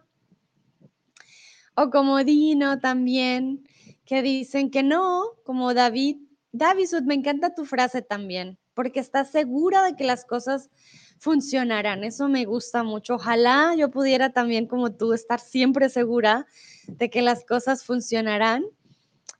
o 1.74 1.90
como 1.90 2.22
Dino 2.24 2.78
también, 2.80 3.66
que 4.04 4.22
dicen 4.22 4.70
que 4.70 4.82
no, 4.82 5.24
como 5.44 5.74
David. 5.74 6.18
David, 6.52 6.88
me 7.04 7.14
encanta 7.14 7.54
tu 7.54 7.64
frase 7.64 8.02
también, 8.02 8.58
porque 8.74 9.00
estás 9.00 9.30
segura 9.30 9.82
de 9.82 9.96
que 9.96 10.04
las 10.04 10.24
cosas 10.24 10.70
funcionarán. 11.18 12.04
Eso 12.04 12.28
me 12.28 12.44
gusta 12.44 12.82
mucho. 12.82 13.14
Ojalá 13.14 13.74
yo 13.76 13.90
pudiera 13.90 14.30
también, 14.32 14.66
como 14.66 14.92
tú, 14.92 15.12
estar 15.12 15.40
siempre 15.40 15.88
segura 15.88 16.46
de 16.88 17.10
que 17.10 17.22
las 17.22 17.44
cosas 17.44 17.84
funcionarán. 17.84 18.64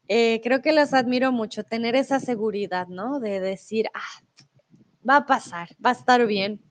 Eh, 0.08 0.40
creo 0.42 0.62
que 0.62 0.72
las 0.72 0.94
admiro 0.94 1.32
mucho, 1.32 1.64
tener 1.64 1.96
esa 1.96 2.20
seguridad, 2.20 2.86
¿no? 2.86 3.20
De 3.20 3.40
decir, 3.40 3.88
ah, 3.94 4.22
va 5.08 5.16
a 5.16 5.26
pasar, 5.26 5.70
va 5.84 5.90
a 5.90 5.94
estar 5.94 6.26
bien. 6.26 6.62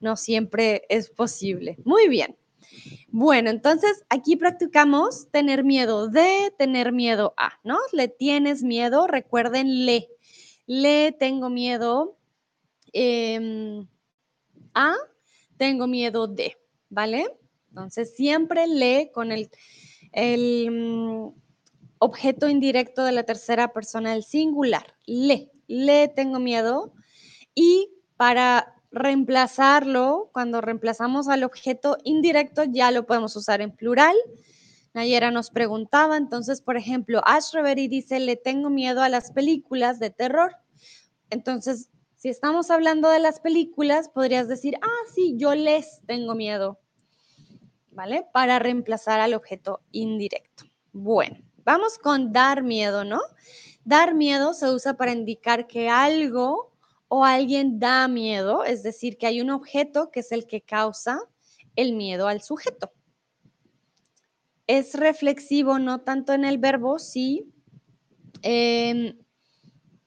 No 0.00 0.16
siempre 0.16 0.82
es 0.88 1.10
posible. 1.10 1.76
Muy 1.84 2.08
bien. 2.08 2.36
Bueno, 3.08 3.50
entonces 3.50 4.04
aquí 4.08 4.36
practicamos 4.36 5.30
tener 5.30 5.64
miedo 5.64 6.08
de, 6.08 6.52
tener 6.58 6.92
miedo 6.92 7.34
a, 7.36 7.52
¿no? 7.64 7.78
Le 7.92 8.08
tienes 8.08 8.62
miedo, 8.62 9.06
recuerden 9.06 9.86
le. 9.86 10.08
Le 10.66 11.12
tengo 11.12 11.48
miedo 11.48 12.18
em, 12.92 13.86
a, 14.74 14.94
tengo 15.56 15.86
miedo 15.86 16.26
de, 16.26 16.56
¿vale? 16.90 17.26
Entonces 17.68 18.14
siempre 18.14 18.66
le 18.66 19.10
con 19.12 19.32
el, 19.32 19.50
el 20.12 20.70
mm, 20.70 21.28
objeto 21.98 22.48
indirecto 22.48 23.04
de 23.04 23.12
la 23.12 23.24
tercera 23.24 23.72
persona 23.72 24.12
del 24.12 24.24
singular. 24.24 24.94
Le, 25.06 25.50
le 25.68 26.08
tengo 26.08 26.38
miedo. 26.38 26.92
Y 27.54 27.90
para 28.16 28.75
reemplazarlo, 28.96 30.30
cuando 30.32 30.60
reemplazamos 30.60 31.28
al 31.28 31.44
objeto 31.44 31.98
indirecto, 32.02 32.64
ya 32.64 32.90
lo 32.90 33.06
podemos 33.06 33.36
usar 33.36 33.60
en 33.60 33.70
plural. 33.70 34.16
Nayera 34.94 35.30
nos 35.30 35.50
preguntaba, 35.50 36.16
entonces, 36.16 36.62
por 36.62 36.76
ejemplo, 36.76 37.20
Ash 37.26 37.52
dice, 37.74 38.18
le 38.18 38.36
tengo 38.36 38.70
miedo 38.70 39.02
a 39.02 39.08
las 39.08 39.30
películas 39.30 39.98
de 40.00 40.10
terror. 40.10 40.56
Entonces, 41.30 41.90
si 42.16 42.30
estamos 42.30 42.70
hablando 42.70 43.10
de 43.10 43.20
las 43.20 43.40
películas, 43.40 44.08
podrías 44.08 44.48
decir, 44.48 44.76
ah, 44.80 45.04
sí, 45.14 45.34
yo 45.36 45.54
les 45.54 46.00
tengo 46.06 46.34
miedo, 46.34 46.80
¿vale? 47.90 48.26
Para 48.32 48.58
reemplazar 48.58 49.20
al 49.20 49.34
objeto 49.34 49.80
indirecto. 49.92 50.64
Bueno, 50.92 51.36
vamos 51.58 51.98
con 51.98 52.32
dar 52.32 52.62
miedo, 52.62 53.04
¿no? 53.04 53.20
Dar 53.84 54.14
miedo 54.14 54.54
se 54.54 54.70
usa 54.70 54.94
para 54.94 55.12
indicar 55.12 55.66
que 55.66 55.90
algo 55.90 56.72
o 57.08 57.24
alguien 57.24 57.78
da 57.78 58.08
miedo, 58.08 58.64
es 58.64 58.82
decir, 58.82 59.16
que 59.16 59.26
hay 59.26 59.40
un 59.40 59.50
objeto 59.50 60.10
que 60.10 60.20
es 60.20 60.32
el 60.32 60.46
que 60.46 60.62
causa 60.62 61.20
el 61.76 61.92
miedo 61.92 62.26
al 62.26 62.42
sujeto. 62.42 62.92
Es 64.66 64.94
reflexivo 64.94 65.78
no 65.78 66.00
tanto 66.00 66.32
en 66.32 66.44
el 66.44 66.58
verbo, 66.58 66.98
sí. 66.98 67.52
Em, 68.42 69.16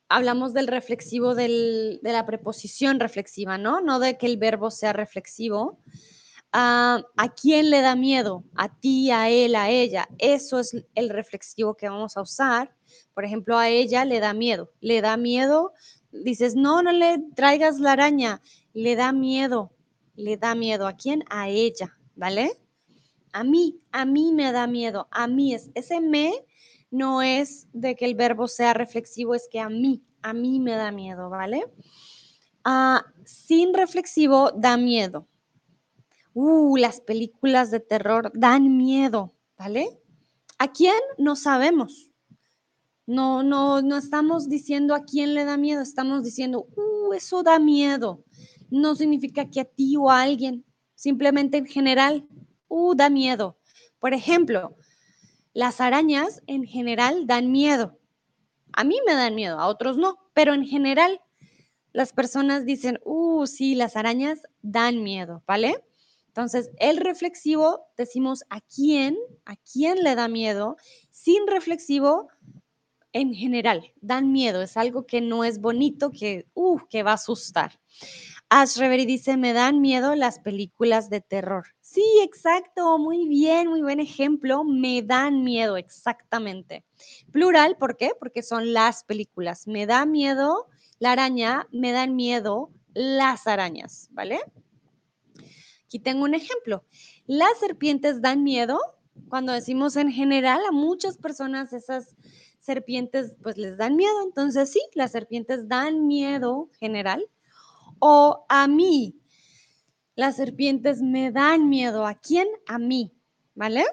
hablamos 0.09 0.53
del 0.53 0.67
reflexivo 0.67 1.35
de 1.35 1.99
la 2.01 2.25
preposición 2.25 2.99
reflexiva, 2.99 3.57
¿no? 3.57 3.79
No 3.79 3.99
de 3.99 4.17
que 4.17 4.25
el 4.25 4.37
verbo 4.37 4.69
sea 4.69 4.91
reflexivo. 4.91 5.79
Ah, 6.51 7.03
¿A 7.15 7.29
quién 7.29 7.69
le 7.69 7.81
da 7.81 7.95
miedo? 7.95 8.43
A 8.55 8.75
ti, 8.75 9.11
a 9.11 9.29
él, 9.29 9.55
a 9.55 9.69
ella. 9.69 10.09
Eso 10.17 10.59
es 10.59 10.75
el 10.95 11.09
reflexivo 11.09 11.75
que 11.77 11.87
vamos 11.87 12.17
a 12.17 12.21
usar. 12.21 12.75
Por 13.13 13.23
ejemplo, 13.23 13.57
a 13.57 13.69
ella 13.69 14.03
le 14.03 14.19
da 14.19 14.33
miedo. 14.33 14.71
Le 14.81 14.99
da 15.01 15.15
miedo 15.15 15.73
dices, 16.11 16.55
no, 16.55 16.81
no 16.81 16.91
le 16.91 17.19
traigas 17.35 17.79
la 17.79 17.93
araña, 17.93 18.41
le 18.73 18.95
da 18.95 19.11
miedo, 19.11 19.71
le 20.15 20.37
da 20.37 20.55
miedo. 20.55 20.87
¿A 20.87 20.93
quién? 20.93 21.23
A 21.29 21.49
ella, 21.49 21.97
¿vale? 22.15 22.59
A 23.31 23.43
mí, 23.43 23.79
a 23.91 24.05
mí 24.05 24.33
me 24.33 24.51
da 24.51 24.67
miedo, 24.67 25.07
a 25.11 25.27
mí 25.27 25.53
es, 25.53 25.69
ese 25.75 26.01
me 26.01 26.33
no 26.91 27.21
es 27.21 27.67
de 27.73 27.95
que 27.95 28.05
el 28.05 28.15
verbo 28.15 28.47
sea 28.47 28.73
reflexivo, 28.73 29.35
es 29.35 29.47
que 29.51 29.59
a 29.59 29.69
mí, 29.69 30.03
a 30.21 30.33
mí 30.33 30.59
me 30.59 30.71
da 30.71 30.91
miedo, 30.91 31.29
¿vale? 31.29 31.65
Ah, 32.63 33.05
sin 33.25 33.73
reflexivo 33.73 34.51
da 34.51 34.77
miedo. 34.77 35.27
Uh, 36.33 36.77
las 36.77 37.01
películas 37.01 37.71
de 37.71 37.79
terror 37.79 38.31
dan 38.33 38.77
miedo, 38.77 39.33
¿vale? 39.57 39.99
¿A 40.57 40.71
quién? 40.71 40.99
No 41.17 41.35
sabemos. 41.35 42.08
No, 43.09 43.41
no, 43.41 43.81
no 43.81 43.97
estamos 43.97 44.49
diciendo 44.49 44.93
a 44.93 45.03
quién 45.03 45.33
le 45.33 45.43
da 45.43 45.57
miedo, 45.57 45.81
estamos 45.81 46.23
diciendo, 46.23 46.67
uh, 46.75 47.11
eso 47.13 47.41
da 47.41 47.57
miedo. 47.57 48.23
No 48.69 48.93
significa 48.93 49.49
que 49.49 49.61
a 49.61 49.65
ti 49.65 49.97
o 49.97 50.11
a 50.11 50.21
alguien, 50.21 50.63
simplemente 50.93 51.57
en 51.57 51.65
general, 51.65 52.27
uh, 52.67 52.93
da 52.93 53.09
miedo. 53.09 53.57
Por 53.97 54.13
ejemplo, 54.13 54.75
las 55.53 55.81
arañas 55.81 56.43
en 56.45 56.65
general 56.65 57.25
dan 57.25 57.51
miedo. 57.51 57.97
A 58.73 58.83
mí 58.83 58.99
me 59.07 59.15
dan 59.15 59.33
miedo, 59.33 59.57
a 59.57 59.65
otros 59.65 59.97
no, 59.97 60.19
pero 60.35 60.53
en 60.53 60.67
general 60.67 61.19
las 61.93 62.13
personas 62.13 62.63
dicen, 62.63 62.99
uh, 63.05 63.47
sí, 63.47 63.73
las 63.73 63.95
arañas 63.95 64.43
dan 64.61 65.01
miedo, 65.01 65.41
¿vale? 65.47 65.83
Entonces, 66.27 66.69
el 66.77 66.97
reflexivo 66.97 67.87
decimos 67.97 68.43
a 68.51 68.61
quién, 68.61 69.17
a 69.45 69.55
quién 69.55 70.03
le 70.03 70.13
da 70.13 70.27
miedo. 70.27 70.77
Sin 71.09 71.47
reflexivo, 71.47 72.29
en 73.13 73.33
general, 73.33 73.91
dan 74.01 74.31
miedo, 74.31 74.61
es 74.61 74.77
algo 74.77 75.05
que 75.05 75.21
no 75.21 75.43
es 75.43 75.59
bonito, 75.59 76.11
que, 76.11 76.47
uh, 76.53 76.79
que 76.89 77.03
va 77.03 77.11
a 77.11 77.15
asustar. 77.15 77.79
Ash 78.49 78.77
Reverie 78.77 79.05
dice, 79.05 79.37
me 79.37 79.53
dan 79.53 79.79
miedo 79.79 80.15
las 80.15 80.39
películas 80.39 81.09
de 81.09 81.21
terror. 81.21 81.67
Sí, 81.81 82.03
exacto, 82.23 82.97
muy 82.97 83.27
bien, 83.27 83.67
muy 83.67 83.81
buen 83.81 83.99
ejemplo. 83.99 84.63
Me 84.63 85.01
dan 85.01 85.43
miedo, 85.43 85.77
exactamente. 85.77 86.83
Plural, 87.31 87.77
¿por 87.77 87.95
qué? 87.95 88.11
Porque 88.19 88.41
son 88.41 88.73
las 88.73 89.03
películas. 89.03 89.67
Me 89.67 89.85
da 89.85 90.05
miedo 90.05 90.67
la 90.97 91.11
araña, 91.11 91.67
me 91.71 91.91
dan 91.91 92.15
miedo 92.15 92.71
las 92.93 93.47
arañas, 93.47 94.07
¿vale? 94.11 94.39
Aquí 95.85 95.99
tengo 95.99 96.23
un 96.23 96.35
ejemplo. 96.35 96.85
Las 97.25 97.57
serpientes 97.59 98.21
dan 98.21 98.43
miedo. 98.43 98.79
Cuando 99.27 99.53
decimos 99.53 99.95
en 99.95 100.11
general, 100.11 100.61
a 100.67 100.71
muchas 100.71 101.17
personas 101.17 101.73
esas 101.73 102.15
serpientes 102.69 103.33
pues 103.41 103.57
les 103.57 103.77
dan 103.77 103.95
miedo, 103.95 104.21
entonces 104.23 104.71
sí, 104.71 104.79
las 104.93 105.11
serpientes 105.11 105.67
dan 105.67 106.05
miedo 106.05 106.69
general. 106.79 107.25
O 107.97 108.45
a 108.47 108.67
mí, 108.67 109.19
las 110.13 110.35
serpientes 110.35 111.01
me 111.01 111.31
dan 111.31 111.67
miedo. 111.67 112.05
¿A 112.05 112.13
quién? 112.13 112.47
A 112.67 112.77
mí, 112.77 113.11
¿vale? 113.55 113.85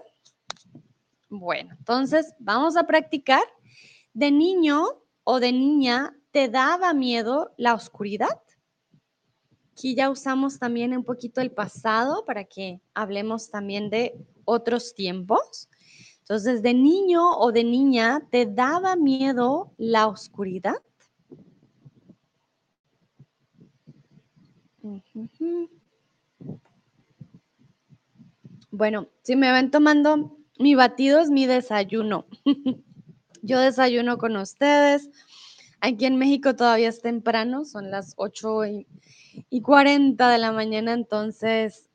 Bueno, 1.31 1.75
entonces 1.79 2.35
vamos 2.39 2.77
a 2.77 2.87
practicar. 2.87 3.43
De 4.13 4.31
niño 4.31 4.85
o 5.25 5.41
de 5.41 5.53
niña, 5.53 6.15
¿te 6.31 6.49
daba 6.49 6.93
miedo 6.93 7.55
la 7.57 7.73
oscuridad? 7.73 8.41
Aquí 9.73 9.95
ya 9.95 10.11
usamos 10.11 10.59
también 10.59 10.95
un 10.95 11.05
poquito 11.05 11.41
el 11.41 11.51
pasado 11.51 12.27
para 12.27 12.45
que 12.45 12.83
hablemos 12.93 13.51
también 13.51 13.89
de 13.89 14.15
otros 14.45 14.95
tiempos. 14.95 15.71
Entonces, 16.29 16.63
de 16.63 16.75
niño 16.75 17.39
o 17.39 17.53
de 17.53 17.63
niña, 17.63 18.21
¿te 18.31 18.47
daba 18.47 18.97
miedo 18.97 19.73
la 19.79 20.09
oscuridad? 20.09 20.75
Bueno, 28.71 29.09
si 29.23 29.37
me 29.37 29.53
ven 29.53 29.71
tomando 29.71 30.37
mi 30.59 30.75
batido 30.75 31.21
es 31.21 31.31
mi 31.31 31.47
desayuno. 31.47 32.27
Yo 33.43 33.61
desayuno 33.61 34.19
con 34.19 34.37
ustedes. 34.37 35.09
Aquí 35.81 36.07
en 36.07 36.17
México 36.17 36.57
todavía 36.57 36.89
es 36.89 37.03
temprano, 37.03 37.65
son 37.65 37.91
las 37.91 38.15
8 38.17 38.65
y 38.67 38.87
y 39.51 39.61
40 39.61 40.31
de 40.31 40.39
la 40.39 40.53
mañana, 40.53 40.93
entonces, 40.93 41.89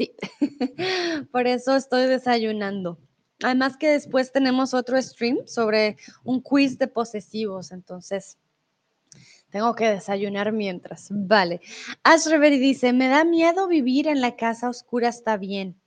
sí, 0.00 0.16
por 1.32 1.46
eso 1.46 1.76
estoy 1.76 2.06
desayunando. 2.06 2.98
Además 3.42 3.76
que 3.76 3.88
después 3.88 4.32
tenemos 4.32 4.74
otro 4.74 5.00
stream 5.00 5.38
sobre 5.46 5.96
un 6.24 6.40
quiz 6.42 6.78
de 6.78 6.88
posesivos, 6.88 7.72
entonces 7.72 8.38
tengo 9.50 9.74
que 9.74 9.88
desayunar 9.88 10.52
mientras. 10.52 11.08
Vale. 11.10 11.60
Ash 12.02 12.28
dice, 12.28 12.92
me 12.92 13.08
da 13.08 13.24
miedo 13.24 13.66
vivir 13.66 14.08
en 14.08 14.20
la 14.20 14.36
casa 14.36 14.68
oscura, 14.68 15.08
está 15.08 15.36
bien. 15.36 15.80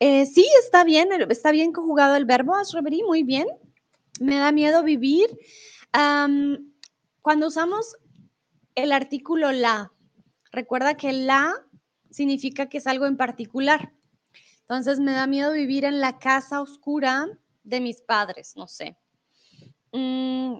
Eh, 0.00 0.26
sí, 0.26 0.46
está 0.62 0.84
bien, 0.84 1.08
está 1.30 1.50
bien 1.50 1.72
conjugado 1.72 2.16
el 2.16 2.26
verbo, 2.26 2.54
Ash 2.54 2.74
muy 3.06 3.22
bien. 3.22 3.48
Me 4.20 4.36
da 4.36 4.52
miedo 4.52 4.82
vivir. 4.82 5.28
cuando 7.22 7.46
usamos 7.46 7.96
el 8.74 8.92
artículo 8.92 9.50
la. 9.52 9.92
Recuerda 10.52 10.94
que 10.94 11.12
la 11.12 11.65
significa 12.16 12.66
que 12.66 12.78
es 12.78 12.86
algo 12.86 13.04
en 13.04 13.18
particular. 13.18 13.92
Entonces 14.62 14.98
me 14.98 15.12
da 15.12 15.26
miedo 15.26 15.52
vivir 15.52 15.84
en 15.84 16.00
la 16.00 16.18
casa 16.18 16.62
oscura 16.62 17.28
de 17.62 17.80
mis 17.80 18.00
padres, 18.00 18.54
no 18.56 18.66
sé. 18.66 18.96
Mm, 19.92 20.56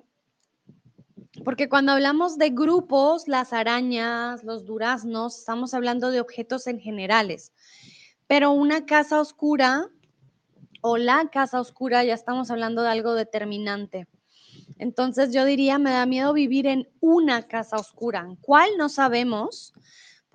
porque 1.44 1.70
cuando 1.70 1.92
hablamos 1.92 2.36
de 2.36 2.50
grupos, 2.50 3.26
las 3.26 3.54
arañas, 3.54 4.44
los 4.44 4.66
duraznos, 4.66 5.38
estamos 5.38 5.72
hablando 5.72 6.11
de 6.11 6.20
objetos 6.20 6.66
en 6.66 6.78
generales. 6.78 7.52
Pero 8.26 8.52
una 8.52 8.84
casa 8.84 9.18
oscura 9.18 9.88
o 10.82 10.98
la 10.98 11.30
casa 11.30 11.59
oscura 11.59 12.04
ya 12.04 12.14
estamos 12.14 12.50
hablando 12.50 12.82
de 12.82 12.90
algo 12.90 13.14
determinante. 13.14 14.07
Entonces 14.78 15.32
yo 15.32 15.46
diría, 15.46 15.78
me 15.78 15.90
da 15.90 16.04
miedo 16.04 16.34
vivir 16.34 16.66
en 16.66 16.86
una 17.00 17.48
casa 17.48 17.76
oscura. 17.76 18.20
¿En 18.20 18.36
cuál? 18.36 18.68
No 18.76 18.88
sabemos, 18.88 19.72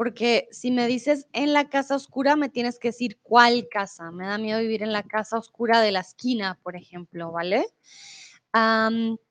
porque 0.01 0.47
si 0.49 0.71
me 0.71 0.87
dices 0.87 1.27
en 1.31 1.53
la 1.53 1.69
casa 1.69 1.95
oscura, 1.95 2.35
me 2.35 2.49
tienes 2.49 2.79
que 2.79 2.87
decir 2.87 3.19
cuál 3.21 3.67
casa. 3.69 4.09
Me 4.09 4.25
da 4.25 4.39
miedo 4.39 4.59
vivir 4.59 4.81
en 4.81 4.93
la 4.93 5.03
casa 5.03 5.37
oscura 5.37 5.79
de 5.79 5.91
la 5.91 5.99
esquina, 5.99 6.57
por 6.63 6.75
ejemplo, 6.75 7.31
¿vale? 7.31 7.67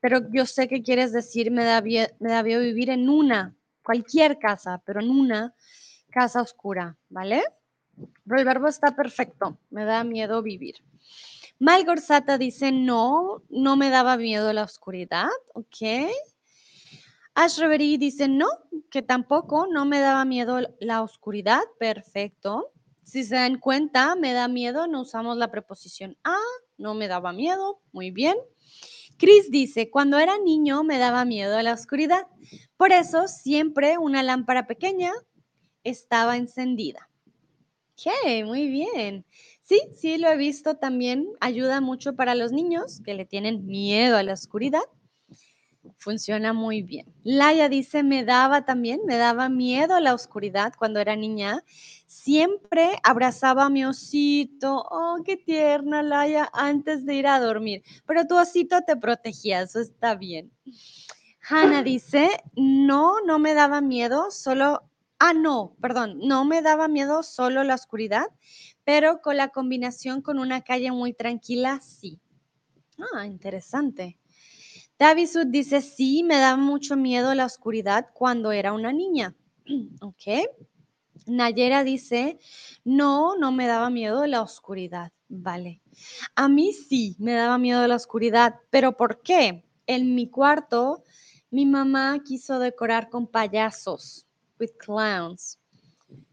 pero 0.00 0.30
yo 0.30 0.46
sé 0.46 0.68
que 0.68 0.84
quieres 0.84 1.12
decir, 1.12 1.50
me 1.50 1.64
da, 1.64 1.82
me 1.82 2.42
miedo 2.44 2.60
vivir 2.60 2.88
en 2.88 3.08
una, 3.08 3.52
cualquier 3.82 4.38
casa, 4.38 4.80
pero 4.86 5.00
en 5.00 5.10
una 5.10 5.56
casa 6.08 6.40
oscura, 6.40 6.96
¿vale? 7.08 7.42
Pero 8.24 8.38
el 8.38 8.44
verbo 8.44 8.68
está 8.68 8.94
perfecto, 8.94 9.58
me 9.70 9.84
da 9.84 10.04
miedo 10.04 10.40
vivir. 10.40 10.76
Malgorzata 11.58 12.38
dice, 12.38 12.70
no, 12.70 13.42
no 13.48 13.76
me 13.76 13.90
daba 13.90 14.16
miedo 14.16 14.52
la 14.52 14.62
oscuridad, 14.62 15.30
¿ok? 15.52 16.12
Ash 17.34 17.60
dice, 17.98 18.28
no, 18.28 18.48
que 18.90 19.02
tampoco, 19.02 19.66
no 19.66 19.84
me 19.84 20.00
daba 20.00 20.24
miedo 20.24 20.60
la 20.80 21.02
oscuridad, 21.02 21.62
perfecto. 21.78 22.72
Si 23.04 23.24
se 23.24 23.36
dan 23.36 23.58
cuenta, 23.58 24.14
me 24.16 24.32
da 24.32 24.48
miedo, 24.48 24.86
no 24.86 25.02
usamos 25.02 25.36
la 25.36 25.50
preposición 25.50 26.16
a, 26.24 26.36
no 26.76 26.94
me 26.94 27.08
daba 27.08 27.32
miedo, 27.32 27.80
muy 27.92 28.10
bien. 28.10 28.36
Chris 29.16 29.50
dice, 29.50 29.90
cuando 29.90 30.18
era 30.18 30.38
niño 30.38 30.82
me 30.82 30.98
daba 30.98 31.24
miedo 31.24 31.60
la 31.60 31.74
oscuridad, 31.74 32.26
por 32.76 32.92
eso 32.92 33.28
siempre 33.28 33.98
una 33.98 34.22
lámpara 34.22 34.66
pequeña 34.66 35.12
estaba 35.84 36.36
encendida. 36.36 37.08
Ok, 37.92 38.46
muy 38.46 38.68
bien. 38.68 39.26
Sí, 39.62 39.80
sí, 39.94 40.16
lo 40.18 40.28
he 40.28 40.36
visto 40.36 40.76
también. 40.76 41.28
Ayuda 41.40 41.80
mucho 41.80 42.16
para 42.16 42.34
los 42.34 42.50
niños 42.50 43.00
que 43.04 43.14
le 43.14 43.26
tienen 43.26 43.66
miedo 43.66 44.16
a 44.16 44.22
la 44.22 44.32
oscuridad. 44.32 44.82
Funciona 45.98 46.52
muy 46.52 46.82
bien. 46.82 47.06
Laia 47.24 47.68
dice, 47.68 48.02
me 48.02 48.24
daba 48.24 48.64
también, 48.64 49.00
me 49.06 49.16
daba 49.16 49.48
miedo 49.48 49.94
a 49.94 50.00
la 50.00 50.14
oscuridad 50.14 50.72
cuando 50.78 51.00
era 51.00 51.16
niña. 51.16 51.62
Siempre 52.06 52.98
abrazaba 53.02 53.66
a 53.66 53.70
mi 53.70 53.84
osito. 53.84 54.84
Oh, 54.90 55.18
qué 55.24 55.36
tierna, 55.36 56.02
Laia, 56.02 56.48
antes 56.52 57.04
de 57.06 57.14
ir 57.14 57.26
a 57.26 57.40
dormir. 57.40 57.82
Pero 58.06 58.26
tu 58.26 58.36
osito 58.36 58.82
te 58.86 58.96
protegía, 58.96 59.62
eso 59.62 59.80
está 59.80 60.14
bien. 60.14 60.50
Hanna 61.48 61.82
dice, 61.84 62.28
no, 62.56 63.20
no 63.26 63.38
me 63.38 63.54
daba 63.54 63.80
miedo, 63.80 64.30
solo, 64.30 64.82
ah, 65.18 65.34
no, 65.34 65.76
perdón, 65.80 66.18
no 66.22 66.44
me 66.44 66.62
daba 66.62 66.88
miedo 66.88 67.22
solo 67.22 67.64
la 67.64 67.74
oscuridad 67.74 68.26
pero 68.84 69.20
con 69.20 69.36
la 69.36 69.48
combinación 69.48 70.22
con 70.22 70.38
una 70.38 70.62
calle 70.62 70.90
muy 70.90 71.12
tranquila, 71.12 71.80
sí. 71.80 72.18
Ah, 73.14 73.26
interesante. 73.26 74.18
Davisud 75.00 75.46
dice, 75.46 75.80
sí, 75.80 76.22
me 76.22 76.36
da 76.36 76.56
mucho 76.56 76.94
miedo 76.94 77.34
la 77.34 77.46
oscuridad 77.46 78.08
cuando 78.12 78.52
era 78.52 78.74
una 78.74 78.92
niña. 78.92 79.34
ok. 80.02 80.46
Nayera 81.26 81.84
dice, 81.84 82.38
no, 82.84 83.34
no 83.36 83.50
me 83.50 83.66
daba 83.66 83.88
miedo 83.88 84.26
la 84.26 84.42
oscuridad. 84.42 85.10
Vale. 85.26 85.80
A 86.34 86.48
mí 86.48 86.74
sí 86.74 87.16
me 87.18 87.32
daba 87.32 87.56
miedo 87.56 87.86
la 87.86 87.96
oscuridad, 87.96 88.56
pero 88.68 88.94
¿por 88.94 89.22
qué? 89.22 89.64
En 89.86 90.14
mi 90.14 90.28
cuarto, 90.28 91.02
mi 91.50 91.64
mamá 91.64 92.18
quiso 92.22 92.58
decorar 92.58 93.08
con 93.08 93.26
payasos, 93.26 94.26
with 94.58 94.72
clowns 94.78 95.58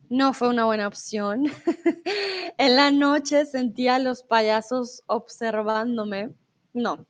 no 0.10 0.34
fue 0.34 0.50
una 0.50 0.66
buena 0.66 0.88
opción. 0.88 1.46
en 2.58 2.76
la 2.76 2.92
noche 2.92 3.46
sentía 3.46 3.96
a 3.96 4.00
los 4.00 4.24
payasos 4.24 5.04
observándome. 5.08 6.30
No, 6.74 7.06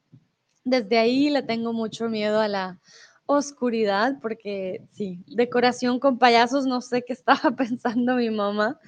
desde 0.69 0.97
ahí 0.97 1.29
le 1.29 1.43
tengo 1.43 1.73
mucho 1.73 2.09
miedo 2.09 2.39
a 2.39 2.47
la 2.47 2.79
oscuridad 3.25 4.19
porque 4.21 4.87
sí, 4.93 5.19
decoración 5.27 5.99
con 5.99 6.17
payasos, 6.17 6.65
no 6.65 6.81
sé 6.81 7.03
qué 7.03 7.13
estaba 7.21 7.51
pensando 7.51 8.15
mi 8.15 8.29
mamá. 8.29 8.79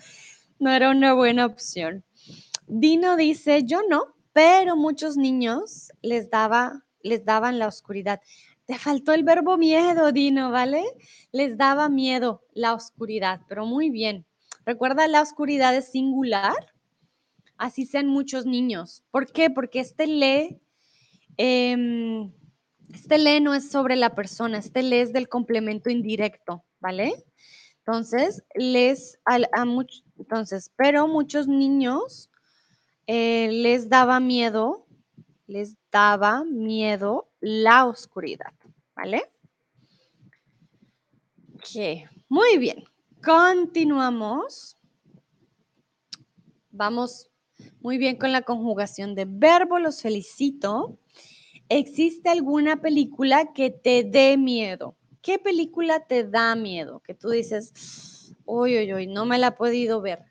No 0.60 0.72
era 0.72 0.92
una 0.92 1.14
buena 1.14 1.46
opción. 1.46 2.04
Dino 2.68 3.16
dice, 3.16 3.64
yo 3.64 3.82
no, 3.90 4.14
pero 4.34 4.76
muchos 4.76 5.18
niños 5.18 5.92
les 6.02 6.30
daba 6.30 6.84
les 7.02 7.26
daban 7.26 7.60
la 7.60 7.68
oscuridad. 7.68 8.22
Te 8.66 8.78
faltó 8.78 9.14
el 9.14 9.24
verbo 9.24 9.58
miedo, 9.58 10.12
Dino, 10.12 10.52
¿vale? 10.52 10.84
Les 11.32 11.58
daba 11.58 11.90
miedo 11.90 12.44
la 12.54 12.74
oscuridad, 12.74 13.42
pero 13.48 13.66
muy 13.66 13.90
bien. 13.90 14.26
Recuerda, 14.66 15.08
la 15.08 15.22
oscuridad 15.22 15.76
es 15.76 15.92
singular, 15.92 16.74
así 17.58 17.86
sean 17.86 18.08
muchos 18.08 18.46
niños. 18.46 19.04
¿Por 19.12 19.32
qué? 19.32 19.50
Porque 19.50 19.80
este 19.80 20.06
le, 20.06 20.60
em, 21.40 22.32
este 22.94 23.18
le 23.18 23.40
no 23.42 23.56
es 23.56 23.72
sobre 23.72 23.96
la 23.96 24.14
persona, 24.14 24.60
este 24.60 24.84
le 24.84 25.02
es 25.02 25.14
del 25.14 25.30
complemento 25.30 25.90
indirecto, 25.90 26.64
¿vale? 26.80 27.14
Entonces, 27.80 28.44
les 28.54 29.18
a, 29.26 29.66
muchos, 29.66 30.04
entonces, 30.18 30.72
pero 30.76 31.08
muchos 31.08 31.48
niños 31.48 32.30
eh, 33.08 33.50
les 33.52 33.90
daba 33.90 34.20
miedo, 34.20 34.86
les 35.48 35.76
daba 35.92 36.44
miedo 36.44 37.30
la 37.40 37.86
oscuridad. 37.86 38.54
¿vale? 39.00 39.32
Ok, 41.56 42.10
muy 42.28 42.58
bien. 42.58 42.84
Continuamos. 43.24 44.78
Vamos 46.72 47.30
muy 47.82 47.98
bien 47.98 48.18
con 48.18 48.34
la 48.34 48.42
conjugación 48.42 49.16
de 49.16 49.26
verbo, 49.26 49.80
los 49.80 50.02
felicito. 50.02 50.98
¿Existe 51.70 52.30
alguna 52.30 52.82
película 52.82 53.53
que 53.53 53.70
te 53.70 54.03
dé 54.03 54.38
miedo? 54.38 54.95
¿Qué 55.22 55.39
película 55.39 56.05
te 56.05 56.24
da 56.24 56.55
miedo? 56.55 56.99
Que 57.01 57.13
tú 57.13 57.30
dices, 57.30 58.34
uy, 58.45 58.78
uy, 58.80 58.93
uy, 58.93 59.07
no 59.07 59.26
me 59.26 59.38
la 59.38 59.47
he 59.47 59.51
podido 59.51 60.01
ver. 60.01 60.24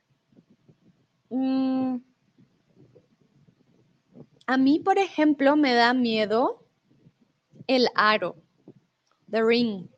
Mm, 1.31 1.99
A 4.49 4.57
mí, 4.57 4.79
por 4.79 4.97
ejemplo, 4.97 5.57
me 5.57 5.75
da 5.75 5.93
miedo 5.93 6.65
el 7.67 7.87
aro, 7.95 8.37
the 9.31 9.43
ring. 9.45 9.89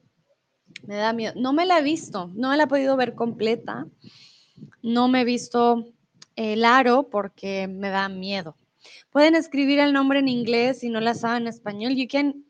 Me 0.89 0.97
da 0.97 1.13
miedo. 1.13 1.35
No 1.37 1.53
me 1.53 1.67
la 1.67 1.79
he 1.79 1.83
visto, 1.85 2.33
no 2.35 2.51
me 2.51 2.57
la 2.57 2.65
he 2.65 2.67
podido 2.67 2.97
ver 2.97 3.15
completa. 3.15 3.87
No 4.83 5.07
me 5.07 5.21
he 5.21 5.25
visto 5.25 5.87
el 6.35 6.65
aro 6.65 7.09
porque 7.11 7.69
me 7.69 7.91
da 7.91 8.09
miedo. 8.09 8.57
Pueden 9.11 9.35
escribir 9.35 9.79
el 9.79 9.93
nombre 9.93 10.19
en 10.19 10.29
inglés 10.29 10.81
si 10.81 10.89
no 10.89 11.01
la 11.01 11.15
saben 11.15 11.43
en 11.43 11.49
español. 11.49 11.93
You 11.95 12.07
can 12.09 12.45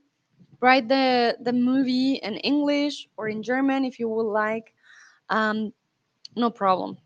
write 0.61 0.89
the, 0.89 1.37
the 1.43 1.53
movie 1.53 2.21
in 2.23 2.37
English 2.43 3.09
or 3.17 3.29
in 3.29 3.43
German 3.43 3.85
if 3.85 3.99
you 3.99 4.09
would 4.09 4.33
like. 4.33 4.75
Um, 5.29 5.73
no 6.37 6.51
problem. 6.51 6.99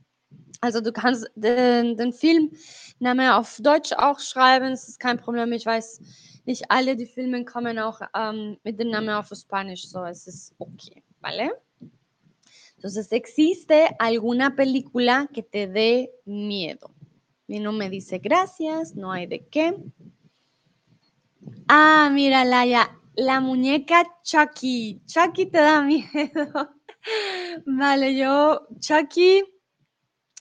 Also 0.60 0.80
du 0.80 0.92
kannst 0.92 1.26
den, 1.34 1.96
den 1.96 2.12
Film 2.12 2.50
Name 2.98 3.36
auf 3.36 3.58
Deutsch 3.60 3.92
auch 3.92 4.18
schreiben, 4.20 4.72
es 4.72 4.88
ist 4.88 5.00
kein 5.00 5.18
Problem. 5.18 5.52
Ich 5.52 5.66
weiß, 5.66 6.00
nicht 6.46 6.70
alle 6.70 6.96
die 6.96 7.06
Filme 7.06 7.44
kommen 7.44 7.78
auch 7.78 8.00
um, 8.16 8.56
mit 8.64 8.78
dem 8.78 8.90
Namen 8.90 9.10
auf 9.10 9.30
Spanisch, 9.34 9.88
so 9.88 10.04
es 10.04 10.26
ist 10.26 10.54
okay, 10.58 11.02
¿vale? 11.20 11.50
Entonces, 12.76 13.10
¿existe 13.12 13.98
alguna 13.98 14.54
película 14.54 15.26
que 15.32 15.42
te 15.42 15.66
dé 15.66 16.10
miedo? 16.26 16.93
Y 17.46 17.60
no 17.60 17.72
me 17.72 17.90
dice 17.90 18.18
gracias, 18.18 18.94
no 18.94 19.12
hay 19.12 19.26
de 19.26 19.46
qué. 19.46 19.76
Ah, 21.68 22.10
mira, 22.12 22.44
Laia, 22.44 22.98
la 23.16 23.40
muñeca 23.40 24.04
Chucky. 24.22 25.02
Chucky 25.06 25.46
te 25.46 25.58
da 25.58 25.82
miedo. 25.82 26.70
Vale, 27.66 28.16
yo, 28.16 28.66
Chucky, 28.80 29.42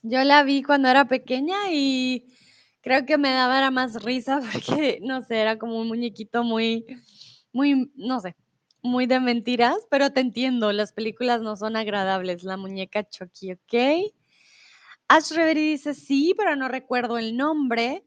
yo 0.02 0.24
la 0.24 0.44
vi 0.44 0.64
cuando 0.64 0.88
era 0.88 1.06
pequeña 1.08 1.56
y 1.72 2.34
creo 2.82 3.06
que 3.06 3.18
me 3.18 3.32
daba 3.32 3.72
más 3.72 4.04
risa 4.04 4.42
porque, 4.52 5.00
no 5.02 5.24
sé, 5.24 5.40
era 5.40 5.58
como 5.58 5.80
un 5.80 5.88
muñequito 5.88 6.44
muy, 6.44 6.86
muy, 7.52 7.92
no 7.96 8.20
sé, 8.20 8.36
muy 8.82 9.08
de 9.08 9.20
mentiras, 9.20 9.78
pero 9.90 10.12
te 10.12 10.22
entiendo, 10.22 10.72
las 10.72 10.94
películas 10.94 11.42
no 11.42 11.56
son 11.56 11.76
agradables. 11.76 12.44
La 12.44 12.58
muñeca 12.58 13.08
Chucky, 13.08 13.54
¿ok? 13.54 14.14
Ash 15.08 15.32
Reverie 15.32 15.72
dice 15.72 15.94
sí, 15.94 16.34
pero 16.38 16.56
no 16.56 16.68
recuerdo 16.68 17.18
el 17.18 17.36
nombre. 17.36 18.04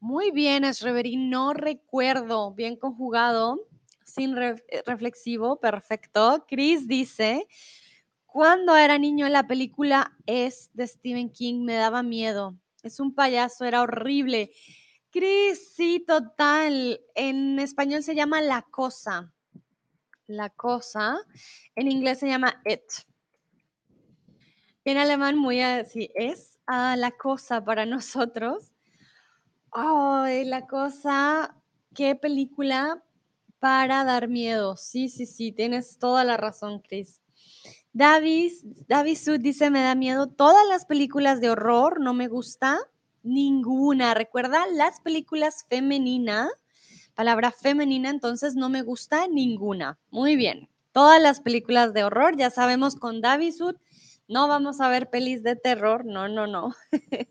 Muy 0.00 0.30
bien, 0.30 0.64
Ash 0.64 0.82
Reverie, 0.82 1.16
no 1.16 1.52
recuerdo. 1.52 2.52
Bien 2.52 2.76
conjugado, 2.76 3.60
sin 4.04 4.34
reflexivo, 4.86 5.60
perfecto. 5.60 6.44
Chris 6.48 6.88
dice, 6.88 7.46
cuando 8.26 8.76
era 8.76 8.98
niño 8.98 9.28
la 9.28 9.46
película 9.46 10.16
es 10.26 10.70
de 10.72 10.86
Stephen 10.86 11.30
King, 11.30 11.64
me 11.64 11.74
daba 11.74 12.02
miedo. 12.02 12.56
Es 12.82 13.00
un 13.00 13.14
payaso, 13.14 13.64
era 13.64 13.82
horrible. 13.82 14.52
Chris, 15.10 15.74
sí, 15.74 16.04
total. 16.06 17.00
En 17.14 17.58
español 17.58 18.02
se 18.02 18.14
llama 18.14 18.40
La 18.40 18.62
Cosa. 18.62 19.32
La 20.26 20.48
Cosa. 20.50 21.18
En 21.74 21.90
inglés 21.90 22.20
se 22.20 22.28
llama 22.28 22.62
It. 22.64 22.82
En 24.84 24.96
alemán 24.96 25.36
muy 25.36 25.60
así 25.60 26.10
es 26.14 26.58
a 26.66 26.96
la 26.96 27.10
cosa 27.10 27.62
para 27.64 27.84
nosotros. 27.84 28.72
Ay, 29.72 30.44
la 30.44 30.66
cosa, 30.66 31.54
qué 31.94 32.16
película 32.16 33.02
para 33.58 34.04
dar 34.04 34.26
miedo. 34.28 34.76
Sí, 34.76 35.08
sí, 35.08 35.26
sí, 35.26 35.52
tienes 35.52 35.98
toda 35.98 36.24
la 36.24 36.36
razón, 36.36 36.80
Chris. 36.80 37.20
Davis, 37.92 38.64
Davis 38.88 39.24
Sud 39.24 39.40
dice, 39.40 39.68
me 39.68 39.82
da 39.82 39.94
miedo 39.94 40.28
todas 40.28 40.66
las 40.68 40.86
películas 40.86 41.40
de 41.40 41.50
horror, 41.50 42.00
no 42.00 42.14
me 42.14 42.28
gusta 42.28 42.78
ninguna. 43.22 44.14
Recuerda 44.14 44.66
las 44.68 45.00
películas 45.00 45.66
femeninas, 45.68 46.48
palabra 47.14 47.50
femenina, 47.50 48.08
entonces 48.08 48.54
no 48.54 48.68
me 48.68 48.82
gusta 48.82 49.28
ninguna. 49.28 49.98
Muy 50.10 50.36
bien. 50.36 50.68
Todas 50.92 51.20
las 51.20 51.40
películas 51.40 51.92
de 51.92 52.04
horror, 52.04 52.36
ya 52.36 52.50
sabemos 52.50 52.96
con 52.96 53.20
Davis 53.20 53.58
Sud, 53.58 53.76
no 54.30 54.46
vamos 54.46 54.80
a 54.80 54.88
ver 54.88 55.10
pelis 55.10 55.42
de 55.42 55.56
terror, 55.56 56.04
no, 56.04 56.28
no, 56.28 56.46
no. 56.46 56.72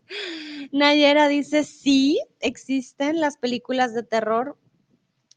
Nayera 0.72 1.28
dice, 1.28 1.64
sí, 1.64 2.20
existen 2.40 3.20
las 3.20 3.38
películas 3.38 3.94
de 3.94 4.02
terror. 4.02 4.58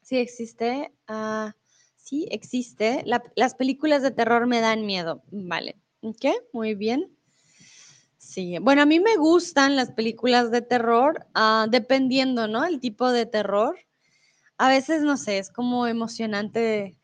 Sí 0.01 0.17
existe. 0.17 0.91
Ah, 1.07 1.55
sí, 1.95 2.27
existe. 2.31 3.05
las 3.05 3.55
películas 3.55 4.01
de 4.01 4.11
terror 4.11 4.45
me 4.45 4.59
dan 4.59 4.85
miedo. 4.85 5.23
Vale. 5.31 5.77
¿Qué? 6.19 6.33
Muy 6.51 6.75
bien. 6.75 7.15
Sí, 8.17 8.57
bueno, 8.59 8.81
a 8.81 8.85
mí 8.85 8.99
me 8.99 9.15
gustan 9.15 9.77
las 9.77 9.91
películas 9.91 10.51
de 10.51 10.61
terror, 10.61 11.25
ah, 11.33 11.67
dependiendo, 11.69 12.49
¿no? 12.49 12.65
El 12.65 12.81
tipo 12.81 13.09
de 13.09 13.25
terror. 13.25 13.77
A 14.57 14.67
veces, 14.67 15.01
no 15.01 15.15
sé, 15.15 15.37
es 15.37 15.49
como 15.49 15.87
emocionante 15.87 16.97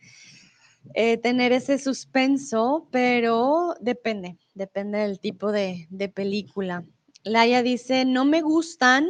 eh, 0.95 1.17
tener 1.17 1.51
ese 1.51 1.77
suspenso, 1.77 2.87
pero 2.91 3.75
depende, 3.79 4.37
depende 4.59 4.99
del 4.99 5.21
tipo 5.21 5.53
de, 5.53 5.87
película. 6.13 6.83
Laia 7.23 7.63
dice, 7.63 8.03
no 8.03 8.25
me 8.25 8.41
gustan. 8.41 9.07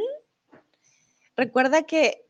Recuerda 1.36 1.84
que 1.84 2.26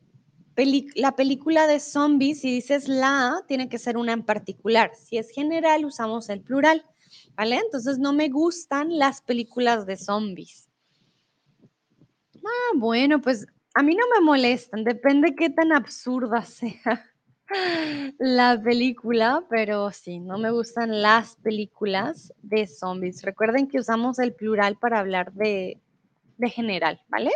la 0.94 1.16
película 1.16 1.66
de 1.66 1.80
zombies, 1.80 2.40
si 2.40 2.50
dices 2.50 2.88
la, 2.88 3.44
tiene 3.46 3.68
que 3.68 3.78
ser 3.78 3.98
una 3.98 4.12
en 4.12 4.24
particular. 4.24 4.90
Si 4.94 5.18
es 5.18 5.30
general, 5.30 5.84
usamos 5.84 6.30
el 6.30 6.40
plural, 6.40 6.84
¿vale? 7.36 7.56
Entonces 7.56 7.98
no 7.98 8.12
me 8.12 8.30
gustan 8.30 8.98
las 8.98 9.20
películas 9.20 9.86
de 9.86 9.96
zombies. 9.96 10.68
Ah, 12.36 12.72
bueno, 12.76 13.20
pues 13.20 13.46
a 13.74 13.82
mí 13.82 13.94
no 13.94 14.04
me 14.14 14.24
molestan, 14.24 14.82
depende 14.84 15.34
qué 15.34 15.50
tan 15.50 15.72
absurda 15.72 16.44
sea 16.46 17.09
la 18.18 18.60
película, 18.62 19.44
pero 19.48 19.90
sí, 19.90 20.20
no 20.20 20.38
me 20.38 20.50
gustan 20.50 21.02
las 21.02 21.36
películas 21.36 22.32
de 22.42 22.66
zombies. 22.66 23.22
Recuerden 23.22 23.68
que 23.68 23.78
usamos 23.78 24.18
el 24.18 24.34
plural 24.34 24.76
para 24.76 25.00
hablar 25.00 25.32
de, 25.32 25.80
de 26.38 26.50
general, 26.50 27.00
¿vale? 27.08 27.30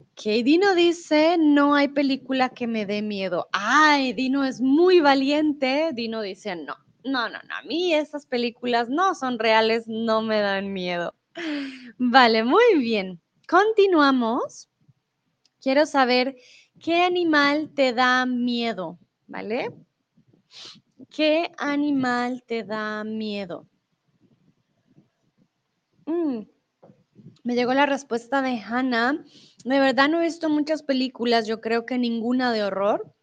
Ok, 0.00 0.44
Dino 0.44 0.74
dice, 0.74 1.36
no 1.38 1.74
hay 1.74 1.88
película 1.88 2.50
que 2.50 2.66
me 2.66 2.84
dé 2.84 3.00
miedo. 3.02 3.48
Ay, 3.52 4.12
Dino 4.12 4.44
es 4.44 4.60
muy 4.60 5.00
valiente. 5.00 5.90
Dino 5.94 6.20
dice, 6.20 6.54
no, 6.54 6.76
no, 7.04 7.28
no, 7.28 7.38
no, 7.48 7.54
a 7.54 7.62
mí 7.62 7.94
esas 7.94 8.26
películas 8.26 8.88
no 8.88 9.14
son 9.14 9.38
reales, 9.38 9.88
no 9.88 10.22
me 10.22 10.40
dan 10.40 10.72
miedo. 10.72 11.14
Vale, 11.98 12.44
muy 12.44 12.78
bien. 12.78 13.20
Continuamos. 13.48 14.68
Quiero 15.60 15.86
saber 15.86 16.36
¿Qué 16.82 17.00
animal 17.04 17.70
te 17.76 17.92
da 17.92 18.26
miedo? 18.26 18.98
¿Vale? 19.28 19.70
¿Qué 21.10 21.52
animal 21.56 22.42
te 22.44 22.64
da 22.64 23.04
miedo? 23.04 23.68
Mm, 26.06 26.40
me 27.44 27.54
llegó 27.54 27.72
la 27.72 27.86
respuesta 27.86 28.42
de 28.42 28.60
Hannah. 28.60 29.24
De 29.64 29.78
verdad 29.78 30.08
no 30.08 30.20
he 30.20 30.24
visto 30.24 30.48
muchas 30.48 30.82
películas, 30.82 31.46
yo 31.46 31.60
creo 31.60 31.86
que 31.86 31.98
ninguna 31.98 32.52
de 32.52 32.64
horror, 32.64 33.14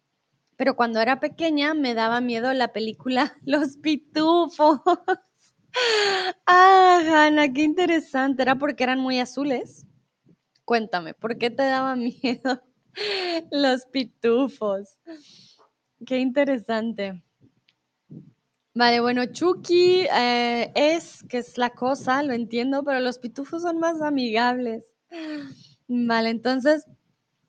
pero 0.56 0.74
cuando 0.74 0.98
era 1.02 1.20
pequeña 1.20 1.74
me 1.74 1.92
daba 1.92 2.22
miedo 2.22 2.54
la 2.54 2.72
película 2.72 3.36
Los 3.44 3.76
Pitufos. 3.76 4.80
ah, 6.46 7.02
Hannah, 7.06 7.52
qué 7.52 7.62
interesante. 7.62 8.40
¿Era 8.40 8.56
porque 8.56 8.84
eran 8.84 9.00
muy 9.00 9.20
azules? 9.20 9.84
Cuéntame, 10.64 11.12
¿por 11.12 11.36
qué 11.36 11.50
te 11.50 11.64
daba 11.64 11.94
miedo? 11.96 12.62
Los 13.50 13.84
pitufos. 13.86 14.98
Qué 16.06 16.18
interesante. 16.18 17.22
Vale, 18.72 19.00
bueno, 19.00 19.26
Chucky 19.26 20.06
eh, 20.12 20.72
es, 20.74 21.24
que 21.28 21.38
es 21.38 21.58
la 21.58 21.70
cosa, 21.70 22.22
lo 22.22 22.32
entiendo, 22.32 22.84
pero 22.84 23.00
los 23.00 23.18
pitufos 23.18 23.62
son 23.62 23.78
más 23.78 24.00
amigables. 24.00 24.84
Vale, 25.88 26.30
entonces, 26.30 26.86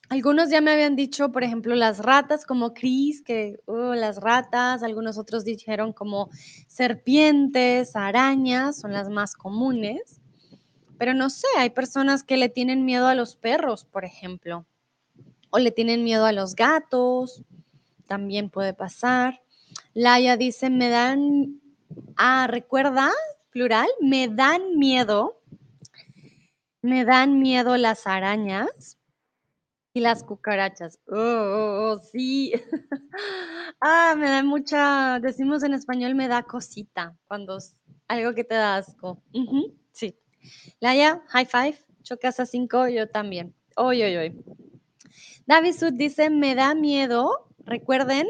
algunos 0.10 0.50
ya 0.50 0.62
me 0.62 0.72
habían 0.72 0.96
dicho, 0.96 1.32
por 1.32 1.44
ejemplo, 1.44 1.76
las 1.76 2.00
ratas, 2.00 2.44
como 2.44 2.74
Chris, 2.74 3.22
que 3.22 3.60
uh, 3.68 3.94
las 3.94 4.18
ratas, 4.18 4.82
algunos 4.82 5.18
otros 5.20 5.46
dijeron 5.46 5.94
como 5.94 6.30
serpientes, 6.68 7.96
arañas, 7.96 8.80
son 8.80 8.92
las 8.92 9.10
más 9.10 9.36
comunes. 9.36 10.20
Pero 10.98 11.14
no 11.14 11.30
sé, 11.30 11.48
hay 11.58 11.70
personas 11.70 12.24
que 12.24 12.38
le 12.38 12.50
tienen 12.50 12.84
miedo 12.84 13.08
a 13.08 13.16
los 13.16 13.36
perros, 13.36 13.86
por 13.86 14.06
ejemplo 14.06 14.66
o 15.52 15.60
le 15.60 15.72
tienen 15.72 16.04
miedo 16.04 16.26
a 16.26 16.32
los 16.32 16.56
gatos, 16.56 17.44
también 18.08 18.50
puede 18.50 18.74
pasar. 18.74 19.42
Laia 19.94 20.38
dice, 20.38 20.70
me 20.70 20.90
dan, 20.90 21.62
ah, 22.18 22.48
recuerda, 22.50 23.12
plural, 23.52 23.88
me 24.02 24.28
dan 24.28 24.78
miedo, 24.78 25.40
me 26.82 27.06
dan 27.06 27.40
miedo 27.40 27.78
las 27.78 28.08
arañas 28.08 28.98
y 29.94 30.00
las 30.00 30.24
cucarachas. 30.24 31.00
Oh, 31.08 31.16
oh, 31.16 31.92
oh 31.92 32.00
sí. 32.00 32.54
ah, 33.82 34.16
me 34.18 34.30
da 34.30 34.44
mucha, 34.44 35.20
decimos 35.20 35.64
en 35.64 35.74
español, 35.74 36.16
me 36.16 36.28
da 36.28 36.44
cosita 36.44 37.16
cuando 37.28 37.58
algo 38.08 38.34
que 38.34 38.44
te 38.44 38.56
da 38.56 38.78
asco. 38.78 39.22
sí. 39.92 40.18
Laia, 40.80 41.22
high 41.28 41.46
five, 41.46 41.78
chocas 42.02 42.40
a 42.40 42.46
cinco, 42.46 42.88
yo 42.88 43.08
también. 43.08 43.54
Oy, 43.76 44.02
oy, 44.04 44.18
oy. 44.18 44.44
David 45.46 45.74
Sud 45.74 45.94
dice, 45.94 46.30
me 46.30 46.56
da 46.56 46.76
miedo, 46.76 47.48
recuerden, 47.66 48.28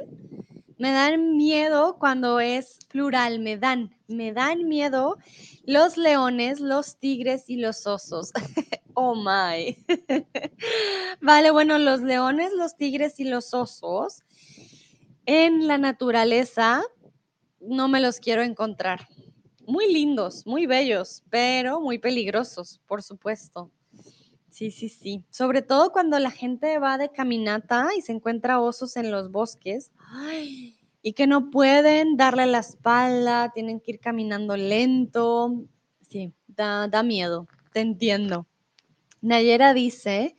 me 0.78 0.91
dan 0.91 1.38
miedo 1.38 1.97
cuando 1.99 2.39
es 2.39 2.80
plural, 2.89 3.39
me 3.39 3.57
dan, 3.57 3.95
me 4.07 4.34
dan 4.34 4.68
miedo 4.68 5.18
los 5.66 5.97
leones, 5.97 6.59
los 6.59 6.97
tigres 6.97 7.49
y 7.49 7.57
los 7.57 7.86
osos. 7.86 8.32
oh 8.95 9.16
my. 9.16 9.78
vale, 11.22 11.51
bueno, 11.51 11.78
los 11.78 12.01
leones, 12.01 12.51
los 12.53 12.76
tigres 12.78 13.20
y 13.20 13.26
los 13.26 13.53
osos 13.53 14.24
en 15.26 15.68
la 15.68 15.78
naturaleza 15.78 16.82
no 17.59 17.88
me 17.88 18.01
los 18.01 18.20
quiero 18.20 18.41
encontrar. 18.41 19.07
Muy 19.68 19.93
lindos, 19.93 20.45
muy 20.45 20.66
bellos, 20.66 21.24
pero 21.30 21.80
muy 21.80 21.99
peligrosos, 21.99 22.82
por 22.88 23.03
supuesto. 23.03 23.72
Sí, 24.52 24.70
sí, 24.70 24.89
sí. 24.89 25.24
Sobre 25.30 25.62
todo 25.62 25.91
cuando 25.91 26.20
la 26.20 26.30
gente 26.30 26.78
va 26.78 26.97
de 26.97 27.10
caminata 27.10 27.88
y 27.97 28.02
se 28.02 28.12
encuentra 28.12 28.60
osos 28.60 28.97
en 28.97 29.10
los 29.10 29.32
bosques 29.32 29.91
y 31.02 31.14
que 31.14 31.26
no 31.26 31.49
pueden 31.49 32.18
darle 32.18 32.45
la 32.45 32.60
espalda, 32.60 33.52
tienen 33.54 33.80
que 33.80 33.91
ir 33.91 33.99
caminando 33.99 34.58
lento. 34.58 35.64
Sí, 36.10 36.34
da, 36.47 36.88
da 36.89 37.02
miedo, 37.02 37.47
te 37.74 37.80
entiendo. 37.80 38.45
Nayera 39.22 39.74
dice, 39.74 40.36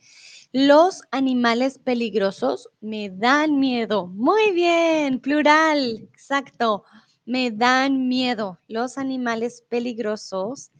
los 0.51 1.01
animales 1.09 1.79
peligrosos 1.79 2.69
me 2.81 3.09
dan 3.09 3.59
miedo. 3.59 4.07
Muy 4.07 4.51
bien, 4.51 5.19
plural, 5.19 6.07
exacto. 6.13 6.83
Me 7.25 7.49
dan 7.49 8.07
miedo. 8.07 8.59
Los 8.67 8.99
animales 8.99 9.63
peligrosos 9.67 10.71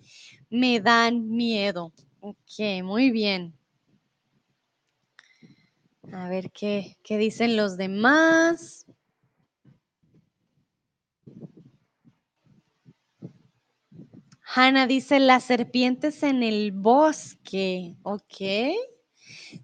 me 0.49 0.79
dan 0.79 1.29
miedo. 1.29 1.91
Ok, 2.25 2.83
muy 2.85 3.11
bien. 3.11 3.53
A 6.13 6.29
ver 6.29 6.51
qué, 6.53 6.95
qué 7.03 7.17
dicen 7.17 7.57
los 7.57 7.75
demás. 7.75 8.85
Hanna 14.55 14.87
dice 14.87 15.19
las 15.19 15.43
serpientes 15.43 16.23
en 16.23 16.43
el 16.43 16.71
bosque. 16.71 17.97
Ok. 18.03 18.37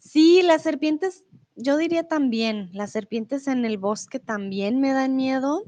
Sí, 0.01 0.41
las 0.41 0.61
serpientes, 0.61 1.23
yo 1.55 1.77
diría 1.77 2.09
también, 2.09 2.71
las 2.73 2.91
serpientes 2.91 3.47
en 3.47 3.63
el 3.63 3.77
bosque 3.77 4.19
también 4.19 4.81
me 4.81 4.91
dan 4.91 5.15
miedo. 5.15 5.63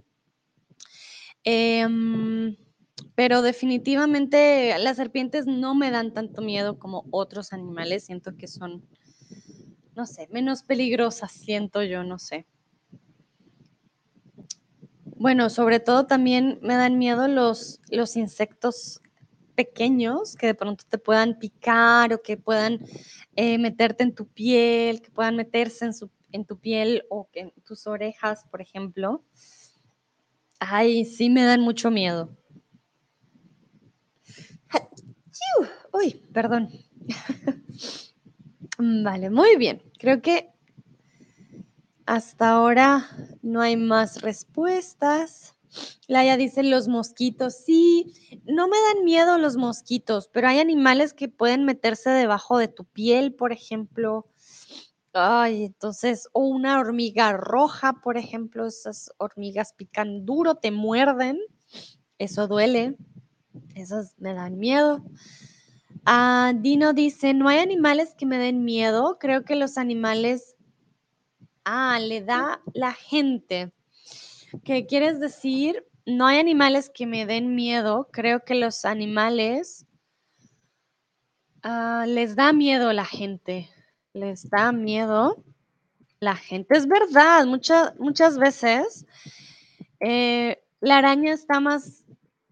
Em, 1.45 2.57
pero 3.15 3.41
definitivamente 3.41 4.77
las 4.79 4.97
serpientes 4.97 5.45
no 5.45 5.75
me 5.75 5.91
dan 5.91 6.13
tanto 6.13 6.41
miedo 6.41 6.79
como 6.79 7.05
otros 7.11 7.53
animales. 7.53 8.05
Siento 8.05 8.35
que 8.35 8.47
son, 8.47 8.83
no 9.95 10.05
sé, 10.05 10.27
menos 10.31 10.63
peligrosas, 10.63 11.31
siento 11.31 11.83
yo, 11.83 12.03
no 12.03 12.19
sé. 12.19 12.45
Bueno, 15.17 15.49
sobre 15.49 15.79
todo 15.79 16.07
también 16.07 16.57
me 16.63 16.75
dan 16.75 16.97
miedo 16.97 17.27
los, 17.27 17.79
los 17.89 18.17
insectos 18.17 19.01
pequeños 19.55 20.35
que 20.35 20.47
de 20.47 20.55
pronto 20.55 20.83
te 20.89 20.97
puedan 20.97 21.37
picar 21.37 22.13
o 22.13 22.21
que 22.21 22.37
puedan 22.37 22.79
eh, 23.35 23.57
meterte 23.59 24.03
en 24.03 24.15
tu 24.15 24.27
piel, 24.27 25.01
que 25.01 25.11
puedan 25.11 25.35
meterse 25.35 25.85
en, 25.85 25.93
su, 25.93 26.09
en 26.31 26.45
tu 26.45 26.57
piel 26.57 27.03
o 27.09 27.29
en 27.33 27.51
tus 27.63 27.85
orejas, 27.85 28.43
por 28.49 28.61
ejemplo. 28.61 29.23
Ay, 30.59 31.05
sí 31.05 31.29
me 31.29 31.43
dan 31.43 31.61
mucho 31.61 31.91
miedo. 31.91 32.35
Uy, 35.93 36.13
perdón. 36.33 36.69
Vale, 38.77 39.29
muy 39.29 39.57
bien. 39.57 39.81
Creo 39.99 40.21
que 40.21 40.49
hasta 42.05 42.51
ahora 42.51 43.09
no 43.41 43.61
hay 43.61 43.77
más 43.77 44.21
respuestas. 44.21 45.55
Laia 46.07 46.35
dice 46.37 46.63
los 46.63 46.87
mosquitos. 46.87 47.55
Sí, 47.55 48.13
no 48.45 48.67
me 48.67 48.77
dan 48.77 49.05
miedo 49.05 49.37
los 49.37 49.55
mosquitos, 49.55 50.29
pero 50.31 50.47
hay 50.47 50.59
animales 50.59 51.13
que 51.13 51.29
pueden 51.29 51.63
meterse 51.63 52.09
debajo 52.09 52.57
de 52.57 52.67
tu 52.67 52.85
piel, 52.85 53.33
por 53.33 53.51
ejemplo. 53.51 54.27
Ay, 55.13 55.65
entonces, 55.65 56.27
o 56.33 56.45
una 56.45 56.79
hormiga 56.79 57.33
roja, 57.33 57.93
por 58.01 58.17
ejemplo, 58.17 58.65
esas 58.65 59.11
hormigas 59.17 59.73
pican 59.73 60.25
duro, 60.25 60.55
te 60.55 60.71
muerden. 60.71 61.39
Eso 62.17 62.47
duele. 62.47 62.95
Esas 63.75 64.13
me 64.19 64.33
dan 64.33 64.57
miedo. 64.59 65.03
Ah, 66.05 66.53
Dino 66.55 66.93
dice, 66.93 67.33
no 67.33 67.47
hay 67.49 67.59
animales 67.59 68.15
que 68.17 68.25
me 68.25 68.37
den 68.37 68.63
miedo. 68.63 69.17
Creo 69.19 69.43
que 69.43 69.55
los 69.55 69.77
animales, 69.77 70.55
ah, 71.65 71.99
le 71.99 72.21
da 72.21 72.61
la 72.73 72.93
gente. 72.93 73.71
¿Qué 74.63 74.85
quieres 74.85 75.19
decir? 75.19 75.85
No 76.05 76.25
hay 76.27 76.39
animales 76.39 76.89
que 76.89 77.05
me 77.05 77.25
den 77.25 77.55
miedo. 77.55 78.09
Creo 78.11 78.43
que 78.43 78.55
los 78.55 78.85
animales 78.85 79.85
ah, 81.63 82.05
les 82.07 82.35
da 82.35 82.53
miedo 82.53 82.91
la 82.93 83.05
gente. 83.05 83.69
Les 84.13 84.49
da 84.49 84.71
miedo 84.71 85.43
la 86.19 86.35
gente. 86.35 86.77
Es 86.77 86.87
verdad, 86.87 87.45
muchas 87.45 87.97
muchas 87.99 88.37
veces 88.37 89.05
eh, 89.99 90.61
la 90.79 90.97
araña 90.97 91.33
está 91.33 91.59
más 91.59 92.00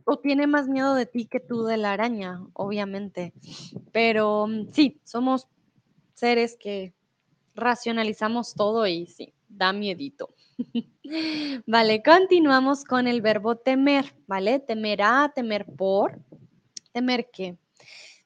o 0.10 0.18
tiene 0.18 0.48
más 0.48 0.68
miedo 0.68 0.96
de 0.96 1.06
ti 1.06 1.26
que 1.26 1.40
tú 1.40 1.64
de 1.66 1.78
la 1.78 1.94
araña, 1.94 2.42
obviamente. 2.54 3.32
Pero 3.92 4.48
mm, 4.48 4.72
sí, 4.72 5.00
somos 5.04 5.48
seres 6.16 6.58
que 6.60 6.96
racionalizamos 7.54 8.56
todo 8.56 8.88
y 8.88 9.06
sí, 9.06 9.36
da 9.48 9.72
miedito. 9.72 10.34
vale, 11.68 12.02
continuamos 12.02 12.86
con 12.86 13.08
el 13.08 13.22
verbo 13.22 13.58
temer, 13.58 14.16
¿vale? 14.26 14.60
Temerá, 14.60 15.32
temer 15.36 15.68
por. 15.78 16.20
¿Temer 16.92 17.30
qué? 17.32 17.60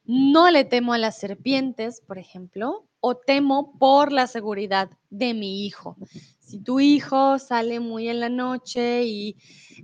No 0.05 0.49
le 0.51 0.63
temo 0.63 0.93
a 0.93 0.97
las 0.97 1.17
serpientes, 1.17 1.99
por 1.99 2.17
ejemplo, 2.17 2.87
o 3.01 3.17
temo 3.17 3.77
por 3.77 4.13
la 4.13 4.27
seguridad 4.27 4.89
de 5.09 5.33
mi 5.33 5.65
hijo. 5.65 5.97
Si 6.45 6.59
tu 6.59 6.79
hijo 6.79 7.39
sale 7.39 7.79
muy 7.79 8.09
en 8.09 8.19
la 8.19 8.29
noche 8.29 9.03
y 9.05 9.37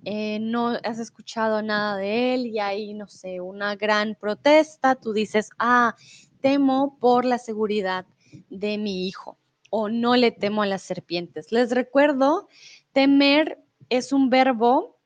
eh, 0.04 0.40
no 0.40 0.78
has 0.84 1.00
escuchado 1.00 1.62
nada 1.62 1.98
de 1.98 2.36
él 2.36 2.48
y 2.48 2.60
hay, 2.60 2.94
no 2.94 3.08
sé, 3.08 3.42
una 3.42 3.76
gran 3.76 4.16
protesta, 4.20 4.96
tú 4.96 5.14
dices, 5.14 5.50
ah, 5.58 5.96
temo 6.42 6.98
por 7.00 7.26
la 7.26 7.38
seguridad 7.38 8.06
de 8.50 8.78
mi 8.78 9.08
hijo 9.08 9.38
o 9.70 9.90
no 9.90 10.16
le 10.16 10.32
temo 10.32 10.62
a 10.62 10.68
las 10.68 10.82
serpientes. 10.82 11.52
Les 11.52 11.72
recuerdo, 11.72 12.50
temer 12.92 13.64
es 13.90 14.12
un 14.12 14.30
verbo 14.30 14.98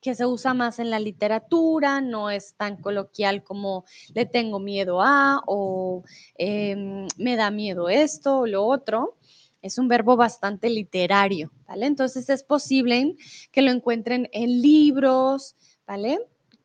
que 0.00 0.14
se 0.14 0.26
usa 0.26 0.54
más 0.54 0.78
en 0.78 0.90
la 0.90 0.98
literatura, 0.98 2.00
no 2.00 2.30
es 2.30 2.54
tan 2.54 2.76
coloquial 2.76 3.42
como 3.42 3.84
le 4.14 4.24
tengo 4.24 4.58
miedo 4.58 5.02
a 5.02 5.42
o 5.46 6.04
em, 6.36 7.06
me 7.18 7.36
da 7.36 7.50
miedo 7.50 7.88
esto 7.88 8.40
o 8.40 8.46
lo 8.46 8.64
otro. 8.64 9.18
Es 9.62 9.78
un 9.78 9.88
verbo 9.88 10.16
bastante 10.16 10.70
literario, 10.70 11.52
¿vale? 11.66 11.86
Entonces 11.86 12.28
es 12.30 12.42
posible 12.42 13.16
que 13.52 13.62
lo 13.62 13.70
encuentren 13.70 14.28
en 14.32 14.62
libros, 14.62 15.56
¿vale? 15.86 16.18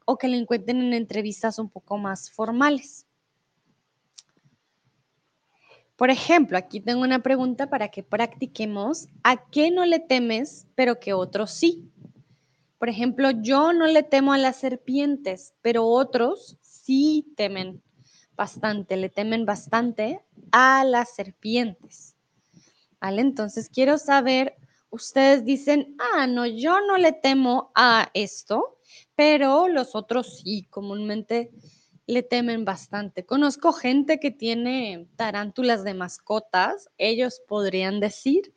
O 0.05 0.17
que 0.17 0.27
lo 0.27 0.35
encuentren 0.35 0.81
en 0.81 0.93
entrevistas 0.93 1.59
un 1.59 1.69
poco 1.69 1.97
más 1.97 2.31
formales. 2.31 3.05
Por 5.95 6.09
ejemplo, 6.09 6.57
aquí 6.57 6.81
tengo 6.81 7.01
una 7.01 7.19
pregunta 7.19 7.69
para 7.69 7.87
que 7.89 8.03
practiquemos. 8.03 9.07
¿A 9.23 9.49
qué 9.49 9.71
no 9.71 9.85
le 9.85 9.99
temes, 9.99 10.67
pero 10.75 10.99
que 10.99 11.13
otros 11.13 11.51
sí? 11.51 11.89
Por 12.77 12.89
ejemplo, 12.89 13.31
yo 13.31 13.71
no 13.71 13.87
le 13.87 14.03
temo 14.03 14.33
a 14.33 14.37
las 14.37 14.57
serpientes, 14.57 15.53
pero 15.61 15.87
otros 15.87 16.57
sí 16.61 17.33
temen 17.37 17.81
bastante, 18.35 18.97
le 18.97 19.09
temen 19.09 19.45
bastante 19.45 20.21
a 20.51 20.83
las 20.83 21.15
serpientes. 21.15 22.14
¿Vale? 23.01 23.21
Entonces 23.21 23.69
quiero 23.69 23.97
saber, 23.97 24.55
ustedes 24.89 25.45
dicen, 25.45 25.95
ah, 25.99 26.27
no, 26.27 26.45
yo 26.45 26.79
no 26.87 26.97
le 26.97 27.11
temo 27.11 27.71
a 27.75 28.09
esto, 28.13 28.79
pero 29.15 29.67
los 29.67 29.95
otros 29.95 30.39
sí, 30.39 30.67
comúnmente 30.69 31.51
le 32.07 32.23
temen 32.23 32.65
bastante. 32.65 33.25
Conozco 33.25 33.73
gente 33.73 34.19
que 34.19 34.31
tiene 34.31 35.07
tarántulas 35.15 35.83
de 35.83 35.93
mascotas, 35.93 36.89
ellos 36.97 37.41
podrían 37.47 37.99
decir 37.99 38.53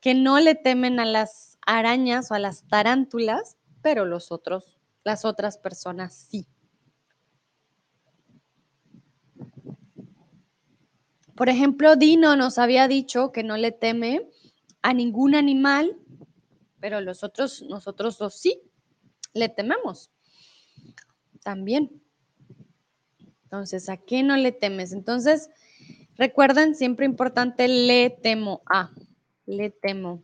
que 0.00 0.14
no 0.14 0.40
le 0.40 0.54
temen 0.54 1.00
a 1.00 1.06
las 1.06 1.58
arañas 1.66 2.30
o 2.30 2.34
a 2.34 2.38
las 2.38 2.66
tarántulas, 2.66 3.56
pero 3.82 4.04
los 4.04 4.32
otros, 4.32 4.78
las 5.04 5.24
otras 5.24 5.58
personas 5.58 6.26
sí. 6.30 6.46
Por 11.42 11.48
ejemplo, 11.48 11.96
Dino 11.96 12.36
nos 12.36 12.56
había 12.56 12.86
dicho 12.86 13.32
que 13.32 13.42
no 13.42 13.56
le 13.56 13.72
teme 13.72 14.30
a 14.80 14.94
ningún 14.94 15.34
animal, 15.34 15.98
pero 16.78 17.00
los 17.00 17.24
otros, 17.24 17.62
nosotros 17.62 18.16
dos 18.16 18.38
sí, 18.38 18.62
le 19.34 19.48
tememos. 19.48 20.12
También. 21.42 22.00
Entonces, 23.42 23.88
¿a 23.88 23.96
qué 23.96 24.22
no 24.22 24.36
le 24.36 24.52
temes? 24.52 24.92
Entonces, 24.92 25.50
Recuerden, 26.16 26.76
siempre 26.76 27.06
importante, 27.06 27.66
le 27.66 28.10
temo 28.10 28.62
a. 28.66 28.92
Le 29.44 29.70
temo. 29.70 30.22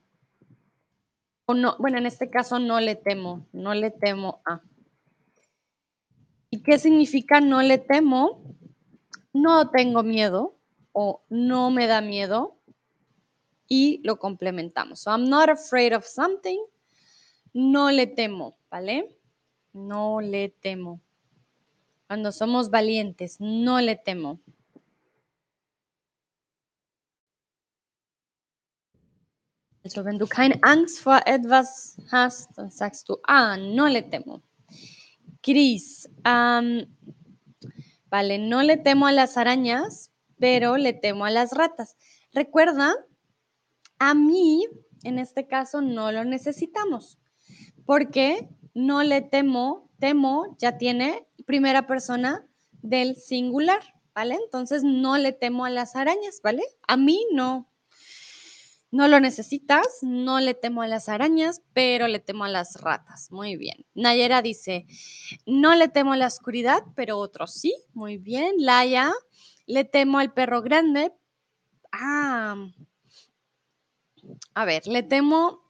O 1.47 1.55
no, 1.55 1.75
bueno, 1.81 1.99
en 1.99 2.07
este 2.07 2.31
caso 2.31 2.61
no 2.61 2.79
le 2.79 2.95
temo, 2.95 3.45
no 3.53 3.75
le 3.75 3.91
temo 3.91 4.41
a. 4.47 4.63
¿Y 6.49 6.63
qué 6.63 6.79
significa 6.79 7.41
no 7.41 7.61
le 7.61 7.79
temo? 7.79 8.57
No 9.33 9.71
tengo 9.71 10.05
miedo 10.05 10.58
o 10.93 11.23
no 11.29 11.71
me 11.71 11.87
da 11.87 12.01
miedo 12.01 12.59
y 13.69 14.01
lo 14.05 14.19
complementamos. 14.19 15.01
So 15.01 15.11
I'm 15.11 15.29
not 15.29 15.49
afraid 15.49 15.93
of 15.93 16.05
something. 16.05 16.65
No 17.53 17.91
le 17.91 18.07
temo, 18.07 18.57
¿vale? 18.71 19.17
No 19.73 20.21
le 20.21 20.49
temo. 20.61 21.01
Cuando 22.07 22.33
somos 22.33 22.71
valientes, 22.71 23.37
no 23.41 23.81
le 23.81 23.97
temo. 23.97 24.41
Also, 29.85 30.05
wenn 30.05 30.19
du 30.19 30.27
keine 30.27 30.59
Angst 30.63 31.01
vor 31.01 31.23
etwas 31.27 31.97
hast, 32.11 32.51
dann 32.59 32.71
sagst 32.71 33.09
du, 33.09 33.17
ah, 33.23 33.57
no 33.57 33.87
le 33.87 34.03
temo. 34.03 34.43
Cris, 35.43 36.07
um, 36.27 36.85
vale, 38.11 38.39
no 38.39 38.61
le 38.63 38.77
temo 38.77 39.07
a 39.07 39.13
las 39.13 39.37
arañas, 39.37 40.08
pero 40.39 40.77
le 40.77 40.93
temo 40.93 41.25
a 41.25 41.31
las 41.31 41.53
ratas. 41.53 41.97
Recuerda, 42.33 42.95
a 43.99 44.15
mí, 44.15 44.67
en 45.03 45.19
este 45.19 45.47
caso, 45.47 45.81
no 45.81 46.13
lo 46.13 46.25
necesitamos, 46.25 47.19
porque 47.85 48.49
no 48.75 49.03
le 49.03 49.23
temo, 49.23 49.91
temo 49.99 50.57
ya 50.59 50.79
tiene 50.79 51.27
primera 51.47 51.87
persona 51.87 52.47
del 52.83 53.17
singular, 53.17 53.83
¿vale? 54.15 54.39
Entonces 54.45 54.85
no 54.85 55.19
le 55.19 55.33
temo 55.33 55.65
a 55.65 55.71
las 55.71 55.97
arañas, 55.97 56.41
¿vale? 56.43 56.63
A 56.87 56.97
mí 56.97 57.27
no, 57.33 57.69
no 58.91 59.09
lo 59.09 59.21
necesitas, 59.21 59.87
no 60.03 60.41
le 60.41 60.55
temo 60.55 60.83
a 60.83 60.89
las 60.89 61.09
arañas, 61.09 61.63
pero 61.73 62.09
le 62.09 62.21
temo 62.21 62.45
a 62.45 62.49
las 62.49 62.81
ratas. 62.81 63.31
Muy 63.31 63.57
bien. 63.57 63.85
Nayera 63.95 64.41
dice, 64.41 64.87
no 65.45 65.75
le 65.75 65.89
temo 65.89 66.13
a 66.13 66.17
la 66.17 66.27
oscuridad, 66.27 66.83
pero 66.95 67.19
otros 67.19 67.53
sí. 67.53 67.75
Muy 67.93 68.17
bien. 68.17 68.55
Laia, 68.59 69.13
le 69.69 69.85
temo 69.85 70.19
al 70.19 70.33
perro 70.33 70.63
grande. 70.63 71.13
Ah, 71.93 72.57
a 74.55 74.65
ver, 74.65 74.87
le 74.87 75.03
temo, 75.03 75.61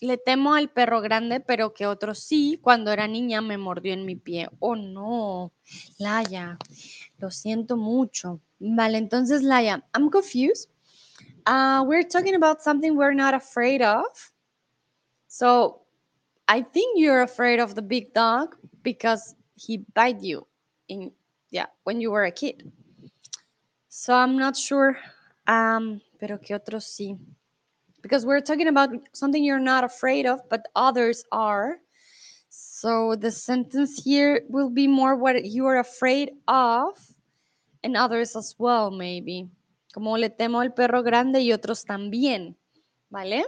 le 0.00 0.18
temo 0.18 0.54
al 0.54 0.70
perro 0.70 1.00
grande, 1.00 1.40
pero 1.40 1.72
que 1.74 1.86
otros 1.86 2.20
sí. 2.20 2.60
Cuando 2.62 2.92
era 2.92 3.08
niña 3.08 3.40
me 3.40 3.58
mordió 3.58 3.92
en 3.94 4.04
mi 4.04 4.14
pie. 4.14 4.48
Oh, 4.60 4.76
no. 4.76 5.52
Laia, 5.98 6.58
lo 7.18 7.30
siento 7.30 7.76
mucho. 7.76 8.40
Vale, 8.58 8.98
entonces, 8.98 9.42
Laia, 9.42 9.84
I'm 9.96 10.10
confused. 10.10 10.70
Uh, 11.46 11.82
we're 11.86 12.06
talking 12.06 12.34
about 12.34 12.62
something 12.62 12.96
we're 12.96 13.14
not 13.14 13.34
afraid 13.34 13.82
of. 13.82 14.04
So 15.28 15.82
I 16.48 16.62
think 16.62 16.98
you're 16.98 17.22
afraid 17.22 17.60
of 17.60 17.74
the 17.74 17.82
big 17.82 18.12
dog 18.12 18.56
because 18.82 19.34
he 19.54 19.84
bite 19.94 20.22
you 20.22 20.46
in 20.88 21.12
yeah 21.50 21.66
when 21.84 22.00
you 22.00 22.10
were 22.10 22.24
a 22.24 22.30
kid. 22.30 22.70
So 23.96 24.12
I'm 24.12 24.36
not 24.36 24.56
sure. 24.56 24.98
Um, 25.46 26.02
pero 26.20 26.38
que 26.38 26.54
otros 26.54 26.84
sí. 26.84 27.18
Because 28.02 28.26
we're 28.26 28.42
talking 28.42 28.68
about 28.68 28.90
something 29.12 29.42
you're 29.42 29.58
not 29.58 29.84
afraid 29.84 30.26
of, 30.26 30.46
but 30.50 30.66
others 30.76 31.24
are. 31.32 31.78
So 32.50 33.16
the 33.16 33.30
sentence 33.30 34.02
here 34.02 34.42
will 34.50 34.68
be 34.68 34.86
more 34.86 35.16
what 35.16 35.44
you 35.46 35.66
are 35.66 35.78
afraid 35.78 36.32
of, 36.46 36.98
and 37.82 37.96
others 37.96 38.36
as 38.36 38.54
well, 38.58 38.90
maybe. 38.90 39.48
como 39.96 40.18
le 40.18 40.28
temo 40.28 40.60
al 40.60 40.74
perro 40.74 41.02
grande 41.02 41.40
y 41.40 41.54
otros 41.54 41.86
también, 41.86 42.54
¿vale? 43.08 43.46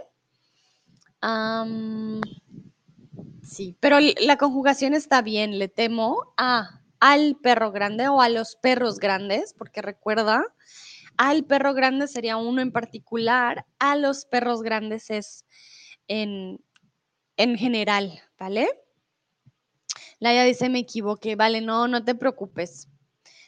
sí, 3.43 3.75
pero 3.79 3.99
la 3.99 4.37
conjugación 4.37 4.95
está 4.95 5.21
bien, 5.21 5.59
le 5.59 5.67
temo 5.67 6.33
a 6.37 6.78
al 6.99 7.37
perro 7.41 7.71
grande 7.71 8.07
o 8.07 8.21
a 8.21 8.29
los 8.29 8.55
perros 8.55 8.99
grandes, 8.99 9.53
porque 9.57 9.81
recuerda, 9.81 10.43
al 11.17 11.45
perro 11.45 11.73
grande 11.73 12.07
sería 12.07 12.37
uno 12.37 12.61
en 12.61 12.71
particular, 12.71 13.65
a 13.79 13.95
los 13.95 14.25
perros 14.25 14.61
grandes 14.61 15.09
es 15.09 15.45
en, 16.07 16.59
en 17.37 17.57
general, 17.57 18.21
¿vale? 18.37 18.69
Laia 20.19 20.43
dice, 20.43 20.69
me 20.69 20.79
equivoqué, 20.79 21.35
vale, 21.35 21.61
no, 21.61 21.87
no 21.87 22.03
te 22.03 22.15
preocupes 22.15 22.89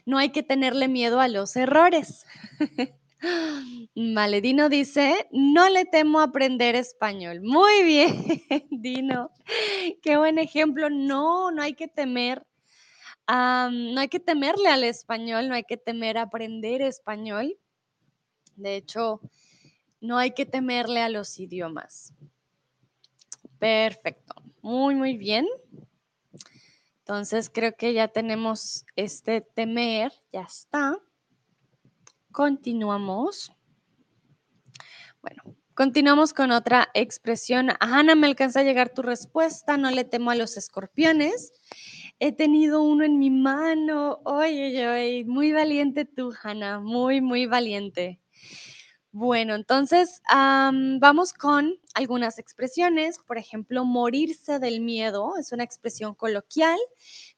no 0.04 0.18
hay 0.18 0.30
que 0.30 0.42
tenerle 0.42 0.88
miedo 0.88 1.20
a 1.20 1.28
los 1.28 1.56
errores. 1.56 2.26
Vale, 3.94 4.40
Dino 4.40 4.68
dice, 4.68 5.28
no 5.30 5.68
le 5.68 5.84
temo 5.84 6.20
aprender 6.20 6.74
español. 6.74 7.40
Muy 7.40 7.82
bien, 7.84 8.24
Dino. 8.70 9.30
Qué 10.02 10.16
buen 10.16 10.38
ejemplo. 10.38 10.90
No, 10.90 11.50
no 11.50 11.62
hay 11.62 11.74
que 11.74 11.88
temer. 11.88 12.44
No 13.28 14.00
hay 14.00 14.08
que 14.08 14.20
temerle 14.20 14.68
al 14.68 14.84
español, 14.84 15.48
no 15.48 15.54
hay 15.54 15.64
que 15.64 15.76
temer 15.76 16.18
aprender 16.18 16.82
español. 16.82 17.56
De 18.56 18.76
hecho, 18.76 19.20
no 20.00 20.18
hay 20.18 20.32
que 20.32 20.46
temerle 20.46 21.00
a 21.00 21.08
los 21.08 21.38
idiomas. 21.38 22.12
Perfecto. 23.58 24.34
Muy, 24.60 24.94
muy 24.94 25.16
bien. 25.16 25.46
Entonces 26.98 27.50
creo 27.52 27.74
que 27.76 27.92
ya 27.92 28.08
tenemos 28.08 28.84
este 28.96 29.40
temer, 29.40 30.12
ya 30.32 30.42
está. 30.42 30.98
Continuamos. 32.30 33.52
Bueno, 35.20 35.56
continuamos 35.74 36.32
con 36.32 36.50
otra 36.50 36.88
expresión. 36.94 37.70
A 37.70 37.76
Hanna 37.80 38.14
me 38.14 38.26
alcanza 38.26 38.60
a 38.60 38.64
llegar 38.64 38.94
tu 38.94 39.02
respuesta, 39.02 39.76
no 39.76 39.90
le 39.90 40.04
temo 40.04 40.30
a 40.30 40.34
los 40.36 40.56
escorpiones. 40.56 41.52
He 42.24 42.30
tenido 42.30 42.82
uno 42.82 43.02
en 43.02 43.18
mi 43.18 43.30
mano. 43.30 44.20
Oye, 44.24 44.88
oye, 44.88 45.24
muy 45.24 45.50
valiente 45.50 46.04
tú, 46.04 46.32
Hanna, 46.40 46.78
muy, 46.78 47.20
muy 47.20 47.46
valiente. 47.46 48.20
Bueno, 49.10 49.56
entonces 49.56 50.22
vamos 50.30 51.32
con 51.32 51.74
algunas 51.94 52.38
expresiones. 52.38 53.18
Por 53.18 53.38
ejemplo, 53.38 53.84
morirse 53.84 54.60
del 54.60 54.80
miedo 54.80 55.36
es 55.36 55.50
una 55.50 55.64
expresión 55.64 56.14
coloquial 56.14 56.78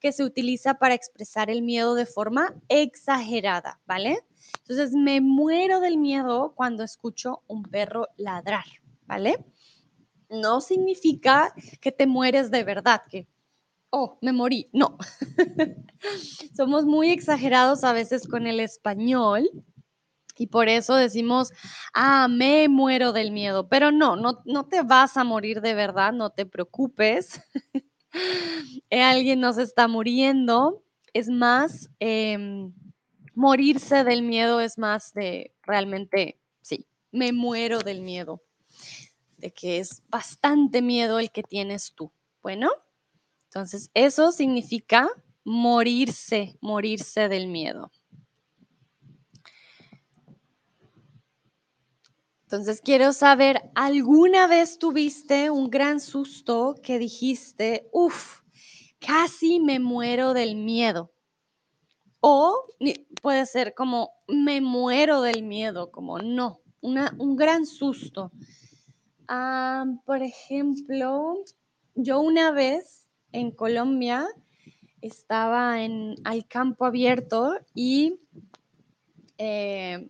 que 0.00 0.12
se 0.12 0.22
utiliza 0.22 0.74
para 0.74 0.92
expresar 0.92 1.48
el 1.48 1.62
miedo 1.62 1.94
de 1.94 2.04
forma 2.04 2.54
exagerada, 2.68 3.80
¿vale? 3.86 4.18
Entonces, 4.58 4.92
me 4.92 5.22
muero 5.22 5.80
del 5.80 5.96
miedo 5.96 6.52
cuando 6.54 6.84
escucho 6.84 7.42
un 7.46 7.62
perro 7.62 8.08
ladrar, 8.18 8.66
¿vale? 9.06 9.42
No 10.28 10.60
significa 10.60 11.54
que 11.80 11.90
te 11.90 12.06
mueres 12.06 12.50
de 12.50 12.64
verdad, 12.64 13.00
que, 13.08 13.26
oh, 13.94 14.18
me 14.20 14.32
morí. 14.32 14.68
No. 14.72 14.98
Somos 16.56 16.84
muy 16.84 17.10
exagerados 17.10 17.84
a 17.84 17.92
veces 17.92 18.26
con 18.26 18.46
el 18.46 18.58
español 18.58 19.48
y 20.36 20.48
por 20.48 20.68
eso 20.68 20.96
decimos, 20.96 21.52
ah, 21.94 22.26
me 22.28 22.68
muero 22.68 23.12
del 23.12 23.30
miedo, 23.30 23.68
pero 23.68 23.92
no, 23.92 24.16
no, 24.16 24.42
no 24.44 24.66
te 24.66 24.82
vas 24.82 25.16
a 25.16 25.22
morir 25.22 25.60
de 25.60 25.74
verdad, 25.74 26.12
no 26.12 26.30
te 26.30 26.44
preocupes. 26.46 27.40
Eh, 28.90 29.02
alguien 29.02 29.40
nos 29.40 29.58
está 29.58 29.88
muriendo, 29.88 30.84
es 31.12 31.28
más, 31.28 31.90
em, 31.98 32.72
morirse 33.34 34.04
del 34.04 34.22
miedo 34.22 34.60
es 34.60 34.78
más 34.78 35.12
de 35.14 35.52
realmente, 35.62 36.38
sí, 36.60 36.86
me 37.10 37.32
muero 37.32 37.80
del 37.80 38.02
miedo, 38.02 38.40
de 39.38 39.50
que 39.52 39.80
es 39.80 40.00
bastante 40.10 40.80
miedo 40.80 41.18
el 41.18 41.32
que 41.32 41.42
tienes 41.42 41.92
tú. 41.96 42.12
Bueno, 42.40 42.70
entonces 43.54 43.88
eso 43.94 44.32
significa 44.32 45.08
morirse, 45.44 46.58
morirse 46.60 47.28
del 47.28 47.46
miedo. 47.46 47.88
Entonces 52.42 52.80
quiero 52.80 53.12
saber, 53.12 53.62
¿alguna 53.76 54.48
vez 54.48 54.76
tuviste 54.80 55.50
un 55.50 55.70
gran 55.70 56.00
susto 56.00 56.74
que 56.82 56.98
dijiste, 56.98 57.88
uff, 57.92 58.40
casi 58.98 59.60
me 59.60 59.78
muero 59.78 60.34
del 60.34 60.56
miedo? 60.56 61.12
O 62.18 62.66
puede 63.22 63.46
ser 63.46 63.72
como, 63.74 64.10
me 64.26 64.60
muero 64.60 65.22
del 65.22 65.44
miedo, 65.44 65.92
como 65.92 66.18
no, 66.18 66.60
un 66.80 67.36
gran 67.36 67.66
susto. 67.66 68.32
Ah, 69.28 69.84
por 70.04 70.24
ejemplo, 70.24 71.36
yo 71.94 72.18
una 72.18 72.50
vez 72.50 73.03
en 73.34 73.50
Colombia 73.50 74.26
estaba 75.00 75.82
en 75.82 76.14
al 76.24 76.46
campo 76.46 76.86
abierto 76.86 77.58
y 77.74 78.20
eh, 79.36 80.08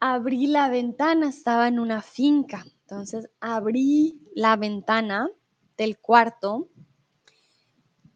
abrí 0.00 0.48
la 0.48 0.68
ventana, 0.68 1.28
estaba 1.28 1.68
en 1.68 1.78
una 1.78 2.02
finca, 2.02 2.66
entonces 2.82 3.30
abrí 3.40 4.20
la 4.34 4.56
ventana 4.56 5.30
del 5.76 5.98
cuarto 5.98 6.68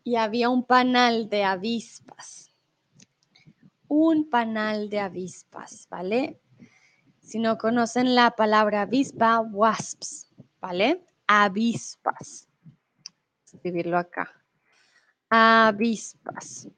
y 0.03 0.17
había 0.17 0.51
un 0.51 0.65
panal 0.65 1.29
de 1.31 1.45
avispas. 1.45 2.49
un 3.89 4.31
panal 4.31 4.89
de 4.89 5.01
avispas, 5.01 5.89
¿vale? 5.91 6.41
Si 7.21 7.41
no 7.41 7.59
conocen 7.59 8.15
la 8.15 8.31
palabra 8.31 8.83
avispa, 8.83 9.41
wasps, 9.41 10.29
¿vale? 10.61 11.05
Avispas. 11.27 12.50
Escribirlo 13.55 13.99
acá. 13.99 14.31
Avispas. 15.29 16.69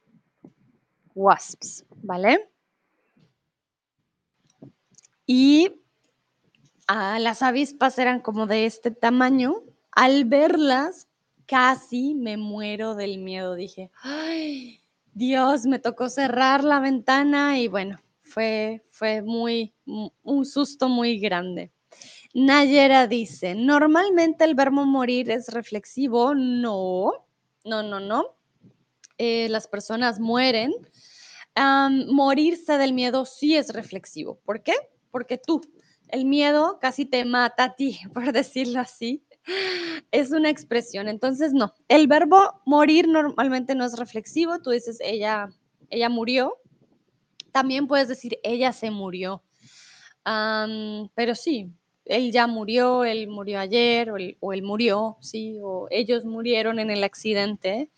Wasps, 1.15 1.85
¿vale? 2.03 2.49
Y 5.27 5.81
ah, 6.87 7.19
las 7.19 7.43
avispas 7.43 7.99
eran 7.99 8.21
como 8.21 8.47
de 8.47 8.67
este 8.67 8.91
tamaño. 8.91 9.63
Al 9.91 10.25
verlas, 10.25 11.09
casi 11.47 12.15
me 12.15 12.37
muero 12.37 12.95
del 12.95 13.19
miedo. 13.19 13.55
Dije, 13.55 13.91
ay, 14.03 14.81
Dios, 15.13 15.67
me 15.67 15.79
tocó 15.79 16.09
cerrar 16.09 16.65
la 16.65 16.81
ventana 16.81 17.59
y 17.59 17.69
bueno, 17.69 18.01
fue, 18.23 18.83
fue 18.91 19.21
muy, 19.21 19.75
un 20.23 20.47
susto 20.47 20.89
muy 20.89 21.19
grande. 21.19 21.71
Nayera 22.35 23.07
dice, 23.07 23.55
normalmente 23.55 24.45
el 24.45 24.55
verbo 24.55 24.87
morir 24.87 25.31
es 25.31 25.49
reflexivo. 25.49 26.35
No, 26.35 27.27
no, 27.65 27.83
no, 27.83 28.01
no. 28.01 28.37
Eh, 29.19 29.49
las 29.51 29.69
personas 29.69 30.19
mueren. 30.19 30.73
morirse 32.09 32.79
del 32.79 32.95
miedo 32.95 33.27
sí 33.27 33.57
es 33.57 33.69
reflexivo. 33.73 34.41
¿Por 34.45 34.63
qué? 34.63 34.73
Porque 35.11 35.37
tú, 35.37 35.61
el 36.09 36.25
miedo 36.25 36.79
casi 36.81 37.05
te 37.05 37.25
mata 37.25 37.65
a 37.65 37.75
ti, 37.75 38.01
por 38.15 38.33
decirlo 38.33 38.81
así. 38.81 39.25
Es 40.11 40.31
una 40.31 40.49
expresión. 40.49 41.09
Entonces, 41.09 41.53
no. 41.53 41.75
El 41.89 42.07
verbo 42.07 42.63
morir 42.65 43.09
normalmente 43.09 43.75
no 43.75 43.85
es 43.85 43.99
reflexivo. 43.99 44.61
Tú 44.61 44.71
dices, 44.71 44.99
ella, 45.01 45.51
ella 45.91 46.09
murió. 46.09 46.57
También 47.51 47.87
puedes 47.87 48.09
decir, 48.09 48.39
ella 48.43 48.73
se 48.73 48.91
murió. 48.91 49.43
pero 51.15 51.35
sí, 51.35 51.71
él 52.05 52.33
ya 52.33 52.47
murió, 52.47 53.05
él 53.05 53.29
murió 53.29 53.61
ayer, 53.61 54.11
o 54.11 54.53
él, 54.53 54.63
murió, 54.63 55.17
sí, 55.21 55.59
o 55.63 55.87
ellos 55.91 56.25
murieron 56.25 56.79
en 56.79 56.91
el 56.91 57.05
accidente. 57.05 57.91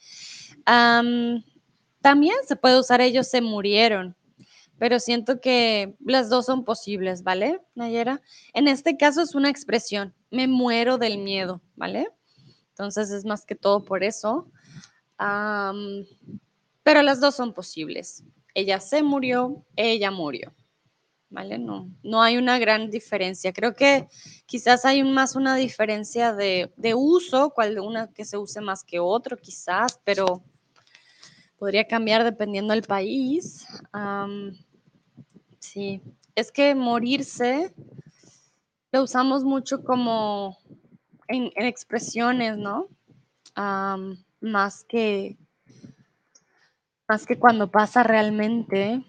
también 0.64 2.36
se 2.46 2.56
puede 2.56 2.78
usar 2.78 3.00
ellos 3.00 3.28
se 3.28 3.40
murieron, 3.40 4.14
pero 4.78 4.98
siento 4.98 5.40
que 5.40 5.94
las 6.04 6.28
dos 6.28 6.46
son 6.46 6.64
posibles, 6.64 7.22
¿vale, 7.22 7.60
Nayera? 7.74 8.20
En 8.52 8.68
este 8.68 8.96
caso 8.96 9.22
es 9.22 9.34
una 9.34 9.48
expresión, 9.48 10.14
me 10.30 10.46
muero 10.46 10.98
del 10.98 11.18
miedo, 11.18 11.62
¿vale? 11.76 12.08
Entonces 12.70 13.10
es 13.10 13.24
más 13.24 13.46
que 13.46 13.54
todo 13.54 13.84
por 13.84 14.02
eso. 14.02 14.50
pero 16.82 17.02
las 17.02 17.20
dos 17.20 17.36
son 17.36 17.54
posibles. 17.54 18.24
Ella 18.54 18.80
se 18.80 19.02
murió, 19.02 19.64
ella 19.76 20.10
murió. 20.10 20.52
¿Vale? 21.34 21.58
No, 21.58 21.90
no 22.04 22.22
hay 22.22 22.36
una 22.36 22.58
gran 22.58 22.90
diferencia. 22.90 23.52
Creo 23.52 23.74
que 23.74 24.06
quizás 24.46 24.84
hay 24.84 25.02
más 25.02 25.34
una 25.34 25.56
diferencia 25.56 26.32
de, 26.32 26.70
uso, 26.94 27.50
cual 27.50 27.78
una 27.80 28.06
que 28.12 28.24
se 28.24 28.38
use 28.38 28.60
más 28.60 28.84
que 28.84 29.00
otro, 29.00 29.36
quizás, 29.36 30.00
pero 30.04 30.42
podría 31.58 31.86
cambiar 31.86 32.22
dependiendo 32.22 32.72
del 32.72 32.84
país. 32.84 33.66
sí, 35.58 36.00
es 36.36 36.52
que 36.52 36.74
morirse 36.74 37.74
lo 38.92 39.02
usamos 39.02 39.42
mucho 39.42 39.82
como 39.82 40.56
en, 41.26 41.50
expresiones, 41.56 42.56
¿no? 42.56 42.88
más 44.40 44.84
que 44.84 45.36
más 47.08 47.26
que 47.26 47.38
cuando 47.38 47.70
pasa 47.70 48.02
realmente. 48.02 49.04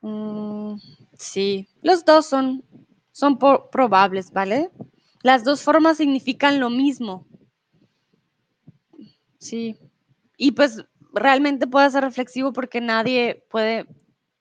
Mm, 0.00 0.76
Sí, 1.18 1.68
los 1.82 2.04
dos 2.04 2.26
son, 2.26 2.64
son 3.12 3.38
probables, 3.38 4.30
¿vale? 4.32 4.70
Las 5.22 5.44
dos 5.44 5.62
formas 5.62 5.96
significan 5.96 6.60
lo 6.60 6.70
mismo. 6.70 7.26
Sí. 9.38 9.76
Y 10.36 10.52
pues 10.52 10.84
realmente 11.12 11.66
puede 11.66 11.90
ser 11.90 12.02
reflexivo 12.02 12.52
porque 12.52 12.80
nadie 12.80 13.44
puede 13.50 13.86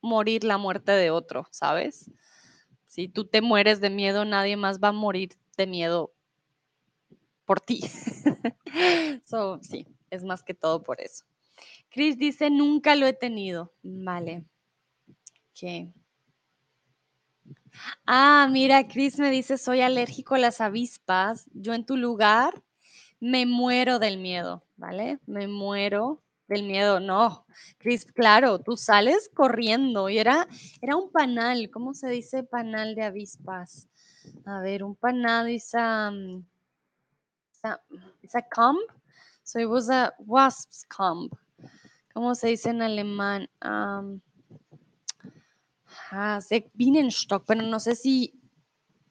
morir 0.01 0.43
la 0.43 0.57
muerte 0.57 0.91
de 0.91 1.11
otro, 1.11 1.47
¿sabes? 1.51 2.11
Si 2.88 3.07
tú 3.07 3.26
te 3.26 3.41
mueres 3.41 3.82
de 3.82 3.89
miedo, 3.89 4.26
nadie 4.26 4.57
más 4.57 4.80
va 4.80 4.89
a 4.89 4.93
morir 4.93 5.38
de 5.57 5.67
miedo 5.67 6.13
por 7.45 7.61
ti. 7.61 7.82
so, 9.26 9.59
sí, 9.61 9.88
es 10.09 10.23
más 10.23 10.43
que 10.43 10.53
todo 10.53 10.84
por 10.84 11.01
eso. 11.01 11.26
Chris 11.89 12.17
dice, 12.17 12.49
nunca 12.49 12.95
lo 12.95 13.07
he 13.07 13.13
tenido. 13.13 13.73
Vale. 13.84 14.45
Okay. 15.51 15.93
Ah, 18.05 18.47
mira, 18.51 18.88
Chris 18.88 19.17
me 19.19 19.32
dice, 19.32 19.57
soy 19.57 19.82
alérgico 19.82 20.36
a 20.36 20.39
las 20.39 20.61
avispas. 20.61 21.45
Yo 21.53 21.73
en 21.73 21.86
tu 21.86 21.97
lugar 21.97 22.61
me 23.19 23.45
muero 23.45 23.99
del 23.99 24.17
miedo, 24.17 24.63
¿vale? 24.78 25.19
Me 25.26 25.47
muero 25.47 26.21
del 26.47 26.63
miedo. 26.63 26.99
No, 26.99 27.45
Chris, 27.78 28.05
claro, 28.05 28.59
tú 28.59 28.78
sales 28.78 29.30
corriendo 29.34 30.09
y 30.09 30.19
era, 30.19 30.47
era 30.82 30.95
un 30.95 31.11
panal. 31.11 31.69
¿Cómo 31.71 31.93
se 31.93 32.09
dice 32.09 32.43
panal 32.43 32.95
de 32.95 33.03
avispas? 33.03 33.88
A 34.45 34.59
ver, 34.59 34.84
un 34.84 34.95
panal 34.95 35.49
es 35.49 35.73
a, 35.73 36.11
es 38.21 38.36
a 38.36 38.41
comb. 38.41 38.78
So 39.43 39.59
it 39.59 39.69
was 39.69 39.89
a 39.89 40.13
wasp's 40.19 40.86
comb. 40.86 41.30
¿Cómo 42.13 42.34
se 42.34 42.47
dice 42.47 42.69
en 42.69 42.82
alemán? 42.82 43.49
Ajá, 46.16 46.39
sé 46.39 46.72
Bienenstock, 46.76 47.43
pero 47.45 47.61
no 47.61 47.78
sé 47.78 47.93
si 47.93 48.39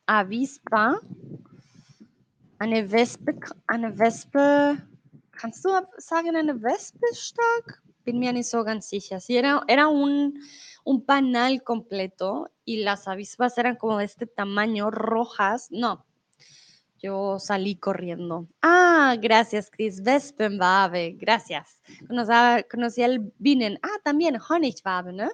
avispa, 0.06 0.98
eine 2.58 2.90
Wespe, 2.90 3.38
eine 3.66 3.98
Wespe, 3.98 4.78
kannst 5.32 5.66
du 5.66 5.68
sagen 5.98 6.34
eine 6.34 6.62
Wespenstock? 6.62 7.82
Bin 8.06 8.18
mir 8.18 8.32
nicht 8.32 8.48
so 8.48 8.64
ganz 8.64 8.88
sicher. 8.88 9.20
Sí, 9.20 9.36
era, 9.36 9.62
era 9.68 9.88
un, 9.88 10.40
un 10.84 11.04
panal 11.04 11.62
completo 11.62 12.50
y 12.64 12.82
las 12.84 13.06
avispas 13.06 13.58
eran 13.58 13.76
como 13.76 13.98
de 13.98 14.06
este 14.06 14.26
tamaño, 14.26 14.90
rojas. 14.90 15.70
No, 15.70 16.06
yo 17.02 17.38
salí 17.38 17.76
corriendo. 17.76 18.48
Ah, 18.62 19.14
gracias, 19.20 19.70
Chris. 19.70 20.00
Wespenwabe, 20.02 21.18
gracias. 21.18 21.82
Conocía, 22.08 22.64
conocía 22.70 23.04
el 23.04 23.30
Bienen. 23.36 23.78
Ah, 23.82 24.00
también 24.02 24.38
Honigwabe, 24.48 25.12
¿no? 25.12 25.28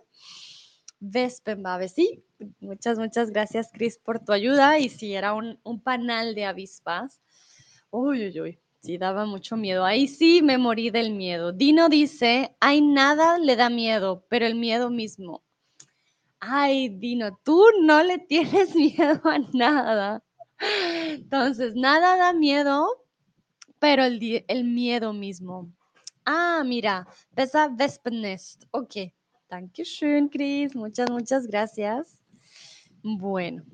Vespenbabe. 1.01 1.88
Sí, 1.88 2.22
muchas, 2.61 2.98
muchas 2.98 3.30
gracias, 3.30 3.70
Chris, 3.72 3.98
por 3.98 4.20
tu 4.20 4.32
ayuda. 4.32 4.78
Y 4.78 4.88
si 4.90 5.14
era 5.14 5.32
un, 5.32 5.59
panal 5.82 6.34
de 6.34 6.44
avispas. 6.44 7.20
Uy, 7.90 8.26
uy, 8.28 8.40
uy. 8.40 8.59
Sí, 8.82 8.96
daba 8.96 9.26
mucho 9.26 9.57
miedo. 9.57 9.84
Ahí 9.84 10.09
sí 10.09 10.40
me 10.42 10.57
morí 10.57 10.90
del 10.90 11.12
miedo. 11.12 11.53
Dino 11.53 11.88
dice, 11.88 12.57
hay 12.61 12.80
nada 12.80 13.38
le 13.38 13.57
da 13.57 13.68
miedo, 13.68 14.24
pero 14.28 14.46
el 14.46 14.55
miedo 14.55 14.90
mismo. 14.90 15.42
Ay, 16.38 16.88
Dino, 16.88 17.38
tú 17.44 17.62
no 17.82 18.03
le 18.03 18.18
tienes 18.29 18.75
miedo 18.75 19.20
a 19.25 19.38
nada. 19.53 20.22
Entonces, 20.61 21.75
nada 21.75 22.16
da 22.16 22.33
miedo, 22.33 23.04
pero 23.79 24.04
el, 24.04 24.45
el 24.49 24.64
miedo 24.64 25.12
mismo. 25.12 25.70
Ah, 26.25 26.62
mira, 26.64 27.07
pesa 27.34 27.68
Vespenest. 27.68 28.64
Ok, 28.70 28.96
Dankeschön, 29.51 30.29
Chris. 30.29 30.77
Muchas, 30.77 31.11
muchas 31.11 31.47
gracias. 31.49 32.17
Bueno. 33.03 33.64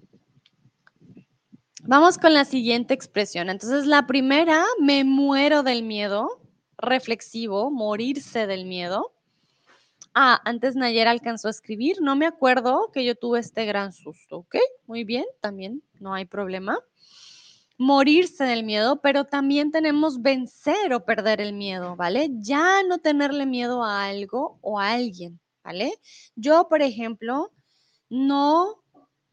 Vamos 1.82 2.16
con 2.16 2.32
la 2.32 2.46
siguiente 2.46 2.94
expresión. 2.94 3.50
Entonces, 3.50 3.86
la 3.86 4.06
primera, 4.06 4.64
me 4.80 5.04
muero 5.04 5.62
del 5.62 5.82
miedo, 5.82 6.40
reflexivo, 6.78 7.70
morirse 7.70 8.46
del 8.46 8.64
miedo. 8.64 9.12
Ah, 10.14 10.40
antes 10.46 10.74
Nayera 10.76 11.10
alcanzó 11.10 11.48
a 11.48 11.50
escribir, 11.50 11.98
no 12.00 12.16
me 12.16 12.26
acuerdo 12.26 12.90
que 12.90 13.04
yo 13.04 13.14
tuve 13.14 13.38
este 13.40 13.66
gran 13.66 13.92
susto, 13.92 14.38
¿ok? 14.38 14.56
Muy 14.86 15.04
bien, 15.04 15.26
también 15.42 15.82
no 16.00 16.14
hay 16.14 16.24
problema. 16.24 16.78
Morirse 17.76 18.44
del 18.44 18.64
miedo, 18.64 19.02
pero 19.02 19.24
también 19.26 19.70
tenemos 19.70 20.22
vencer 20.22 20.94
o 20.94 21.04
perder 21.04 21.42
el 21.42 21.52
miedo, 21.52 21.96
¿vale? 21.96 22.30
Ya 22.38 22.82
no 22.82 22.96
tenerle 22.96 23.44
miedo 23.44 23.84
a 23.84 24.06
algo 24.06 24.58
o 24.62 24.80
a 24.80 24.92
alguien. 24.92 25.38
Yo, 26.34 26.68
por 26.68 26.82
ejemplo, 26.82 27.52
no, 28.08 28.82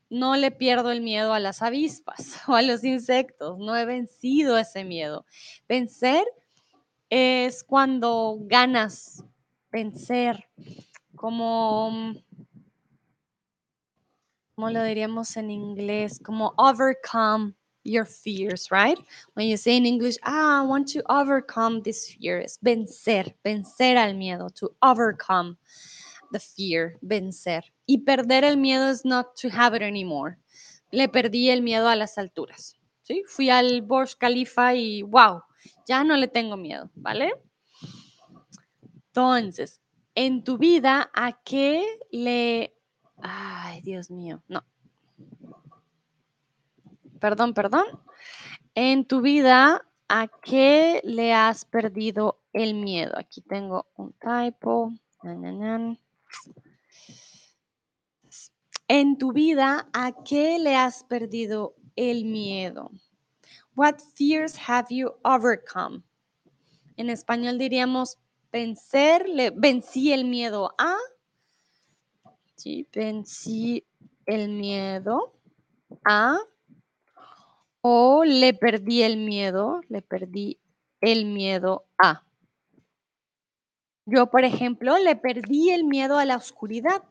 no 0.09 0.35
le 0.35 0.51
pierdo 0.51 0.91
el 0.91 1.01
miedo 1.01 1.33
a 1.33 1.39
las 1.39 1.61
avispas 1.61 2.37
o 2.47 2.55
a 2.55 2.61
los 2.61 2.83
insectos, 2.83 3.57
no 3.59 3.75
he 3.75 3.85
vencido 3.85 4.57
ese 4.57 4.83
miedo. 4.83 5.25
Vencer 5.67 6.23
es 7.09 7.63
cuando 7.63 8.37
ganas, 8.41 9.23
vencer, 9.71 10.45
como, 11.15 12.13
¿cómo 14.55 14.69
lo 14.69 14.83
diríamos 14.83 15.37
en 15.37 15.51
inglés? 15.51 16.19
Como 16.19 16.53
overcome 16.57 17.53
your 17.83 18.05
fears, 18.05 18.71
right? 18.71 18.97
When 19.35 19.47
you 19.47 19.57
say 19.57 19.77
in 19.77 19.85
English, 19.85 20.17
ah, 20.23 20.61
I 20.61 20.65
want 20.65 20.87
to 20.93 21.03
overcome 21.09 21.81
this 21.81 22.07
fear, 22.07 22.39
es 22.39 22.57
vencer, 22.63 23.35
vencer 23.43 23.97
al 23.97 24.15
miedo, 24.15 24.49
to 24.55 24.73
overcome 24.81 25.57
the 26.33 26.39
fear, 26.39 26.97
vencer. 27.01 27.63
Y 27.85 27.99
perder 27.99 28.43
el 28.43 28.57
miedo 28.57 28.89
es 28.89 29.05
not 29.05 29.27
to 29.41 29.47
have 29.53 29.75
it 29.75 29.83
anymore. 29.83 30.37
Le 30.91 31.07
perdí 31.07 31.49
el 31.49 31.61
miedo 31.61 31.87
a 31.87 31.95
las 31.95 32.17
alturas. 32.17 32.75
¿sí? 33.03 33.23
Fui 33.27 33.49
al 33.49 33.81
Burj 33.81 34.17
Khalifa 34.17 34.75
y 34.75 35.03
wow, 35.03 35.41
ya 35.87 36.03
no 36.03 36.17
le 36.17 36.27
tengo 36.27 36.57
miedo, 36.57 36.89
¿vale? 36.95 37.33
Entonces, 39.07 39.79
en 40.15 40.43
tu 40.43 40.57
vida, 40.57 41.09
¿a 41.13 41.39
qué 41.43 41.85
le... 42.11 42.75
Ay, 43.21 43.81
Dios 43.81 44.11
mío, 44.11 44.41
no. 44.47 44.63
Perdón, 47.19 47.53
perdón. 47.53 47.85
En 48.75 49.05
tu 49.05 49.21
vida, 49.21 49.85
¿a 50.09 50.27
qué 50.27 50.99
le 51.03 51.33
has 51.33 51.63
perdido 51.65 52.41
el 52.53 52.73
miedo? 52.73 53.13
Aquí 53.17 53.41
tengo 53.41 53.87
un 53.95 54.13
typo. 54.13 54.93
En 58.87 59.17
tu 59.17 59.31
vida, 59.31 59.87
¿a 59.93 60.11
qué 60.23 60.59
le 60.59 60.75
has 60.75 61.03
perdido 61.03 61.75
el 61.95 62.25
miedo? 62.25 62.91
What 63.75 63.95
fears 64.15 64.55
have 64.55 64.87
you 64.89 65.11
overcome? 65.23 66.03
En 66.97 67.09
español 67.09 67.57
diríamos 67.57 68.19
vencer, 68.51 69.25
vencí 69.55 70.13
el 70.13 70.25
miedo 70.25 70.75
a. 70.77 70.95
Vencí 72.93 73.83
el 74.27 74.49
miedo 74.49 75.33
a. 76.05 76.37
O 77.81 78.23
le 78.23 78.53
perdí 78.53 79.01
el 79.01 79.17
miedo, 79.17 79.81
le 79.89 80.01
perdí 80.01 80.59
el 81.01 81.25
miedo 81.25 81.85
a. 81.97 82.23
Yo, 84.05 84.29
por 84.29 84.43
ejemplo, 84.43 84.97
le 84.97 85.15
perdí 85.15 85.69
el 85.69 85.85
miedo 85.85 86.17
a 86.17 86.25
la 86.25 86.35
oscuridad. 86.35 87.03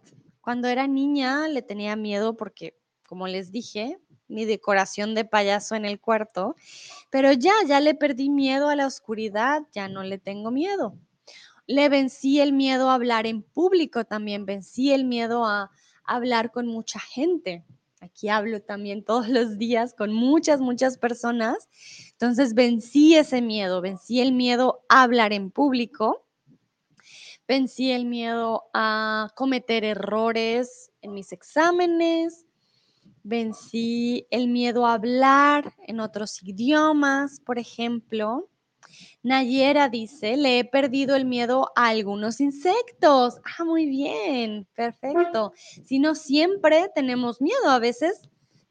Cuando 0.43 0.69
era 0.69 0.87
niña 0.87 1.49
le 1.49 1.63
tenía 1.63 1.97
miedo 1.97 2.37
porque, 2.37 2.77
como 3.07 3.29
les 3.29 3.51
dije, 3.51 3.99
mi 4.29 4.45
decoración 4.45 5.15
de 5.15 5.25
payaso 5.25 5.75
en 5.75 5.87
el 5.87 6.01
cuarto, 6.01 6.55
pero 7.11 7.33
ya, 7.33 7.55
ya 7.67 7.81
le 7.81 7.95
perdí 7.95 8.29
miedo 8.29 8.69
a 8.69 8.77
la 8.77 8.87
oscuridad, 8.87 9.63
ya 9.73 9.89
no 9.89 10.03
le 10.03 10.19
tengo 10.19 10.51
miedo. 10.51 10.99
Le 11.67 11.89
vencí 11.89 12.41
el 12.41 12.53
miedo 12.53 12.91
a 12.91 12.95
hablar 12.95 13.27
en 13.27 13.43
público 13.43 14.05
también, 14.05 14.45
vencí 14.45 14.93
el 14.93 15.05
miedo 15.05 15.47
a 15.47 15.71
hablar 16.05 16.51
con 16.51 16.67
mucha 16.67 17.01
gente. 17.01 17.65
Aquí 18.01 18.29
hablo 18.29 18.61
también 18.61 19.03
todos 19.05 19.29
los 19.29 19.57
días 19.57 19.95
con 19.95 20.13
muchas, 20.13 20.61
muchas 20.61 20.99
personas. 20.99 21.69
Entonces 22.11 22.53
vencí 22.53 23.15
ese 23.15 23.41
miedo, 23.41 23.81
vencí 23.81 24.21
el 24.21 24.33
miedo 24.33 24.85
a 24.91 25.03
hablar 25.05 25.33
en 25.33 25.51
público 25.51 26.27
vencí 27.47 27.93
el 27.93 28.07
miedo 28.07 28.65
a 28.75 29.31
cometer 29.35 29.85
errores 29.85 30.91
en 31.03 31.15
mis 31.15 31.33
exámenes, 31.33 32.47
vencí 33.23 34.27
el 34.31 34.49
miedo 34.49 34.87
a 34.87 34.95
hablar 34.95 35.75
en 35.87 36.01
otros 36.01 36.43
idiomas, 36.43 37.41
por 37.41 37.59
ejemplo. 37.59 38.49
Nayera 39.23 39.89
dice, 39.89 40.37
le 40.37 40.59
he 40.59 40.65
perdido 40.65 41.17
el 41.17 41.25
miedo 41.25 41.71
a 41.77 41.89
algunos 41.89 42.41
insectos. 42.41 43.41
Ah, 43.59 43.65
muy 43.65 43.87
bien, 43.87 44.67
perfecto. 44.75 45.53
Si 45.85 45.99
no 45.99 46.15
siempre 46.15 46.91
tenemos 46.95 47.41
miedo, 47.41 47.69
a 47.69 47.79
veces 47.79 48.21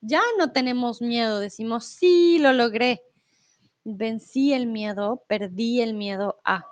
ya 0.02 0.22
no 0.38 0.52
tenemos 0.52 1.02
miedo, 1.02 1.40
decimos, 1.40 1.86
sí, 1.86 2.38
lo 2.40 2.54
logré. 2.54 3.02
Vencí 3.84 4.54
el 4.54 4.68
miedo, 4.68 5.24
perdí 5.28 5.82
el 5.82 5.94
miedo 5.94 6.40
a. 6.44 6.66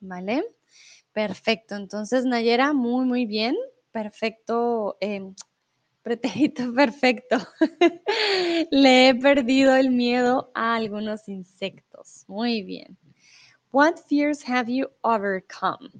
¿Vale? 0.00 0.46
Perfecto, 1.20 1.76
entonces 1.76 2.24
Nayera, 2.24 2.72
muy, 2.72 3.04
muy 3.04 3.26
bien, 3.26 3.54
perfecto, 3.92 4.96
eh, 5.02 5.34
perfecto. 6.74 7.36
Le 8.70 9.08
he 9.08 9.14
perdido 9.14 9.76
el 9.76 9.90
miedo 9.90 10.50
a 10.54 10.76
algunos 10.76 11.28
insectos. 11.28 12.24
Muy 12.26 12.62
bien. 12.62 12.96
What 13.70 13.96
fears 14.08 14.42
have 14.48 14.72
you 14.72 14.88
overcome? 15.02 15.90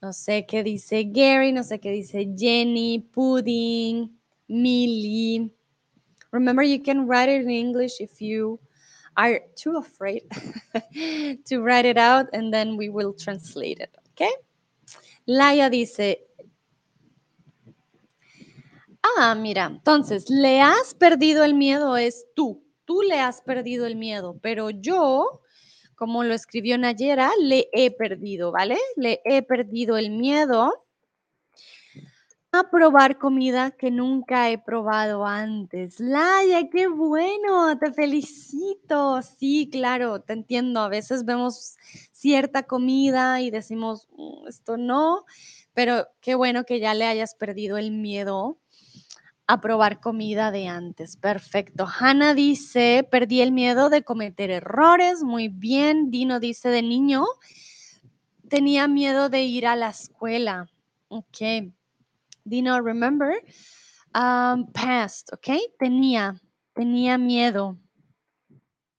No 0.00 0.12
sé 0.12 0.46
qué 0.46 0.62
dice 0.62 1.02
Gary, 1.02 1.50
no 1.50 1.64
sé 1.64 1.80
qué 1.80 1.90
dice 1.90 2.32
Jenny, 2.38 3.00
Pudding, 3.12 4.16
Millie. 4.46 5.50
Remember, 6.30 6.64
you 6.64 6.80
can 6.80 7.08
write 7.08 7.28
it 7.28 7.42
in 7.42 7.50
English 7.50 8.00
if 8.00 8.20
you 8.20 8.60
are 9.16 9.40
too 9.56 9.78
afraid 9.78 10.22
to 11.46 11.60
write 11.60 11.84
it 11.84 11.98
out 11.98 12.26
and 12.32 12.52
then 12.52 12.76
we 12.76 12.88
will 12.88 13.12
translate 13.12 13.80
it, 13.80 13.94
okay? 14.12 14.32
Laia 15.28 15.70
dice, 15.70 16.18
ah, 19.02 19.34
mira, 19.34 19.66
entonces, 19.66 20.28
le 20.28 20.60
has 20.60 20.94
perdido 20.94 21.44
el 21.44 21.54
miedo 21.54 21.96
es 21.96 22.26
tú, 22.34 22.62
tú 22.84 23.02
le 23.02 23.18
has 23.18 23.40
perdido 23.40 23.86
el 23.86 23.96
miedo, 23.96 24.38
pero 24.40 24.70
yo, 24.70 25.40
como 25.96 26.22
lo 26.22 26.34
escribió 26.34 26.78
Nayera, 26.78 27.32
le 27.40 27.68
he 27.72 27.90
perdido, 27.90 28.52
¿vale? 28.52 28.78
Le 28.96 29.20
he 29.24 29.42
perdido 29.42 29.96
el 29.96 30.10
miedo 30.10 30.85
a 32.60 32.70
probar 32.70 33.18
comida 33.18 33.70
que 33.72 33.90
nunca 33.90 34.50
he 34.50 34.58
probado 34.58 35.26
antes. 35.26 36.00
Laia, 36.00 36.68
qué 36.70 36.88
bueno, 36.88 37.78
te 37.78 37.92
felicito. 37.92 39.20
Sí, 39.22 39.68
claro, 39.70 40.20
te 40.20 40.32
entiendo. 40.34 40.80
A 40.80 40.88
veces 40.88 41.24
vemos 41.24 41.76
cierta 42.12 42.64
comida 42.64 43.40
y 43.40 43.50
decimos, 43.50 44.08
"Mm, 44.16 44.48
esto 44.48 44.76
no, 44.76 45.24
pero 45.74 46.06
qué 46.20 46.34
bueno 46.34 46.64
que 46.64 46.80
ya 46.80 46.94
le 46.94 47.06
hayas 47.06 47.34
perdido 47.34 47.78
el 47.78 47.90
miedo 47.92 48.58
a 49.48 49.60
probar 49.60 50.00
comida 50.00 50.50
de 50.50 50.68
antes. 50.68 51.16
Perfecto. 51.16 51.86
Hanna 52.00 52.34
dice, 52.34 53.06
perdí 53.10 53.42
el 53.42 53.52
miedo 53.52 53.90
de 53.90 54.02
cometer 54.04 54.50
errores. 54.50 55.22
Muy 55.24 55.48
bien. 55.48 56.10
Dino 56.10 56.40
dice, 56.40 56.68
de 56.70 56.82
niño, 56.82 57.24
tenía 58.48 58.88
miedo 58.88 59.28
de 59.28 59.42
ir 59.44 59.66
a 59.66 59.76
la 59.76 59.90
escuela. 59.90 60.68
Ok. 61.08 61.75
Dino, 62.48 62.78
remember? 62.80 63.34
Um, 64.14 64.66
past, 64.72 65.30
ok? 65.32 65.58
Tenía, 65.80 66.40
tenía 66.74 67.18
miedo, 67.18 67.76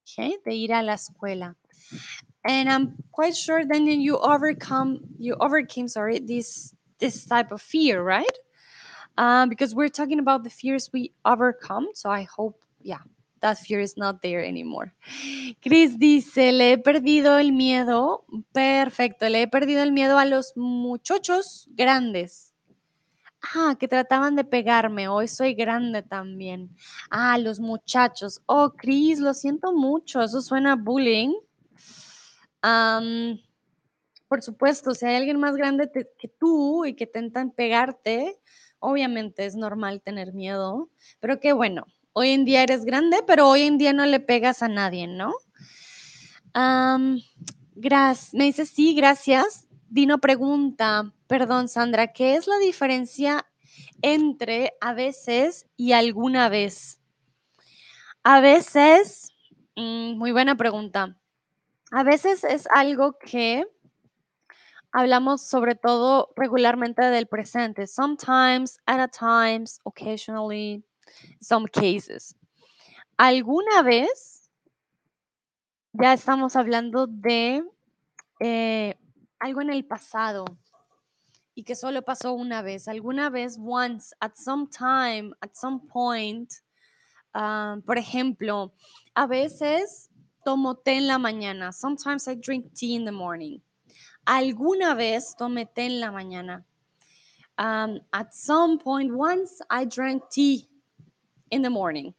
ok, 0.01 0.43
de 0.45 0.55
ir 0.55 0.73
a 0.73 0.83
la 0.83 0.93
escuela. 0.93 1.55
And 2.43 2.69
I'm 2.69 2.93
quite 3.11 3.35
sure 3.35 3.65
then 3.65 3.87
you 3.87 4.17
overcome, 4.17 4.99
you 5.17 5.35
overcame, 5.39 5.87
sorry, 5.87 6.19
this 6.19 6.73
this 6.99 7.25
type 7.25 7.51
of 7.51 7.61
fear, 7.61 8.01
right? 8.01 8.37
Um, 9.17 9.49
because 9.49 9.73
we're 9.73 9.89
talking 9.89 10.19
about 10.19 10.43
the 10.43 10.49
fears 10.49 10.89
we 10.93 11.11
overcome. 11.25 11.87
So 11.93 12.09
I 12.09 12.23
hope, 12.23 12.59
yeah, 12.81 12.99
that 13.41 13.59
fear 13.59 13.79
is 13.79 13.97
not 13.97 14.21
there 14.21 14.43
anymore. 14.43 14.93
Chris 15.61 15.95
dice, 15.97 16.51
le 16.51 16.71
he 16.71 16.77
perdido 16.77 17.39
el 17.39 17.51
miedo. 17.51 18.23
Perfecto, 18.53 19.27
le 19.29 19.41
he 19.43 19.47
perdido 19.47 19.81
el 19.83 19.91
miedo 19.91 20.17
a 20.17 20.25
los 20.25 20.53
muchachos 20.55 21.67
grandes. 21.75 22.46
Ah, 23.41 23.75
que 23.79 23.87
trataban 23.87 24.35
de 24.35 24.43
pegarme. 24.43 25.07
Hoy 25.07 25.27
soy 25.27 25.53
grande 25.53 26.01
también. 26.03 26.75
Ah, 27.09 27.37
los 27.37 27.59
muchachos. 27.59 28.41
Oh, 28.45 28.71
Chris, 28.71 29.19
lo 29.19 29.33
siento 29.33 29.73
mucho. 29.73 30.21
Eso 30.21 30.41
suena 30.41 30.73
a 30.73 30.75
bullying. 30.75 31.33
Am, 32.61 33.39
por 34.27 34.41
supuesto, 34.41 34.93
si 34.93 35.05
hay 35.05 35.15
alguien 35.15 35.39
más 35.39 35.55
grande 35.55 35.89
que 35.91 36.27
tú 36.27 36.85
y 36.85 36.95
que 36.95 37.05
intentan 37.05 37.51
pegarte, 37.51 38.39
obviamente 38.79 39.45
es 39.45 39.55
normal 39.55 40.01
tener 40.01 40.33
miedo. 40.33 40.89
Pero 41.19 41.39
qué 41.39 41.53
bueno. 41.53 41.85
Hoy 42.13 42.29
en 42.31 42.45
día 42.45 42.63
eres 42.63 42.83
grande, 42.83 43.17
pero 43.27 43.47
hoy 43.47 43.61
en 43.61 43.77
día 43.77 43.93
no 43.93 44.05
le 44.07 44.19
pegas 44.19 44.63
a 44.63 44.67
nadie, 44.67 45.05
¿no? 45.05 45.35
Gracias. 47.75 48.33
Me 48.33 48.45
dice 48.45 48.65
sí, 48.65 48.95
gracias. 48.95 49.66
Dino 49.89 50.17
pregunta, 50.19 51.13
perdón, 51.27 51.69
Sandra, 51.69 52.11
¿qué 52.11 52.35
es 52.35 52.47
la 52.47 52.57
diferencia 52.57 53.45
entre 54.01 54.73
a 54.81 54.93
veces 54.93 55.65
y 55.77 55.93
alguna 55.93 56.49
vez? 56.49 56.99
A 58.23 58.41
veces, 58.41 59.31
mm, 59.75 60.17
muy 60.17 60.31
buena 60.31 60.55
pregunta. 60.55 61.17
A 61.91 62.03
veces 62.03 62.43
es 62.43 62.67
algo 62.73 63.17
que 63.17 63.65
hablamos 64.91 65.41
sobre 65.41 65.75
todo 65.75 66.33
regularmente 66.35 67.03
del 67.03 67.27
presente. 67.27 67.87
Sometimes, 67.87 68.77
at 68.85 68.99
a 68.99 69.07
times, 69.07 69.79
occasionally, 69.85 70.83
some 71.39 71.65
cases. 71.67 72.35
Alguna 73.17 73.83
vez 73.83 74.49
ya 75.93 76.13
estamos 76.13 76.55
hablando 76.55 77.07
de 77.07 77.63
eh, 78.39 78.95
algo 79.39 79.61
en 79.61 79.69
el 79.69 79.85
pasado 79.85 80.45
y 81.55 81.63
que 81.63 81.75
solo 81.75 82.01
pasó 82.01 82.33
una 82.33 82.61
vez. 82.61 82.87
Alguna 82.87 83.29
vez, 83.29 83.57
once, 83.59 84.15
at 84.19 84.35
some 84.35 84.67
time, 84.67 85.33
at 85.41 85.53
some 85.53 85.79
point. 85.87 86.51
ah, 87.33 87.77
por 87.85 87.97
ejemplo, 87.97 88.73
a 89.15 89.27
veces 89.27 90.09
tomo 90.43 90.75
té 90.75 90.97
en 90.97 91.07
la 91.07 91.17
mañana. 91.17 91.71
Sometimes 91.71 92.27
I 92.27 92.35
drink 92.35 92.73
tea 92.73 92.95
in 92.95 93.05
the 93.05 93.11
morning. 93.11 93.59
alguna 94.27 94.93
vez 94.93 95.35
tomé 95.37 95.65
té 95.65 95.85
en 95.85 95.99
la 95.99 96.11
mañana. 96.11 96.65
Um, 97.57 97.99
at 98.11 98.33
some 98.33 98.77
point, 98.77 99.11
once 99.11 99.61
I 99.69 99.85
drank 99.85 100.29
tea 100.29 100.69
in 101.49 101.63
the 101.63 101.69
morning. 101.69 102.13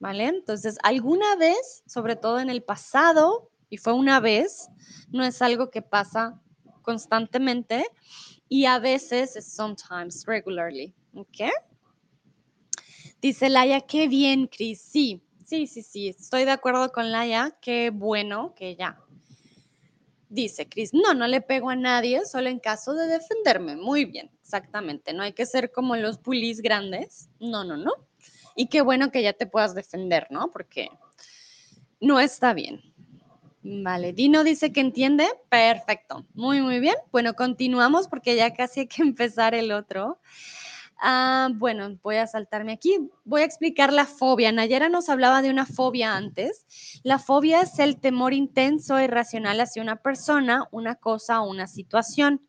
¿Vale? 0.00 0.28
Entonces, 0.28 0.78
alguna 0.84 1.36
vez, 1.36 1.82
sobre 1.86 2.14
todo 2.14 2.38
en 2.38 2.48
el 2.48 2.62
pasado, 2.62 3.50
y 3.70 3.76
fue 3.76 3.92
una 3.92 4.20
vez, 4.20 4.68
no 5.10 5.24
es 5.24 5.42
algo 5.42 5.70
que 5.70 5.82
pasa 5.82 6.40
constantemente, 6.82 7.86
y 8.48 8.64
a 8.64 8.78
veces 8.78 9.36
es 9.36 9.52
sometimes, 9.52 10.24
regularly. 10.26 10.94
¿Ok? 11.14 11.50
Dice 13.20 13.48
Laia, 13.48 13.80
qué 13.80 14.08
bien, 14.08 14.46
Cris. 14.46 14.80
Sí, 14.80 15.22
sí, 15.44 15.66
sí, 15.66 15.82
sí, 15.82 16.08
estoy 16.08 16.44
de 16.44 16.52
acuerdo 16.52 16.92
con 16.92 17.10
Laia, 17.10 17.56
qué 17.60 17.90
bueno 17.90 18.54
que 18.54 18.76
ya. 18.76 18.98
Dice 20.30 20.68
Cris, 20.68 20.92
no, 20.92 21.14
no 21.14 21.26
le 21.26 21.40
pego 21.40 21.70
a 21.70 21.76
nadie, 21.76 22.24
solo 22.26 22.48
en 22.48 22.60
caso 22.60 22.92
de 22.94 23.06
defenderme. 23.06 23.76
Muy 23.76 24.04
bien, 24.04 24.30
exactamente. 24.42 25.14
No 25.14 25.22
hay 25.22 25.32
que 25.32 25.46
ser 25.46 25.72
como 25.72 25.96
los 25.96 26.18
pulis 26.18 26.60
grandes. 26.60 27.30
No, 27.40 27.64
no, 27.64 27.78
no. 27.78 27.92
Y 28.54 28.66
qué 28.66 28.82
bueno 28.82 29.10
que 29.10 29.22
ya 29.22 29.32
te 29.32 29.46
puedas 29.46 29.74
defender, 29.74 30.26
¿no? 30.30 30.50
Porque 30.52 30.90
no 32.00 32.20
está 32.20 32.52
bien. 32.52 32.82
Vale, 33.62 34.12
Dino 34.12 34.44
dice 34.44 34.72
que 34.72 34.80
entiende. 34.80 35.26
Perfecto. 35.48 36.24
Muy, 36.34 36.60
muy 36.60 36.80
bien. 36.80 36.94
Bueno, 37.10 37.34
continuamos 37.34 38.08
porque 38.08 38.36
ya 38.36 38.54
casi 38.54 38.80
hay 38.80 38.86
que 38.86 39.02
empezar 39.02 39.54
el 39.54 39.72
otro. 39.72 40.18
Ah, 41.00 41.48
bueno, 41.54 41.96
voy 42.02 42.16
a 42.16 42.26
saltarme 42.26 42.72
aquí. 42.72 42.98
Voy 43.24 43.42
a 43.42 43.44
explicar 43.44 43.92
la 43.92 44.04
fobia. 44.04 44.50
Nayera 44.52 44.88
nos 44.88 45.08
hablaba 45.08 45.42
de 45.42 45.50
una 45.50 45.66
fobia 45.66 46.16
antes. 46.16 47.00
La 47.04 47.18
fobia 47.18 47.60
es 47.62 47.78
el 47.78 47.98
temor 47.98 48.32
intenso 48.32 48.98
e 48.98 49.04
irracional 49.04 49.60
hacia 49.60 49.82
una 49.82 49.96
persona, 49.96 50.66
una 50.72 50.96
cosa 50.96 51.40
o 51.40 51.50
una 51.50 51.66
situación. 51.66 52.40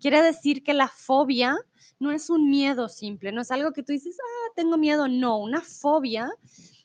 Quiere 0.00 0.22
decir 0.22 0.62
que 0.62 0.74
la 0.74 0.88
fobia 0.88 1.56
no 1.98 2.10
es 2.10 2.30
un 2.30 2.48
miedo 2.48 2.88
simple, 2.88 3.30
no 3.30 3.42
es 3.42 3.50
algo 3.50 3.72
que 3.72 3.82
tú 3.82 3.92
dices, 3.92 4.16
ah, 4.18 4.52
tengo 4.56 4.78
miedo. 4.78 5.06
No, 5.06 5.38
una 5.38 5.60
fobia 5.60 6.30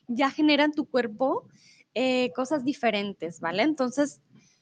ya 0.08 0.30
genera 0.30 0.64
en 0.64 0.72
tu 0.72 0.84
cuerpo 0.84 1.48
eh, 1.98 2.30
cosas 2.34 2.62
diferentes, 2.62 3.40
¿vale? 3.40 3.62
Entonces, 3.62 4.20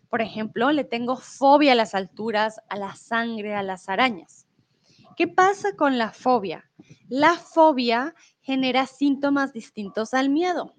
por 0.08 0.22
ejemplo, 0.22 0.70
le 0.70 0.84
tengo 0.84 1.16
fobia 1.16 1.72
a 1.72 1.74
las 1.74 1.96
alturas, 1.96 2.60
a 2.68 2.76
la 2.76 2.94
sangre, 2.94 3.56
a 3.56 3.64
las 3.64 3.88
arañas. 3.88 4.46
¿Qué 5.16 5.26
pasa 5.26 5.74
con 5.74 5.98
la 5.98 6.12
fobia? 6.12 6.70
La 7.08 7.34
fobia 7.34 8.14
genera 8.40 8.86
síntomas 8.86 9.52
distintos 9.52 10.14
al 10.14 10.30
miedo. 10.30 10.76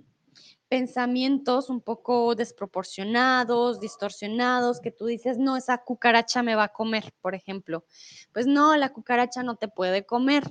Pensamientos 0.76 1.70
un 1.70 1.80
poco 1.80 2.36
desproporcionados, 2.36 3.80
distorsionados, 3.80 4.82
que 4.82 4.92
tú 4.92 5.06
dices, 5.06 5.38
no, 5.38 5.56
esa 5.56 5.78
cucaracha 5.78 6.44
me 6.44 6.54
va 6.54 6.66
a 6.66 6.74
comer, 6.74 7.14
por 7.22 7.34
ejemplo. 7.34 7.86
Pues 8.34 8.46
no, 8.46 8.76
la 8.76 8.92
cucaracha 8.92 9.42
no 9.42 9.56
te 9.56 9.70
puede 9.70 10.06
comer, 10.06 10.44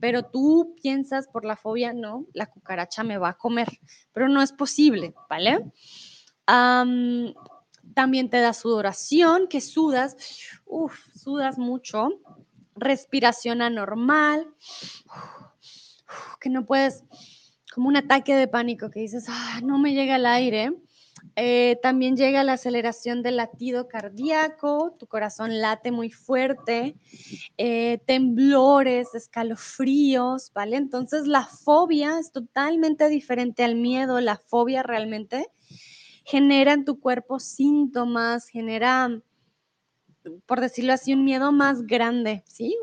pero 0.00 0.24
tú 0.24 0.74
piensas 0.82 1.28
por 1.28 1.44
la 1.44 1.54
fobia, 1.54 1.92
no, 1.92 2.26
la 2.32 2.46
cucaracha 2.46 3.04
me 3.04 3.18
va 3.18 3.28
a 3.28 3.36
comer, 3.36 3.68
pero 4.12 4.28
no 4.28 4.42
es 4.42 4.50
posible, 4.50 5.14
¿vale? 5.30 5.64
también 7.94 8.30
te 8.30 8.40
da 8.40 8.54
sudoración, 8.54 9.46
que 9.46 9.60
sudas, 9.60 10.16
uff, 10.66 10.98
sudas 11.14 11.56
mucho, 11.56 12.08
respiración 12.74 13.62
anormal, 13.62 14.44
que 16.40 16.50
no 16.50 16.66
puedes, 16.66 17.04
como 17.78 17.90
un 17.90 17.96
ataque 17.96 18.34
de 18.34 18.48
pánico, 18.48 18.90
que 18.90 18.98
dices, 18.98 19.26
ah, 19.28 19.60
no 19.62 19.78
me 19.78 19.94
llega 19.94 20.16
el 20.16 20.26
aire. 20.26 20.72
Eh, 21.36 21.78
también 21.80 22.16
llega 22.16 22.42
la 22.42 22.54
aceleración 22.54 23.22
del 23.22 23.36
latido 23.36 23.86
cardíaco, 23.86 24.96
tu 24.98 25.06
corazón 25.06 25.60
late 25.60 25.92
muy 25.92 26.10
fuerte, 26.10 26.96
eh, 27.56 28.00
temblores, 28.04 29.14
escalofríos, 29.14 30.50
¿vale? 30.52 30.76
Entonces 30.76 31.28
la 31.28 31.44
fobia 31.44 32.18
es 32.18 32.32
totalmente 32.32 33.08
diferente 33.08 33.62
al 33.62 33.76
miedo, 33.76 34.20
la 34.20 34.38
fobia 34.38 34.82
realmente 34.82 35.46
genera 36.24 36.72
en 36.72 36.84
tu 36.84 36.98
cuerpo 36.98 37.38
síntomas, 37.38 38.48
genera 38.48 39.08
por 40.46 40.60
decirlo 40.60 40.94
así, 40.94 41.12
un 41.12 41.24
miedo 41.24 41.52
más 41.52 41.86
grande, 41.86 42.42
¿sí? 42.44 42.76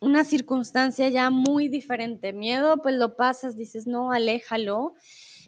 Una 0.00 0.24
circunstancia 0.24 1.08
ya 1.08 1.30
muy 1.30 1.68
diferente. 1.68 2.32
Miedo, 2.32 2.80
pues 2.82 2.94
lo 2.94 3.16
pasas, 3.16 3.56
dices, 3.56 3.86
no, 3.86 4.12
aléjalo, 4.12 4.94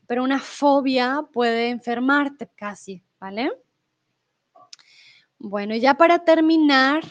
pero 0.06 0.24
una 0.24 0.40
fobia 0.40 1.24
puede 1.32 1.70
enfermarte 1.70 2.50
casi, 2.56 3.02
¿vale? 3.20 3.50
Bueno, 5.38 5.74
ya 5.76 5.94
para 5.94 6.24
terminar, 6.24 7.02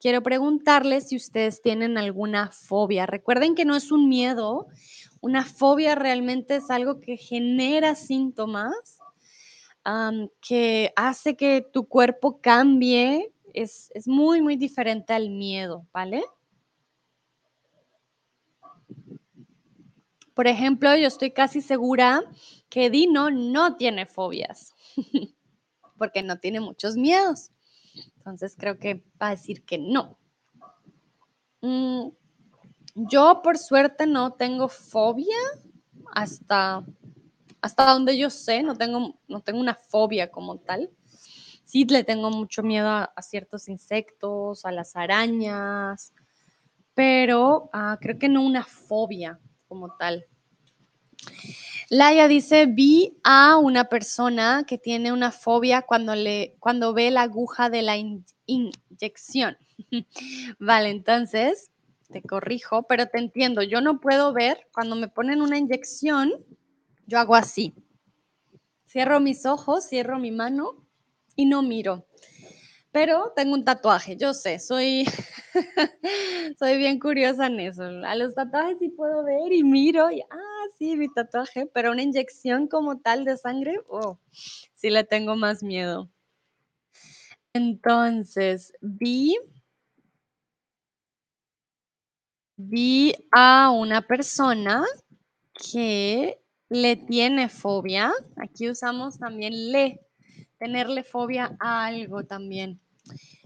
quiero 0.00 0.22
preguntarles 0.22 1.08
si 1.08 1.16
ustedes 1.16 1.62
tienen 1.62 1.98
alguna 1.98 2.50
fobia. 2.50 3.06
Recuerden 3.06 3.54
que 3.54 3.64
no 3.64 3.76
es 3.76 3.92
un 3.92 4.08
miedo, 4.08 4.66
una 5.20 5.44
fobia 5.44 5.94
realmente 5.94 6.56
es 6.56 6.70
algo 6.70 7.00
que 7.00 7.16
genera 7.16 7.94
síntomas 7.94 8.98
que 10.40 10.92
hace 10.96 11.36
que 11.36 11.64
tu 11.72 11.86
cuerpo 11.86 12.40
cambie 12.40 13.32
es, 13.54 13.90
es 13.94 14.08
muy, 14.08 14.40
muy 14.42 14.56
diferente 14.56 15.12
al 15.12 15.30
miedo, 15.30 15.86
¿vale? 15.92 16.24
Por 20.36 20.48
ejemplo, 20.48 20.94
yo 20.96 21.06
estoy 21.06 21.30
casi 21.30 21.62
segura 21.62 22.22
que 22.68 22.90
Dino 22.90 23.30
no 23.30 23.76
tiene 23.76 24.04
fobias, 24.04 24.74
porque 25.96 26.22
no 26.22 26.38
tiene 26.38 26.60
muchos 26.60 26.94
miedos. 26.94 27.52
Entonces 28.18 28.54
creo 28.54 28.78
que 28.78 29.02
va 29.20 29.28
a 29.28 29.30
decir 29.30 29.64
que 29.64 29.78
no. 29.78 30.18
Mm, 31.62 32.08
yo 32.96 33.40
por 33.42 33.56
suerte 33.56 34.06
no 34.06 34.34
tengo 34.34 34.68
fobia 34.68 35.38
hasta 36.12 36.84
hasta 37.62 37.90
donde 37.90 38.18
yo 38.18 38.28
sé, 38.28 38.62
no 38.62 38.76
tengo, 38.76 39.18
no 39.28 39.40
tengo 39.40 39.58
una 39.58 39.74
fobia 39.74 40.30
como 40.30 40.58
tal. 40.58 40.90
Sí 41.64 41.86
le 41.86 42.04
tengo 42.04 42.30
mucho 42.30 42.62
miedo 42.62 42.88
a, 42.88 43.22
ciertos 43.22 43.68
insectos, 43.68 44.66
a 44.66 44.70
las 44.70 44.96
arañas, 44.96 46.12
pero 46.92 47.70
ah, 47.72 47.96
creo 47.98 48.18
que 48.18 48.28
no 48.28 48.42
una 48.42 48.64
fobia 48.64 49.40
como 49.68 49.96
tal. 49.96 50.26
Laia 51.88 52.26
dice, 52.26 52.66
vi 52.66 53.16
a 53.22 53.58
una 53.58 53.84
persona 53.84 54.64
que 54.66 54.76
tiene 54.76 55.12
una 55.12 55.30
fobia 55.30 55.82
cuando, 55.82 56.14
le, 56.14 56.56
cuando 56.58 56.92
ve 56.92 57.10
la 57.10 57.22
aguja 57.22 57.70
de 57.70 57.82
la 57.82 57.96
inyección. 58.46 59.56
vale, 60.58 60.90
entonces, 60.90 61.70
te 62.08 62.22
corrijo, 62.22 62.84
pero 62.84 63.06
te 63.06 63.18
entiendo, 63.18 63.62
yo 63.62 63.80
no 63.80 64.00
puedo 64.00 64.32
ver 64.32 64.66
cuando 64.72 64.96
me 64.96 65.08
ponen 65.08 65.42
una 65.42 65.58
inyección, 65.58 66.32
yo 67.06 67.18
hago 67.18 67.34
así. 67.34 67.74
Cierro 68.88 69.20
mis 69.20 69.46
ojos, 69.46 69.88
cierro 69.88 70.18
mi 70.18 70.30
mano 70.30 70.86
y 71.36 71.46
no 71.46 71.62
miro. 71.62 72.05
Pero 72.96 73.30
tengo 73.36 73.52
un 73.52 73.62
tatuaje, 73.62 74.16
yo 74.16 74.32
sé, 74.32 74.58
soy, 74.58 75.04
soy 76.58 76.78
bien 76.78 76.98
curiosa 76.98 77.46
en 77.46 77.60
eso. 77.60 77.82
A 77.82 78.14
los 78.14 78.34
tatuajes 78.34 78.78
sí 78.78 78.88
puedo 78.88 79.22
ver 79.22 79.52
y 79.52 79.62
miro 79.62 80.10
y, 80.10 80.22
ah, 80.22 80.64
sí, 80.78 80.96
mi 80.96 81.12
tatuaje, 81.12 81.66
pero 81.74 81.92
una 81.92 82.00
inyección 82.00 82.68
como 82.68 82.98
tal 83.00 83.26
de 83.26 83.36
sangre, 83.36 83.78
oh, 83.90 84.18
sí 84.76 84.88
le 84.88 85.04
tengo 85.04 85.36
más 85.36 85.62
miedo. 85.62 86.08
Entonces, 87.52 88.72
vi, 88.80 89.36
vi 92.56 93.14
a 93.30 93.72
una 93.72 94.00
persona 94.00 94.86
que 95.52 96.40
le 96.70 96.96
tiene 96.96 97.50
fobia. 97.50 98.14
Aquí 98.36 98.70
usamos 98.70 99.18
también 99.18 99.70
le, 99.70 100.00
tenerle 100.58 101.04
fobia 101.04 101.54
a 101.60 101.84
algo 101.84 102.24
también. 102.24 102.80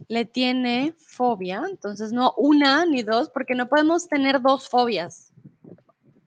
Le 0.09 0.25
tiene 0.25 0.95
fobia, 0.99 1.63
entonces 1.69 2.13
no 2.13 2.33
una 2.37 2.85
ni 2.87 3.03
dos, 3.03 3.31
porque 3.31 3.55
no 3.55 3.69
podemos 3.69 4.09
tener 4.09 4.41
dos 4.41 4.69
fobias 4.69 5.33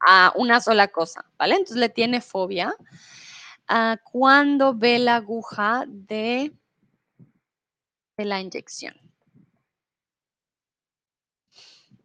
a 0.05 0.33
una 0.35 0.59
sola 0.59 0.87
cosa, 0.89 1.25
¿vale? 1.37 1.55
Entonces 1.55 1.77
le 1.77 1.89
tiene 1.89 2.21
fobia 2.21 2.75
a 3.67 3.97
cuando 4.11 4.73
ve 4.73 4.99
la 4.99 5.15
aguja 5.17 5.85
de, 5.87 6.53
de 8.17 8.25
la 8.25 8.41
inyección. 8.41 8.93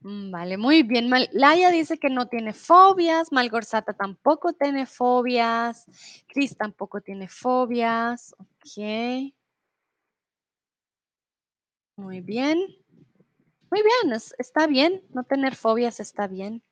Mm, 0.01 0.31
vale, 0.31 0.57
muy 0.57 0.83
bien. 0.85 1.11
Laia 1.33 1.71
dice 1.71 1.99
que 1.99 2.09
no 2.09 2.29
tiene 2.29 2.53
fobias, 2.53 3.33
Malgorzata 3.33 3.93
tampoco 3.93 4.53
tiene 4.53 4.87
fobias, 4.87 5.85
Cris 6.29 6.57
tampoco 6.57 7.01
tiene 7.01 7.29
fobias, 7.29 8.35
ok. 8.39 9.35
Muy 11.99 12.21
bien. 12.21 12.59
Muy 13.73 13.83
bien, 13.83 14.17
está 14.39 14.69
bien, 14.69 15.03
no 15.11 15.25
tener 15.25 15.57
fobias 15.57 15.99
está 15.99 16.29
bien. 16.29 16.63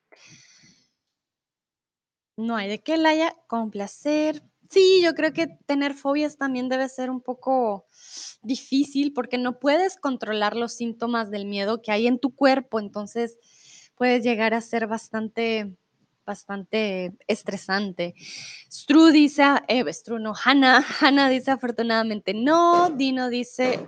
No 2.37 2.55
hay 2.55 2.69
de 2.69 2.79
qué, 2.79 2.95
Laia, 2.97 3.35
con 3.47 3.69
placer. 3.69 4.41
Sí, 4.69 5.01
yo 5.03 5.13
creo 5.15 5.33
que 5.33 5.47
tener 5.65 5.95
fobias 5.95 6.37
también 6.37 6.69
debe 6.69 6.87
ser 6.87 7.09
un 7.09 7.19
poco 7.19 7.87
difícil 8.41 9.11
porque 9.11 9.37
no 9.37 9.59
puedes 9.59 9.97
controlar 9.97 10.55
los 10.55 10.73
síntomas 10.75 11.29
del 11.29 11.45
miedo 11.45 11.81
que 11.81 11.91
hay 11.91 12.07
en 12.07 12.19
tu 12.19 12.33
cuerpo, 12.33 12.79
entonces 12.79 13.37
puedes 13.95 14.23
llegar 14.23 14.53
a 14.53 14.61
ser 14.61 14.87
bastante 14.87 15.75
bastante 16.25 17.17
estresante. 17.27 18.15
Stru 18.69 19.07
dice, 19.07 19.43
eh, 19.67 19.83
Stru 19.91 20.19
no, 20.19 20.33
Hannah, 20.41 20.85
Hannah 21.01 21.27
dice 21.27 21.51
afortunadamente 21.51 22.33
no, 22.33 22.91
Dino 22.91 23.29
dice, 23.29 23.87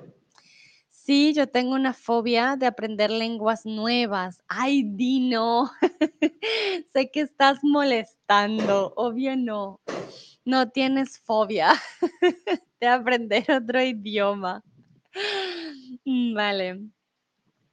sí, 1.10 1.34
yo 1.34 1.48
tengo 1.48 1.73
una 1.73 1.95
fobia 1.95 2.56
de 2.56 2.68
aprender 2.68 3.10
lenguas 3.10 3.65
nuevas. 3.65 4.38
Ay, 4.48 4.84
Dino, 4.84 5.72
sé 6.94 7.10
que 7.10 7.22
estás 7.22 7.57
molestando, 7.64 8.94
obvio 8.95 9.36
no, 9.36 9.81
no 10.45 10.69
tienes 10.69 11.18
fobia 11.18 11.73
de 12.80 12.88
aprender 12.88 13.44
otro 13.49 13.81
idioma. 13.81 14.64
Vale. 16.06 16.80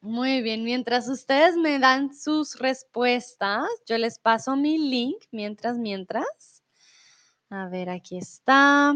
Muy 0.00 0.40
bien, 0.40 0.64
mientras 0.64 1.06
ustedes 1.06 1.56
me 1.56 1.78
dan 1.78 2.14
sus 2.14 2.58
respuestas, 2.58 3.68
yo 3.86 3.98
les 3.98 4.18
paso 4.18 4.56
mi 4.56 4.78
link 4.78 5.22
mientras, 5.30 5.76
mientras. 5.76 6.62
A 7.50 7.68
ver, 7.68 7.90
aquí 7.90 8.16
está. 8.16 8.94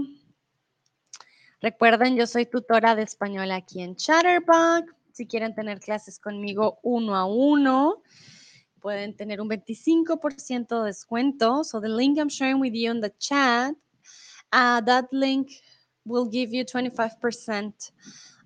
Recuerden, 1.62 2.16
yo 2.16 2.26
soy 2.26 2.46
tutora 2.46 2.94
de 2.94 3.02
español 3.02 3.50
aquí 3.50 3.82
en 3.82 3.94
Chatterbug. 3.94 4.86
Si 5.12 5.26
quieren 5.26 5.54
tener 5.54 5.78
clases 5.78 6.18
conmigo 6.18 6.78
uno 6.82 7.14
a 7.14 7.26
uno, 7.26 8.02
pueden 8.80 9.14
tener 9.14 9.42
un 9.42 9.48
25% 9.50 10.80
de 10.80 10.86
descuento. 10.86 11.62
So 11.62 11.78
the 11.78 11.88
link 11.88 12.16
I'm 12.16 12.30
sharing 12.30 12.60
with 12.60 12.72
you 12.72 12.90
in 12.90 13.02
the 13.02 13.12
chat, 13.18 13.74
uh, 14.52 14.80
that 14.86 15.12
link 15.12 15.50
will 16.06 16.30
give 16.30 16.50
you 16.50 16.64
25% 16.64 17.92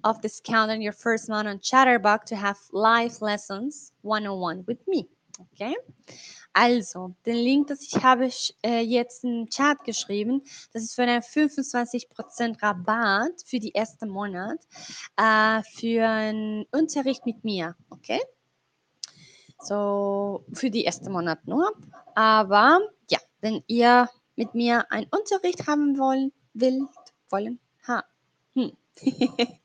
of 0.03 0.21
discount 0.21 0.73
on 0.73 0.83
your 0.83 0.93
first 0.93 1.29
month 1.29 1.47
on 1.47 1.61
Chatterbug 1.61 2.25
to 2.25 2.35
have 2.35 2.59
live 2.73 3.23
lessons 3.23 3.93
one-on-one 4.03 4.65
with 4.67 4.79
me. 4.89 5.09
Okay? 5.39 5.77
Also, 6.53 7.15
den 7.27 7.37
Link, 7.37 7.67
das 7.67 7.83
ich 7.83 7.97
habe 8.03 8.31
äh, 8.63 8.81
jetzt 8.81 9.25
im 9.25 9.49
Chat 9.49 9.83
geschrieben, 9.85 10.43
das 10.73 10.85
ist 10.85 10.95
für 10.95 11.03
einen 11.03 11.21
25% 11.21 12.63
Rabatt 12.63 13.43
für 13.45 13.59
die 13.59 13.73
erste 13.73 14.07
Monat 14.07 14.59
äh, 15.17 15.63
für 15.77 16.07
einen 16.07 16.65
Unterricht 16.71 17.27
mit 17.27 17.43
mir. 17.43 17.75
Okay? 17.91 18.21
So, 19.61 20.45
für 20.53 20.71
die 20.71 20.85
erste 20.85 21.11
Monat 21.11 21.47
nur. 21.47 21.73
Aber 22.15 22.81
ja, 23.11 23.19
wenn 23.41 23.65
ihr 23.67 24.09
mit 24.37 24.55
mir 24.55 24.91
einen 24.93 25.09
Unterricht 25.11 25.67
haben 25.67 25.99
wollen, 25.99 26.33
willt, 26.53 26.89
wollen, 27.31 27.59
ha, 27.89 28.05
hm. 28.55 28.77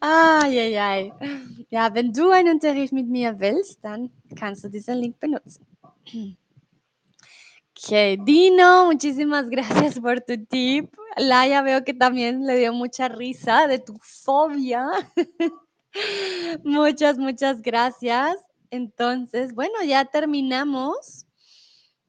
Ay, 0.00 0.58
ay, 0.58 0.78
ay. 0.78 1.12
Ja, 1.70 1.92
wenn 1.94 2.12
du 2.12 2.30
einen 2.30 2.54
Unterricht 2.54 2.92
mit 2.92 3.08
mir 3.08 3.38
willst, 3.38 3.82
dann 3.82 4.10
kannst 4.36 4.64
du 4.64 4.68
diesen 4.68 4.98
Link 4.98 5.18
benutzen. 5.18 5.66
Ok, 7.80 7.90
Dino, 8.24 8.86
muchísimas 8.86 9.48
gracias 9.48 10.00
por 10.00 10.20
tu 10.20 10.36
tip. 10.46 10.90
Laia 11.16 11.62
veo 11.62 11.84
que 11.84 11.94
también 11.94 12.46
le 12.46 12.56
dio 12.56 12.72
mucha 12.72 13.08
risa 13.08 13.66
de 13.66 13.78
tu 13.78 13.98
fobia. 14.02 14.86
muchas, 16.64 17.18
muchas 17.18 17.60
gracias. 17.62 18.36
Entonces, 18.70 19.54
bueno, 19.54 19.82
ya 19.84 20.04
terminamos 20.04 21.27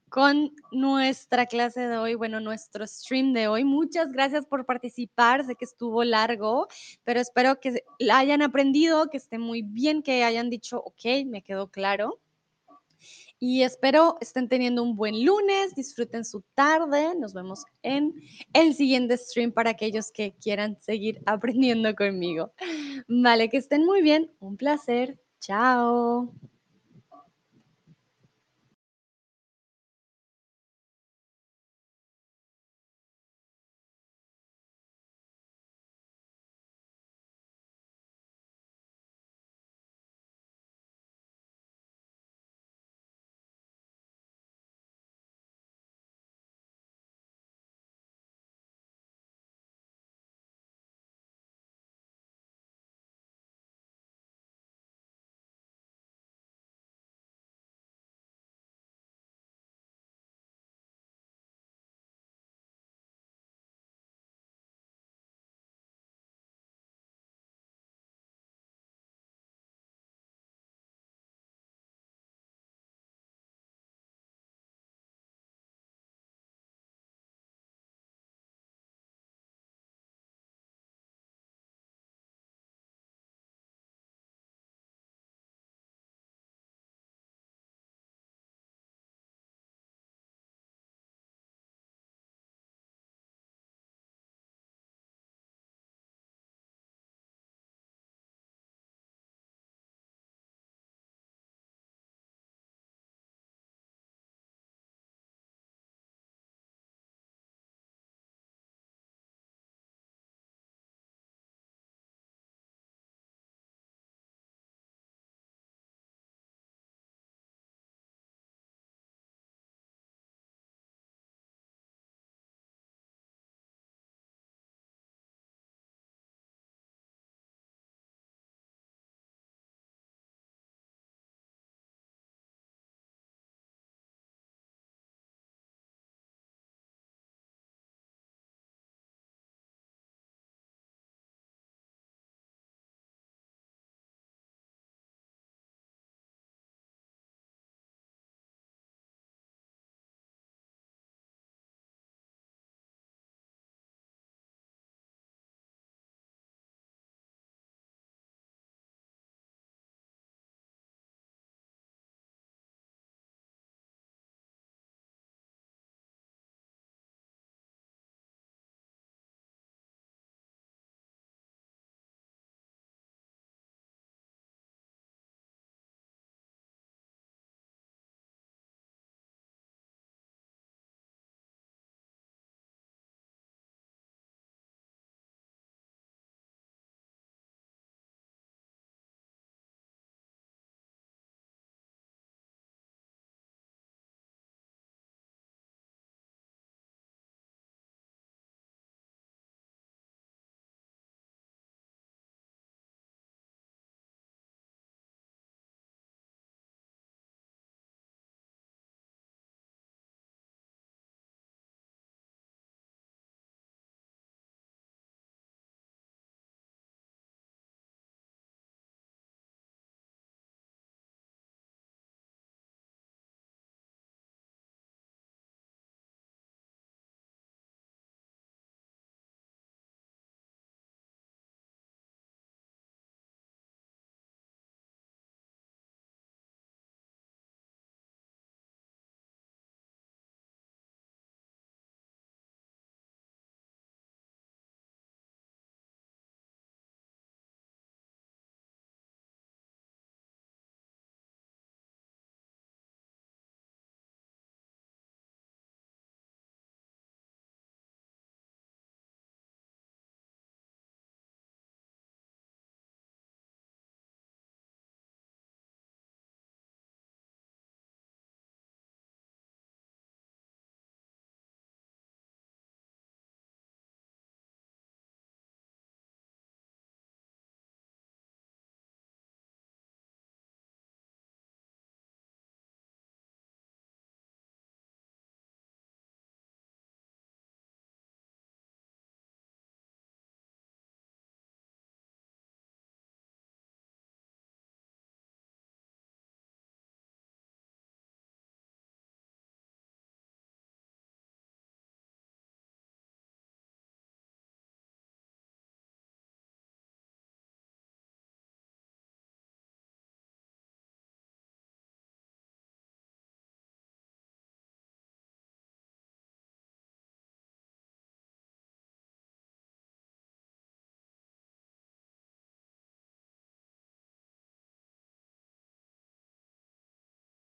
con 0.09 0.53
nuestra 0.71 1.45
clase 1.45 1.87
de 1.87 1.97
hoy, 1.97 2.15
bueno, 2.15 2.39
nuestro 2.39 2.85
stream 2.85 3.33
de 3.33 3.47
hoy. 3.47 3.63
Muchas 3.63 4.11
gracias 4.11 4.45
por 4.45 4.65
participar, 4.65 5.45
sé 5.45 5.55
que 5.55 5.65
estuvo 5.65 6.03
largo, 6.03 6.67
pero 7.03 7.19
espero 7.19 7.59
que 7.59 7.83
hayan 8.11 8.41
aprendido, 8.41 9.09
que 9.09 9.17
esté 9.17 9.37
muy 9.37 9.61
bien, 9.61 10.01
que 10.03 10.23
hayan 10.23 10.49
dicho, 10.49 10.81
ok, 10.83 11.25
me 11.27 11.43
quedó 11.43 11.69
claro. 11.69 12.19
Y 13.41 13.63
espero 13.63 14.17
estén 14.19 14.49
teniendo 14.49 14.83
un 14.83 14.97
buen 14.97 15.23
lunes, 15.23 15.73
disfruten 15.73 16.25
su 16.25 16.43
tarde, 16.55 17.15
nos 17.15 17.33
vemos 17.33 17.63
en 17.83 18.13
el 18.53 18.73
siguiente 18.73 19.15
stream 19.15 19.53
para 19.53 19.69
aquellos 19.69 20.11
que 20.11 20.35
quieran 20.41 20.77
seguir 20.81 21.21
aprendiendo 21.25 21.95
conmigo. 21.95 22.51
Vale, 23.07 23.49
que 23.49 23.57
estén 23.57 23.85
muy 23.85 24.01
bien, 24.01 24.31
un 24.39 24.57
placer, 24.57 25.17
chao. 25.39 26.33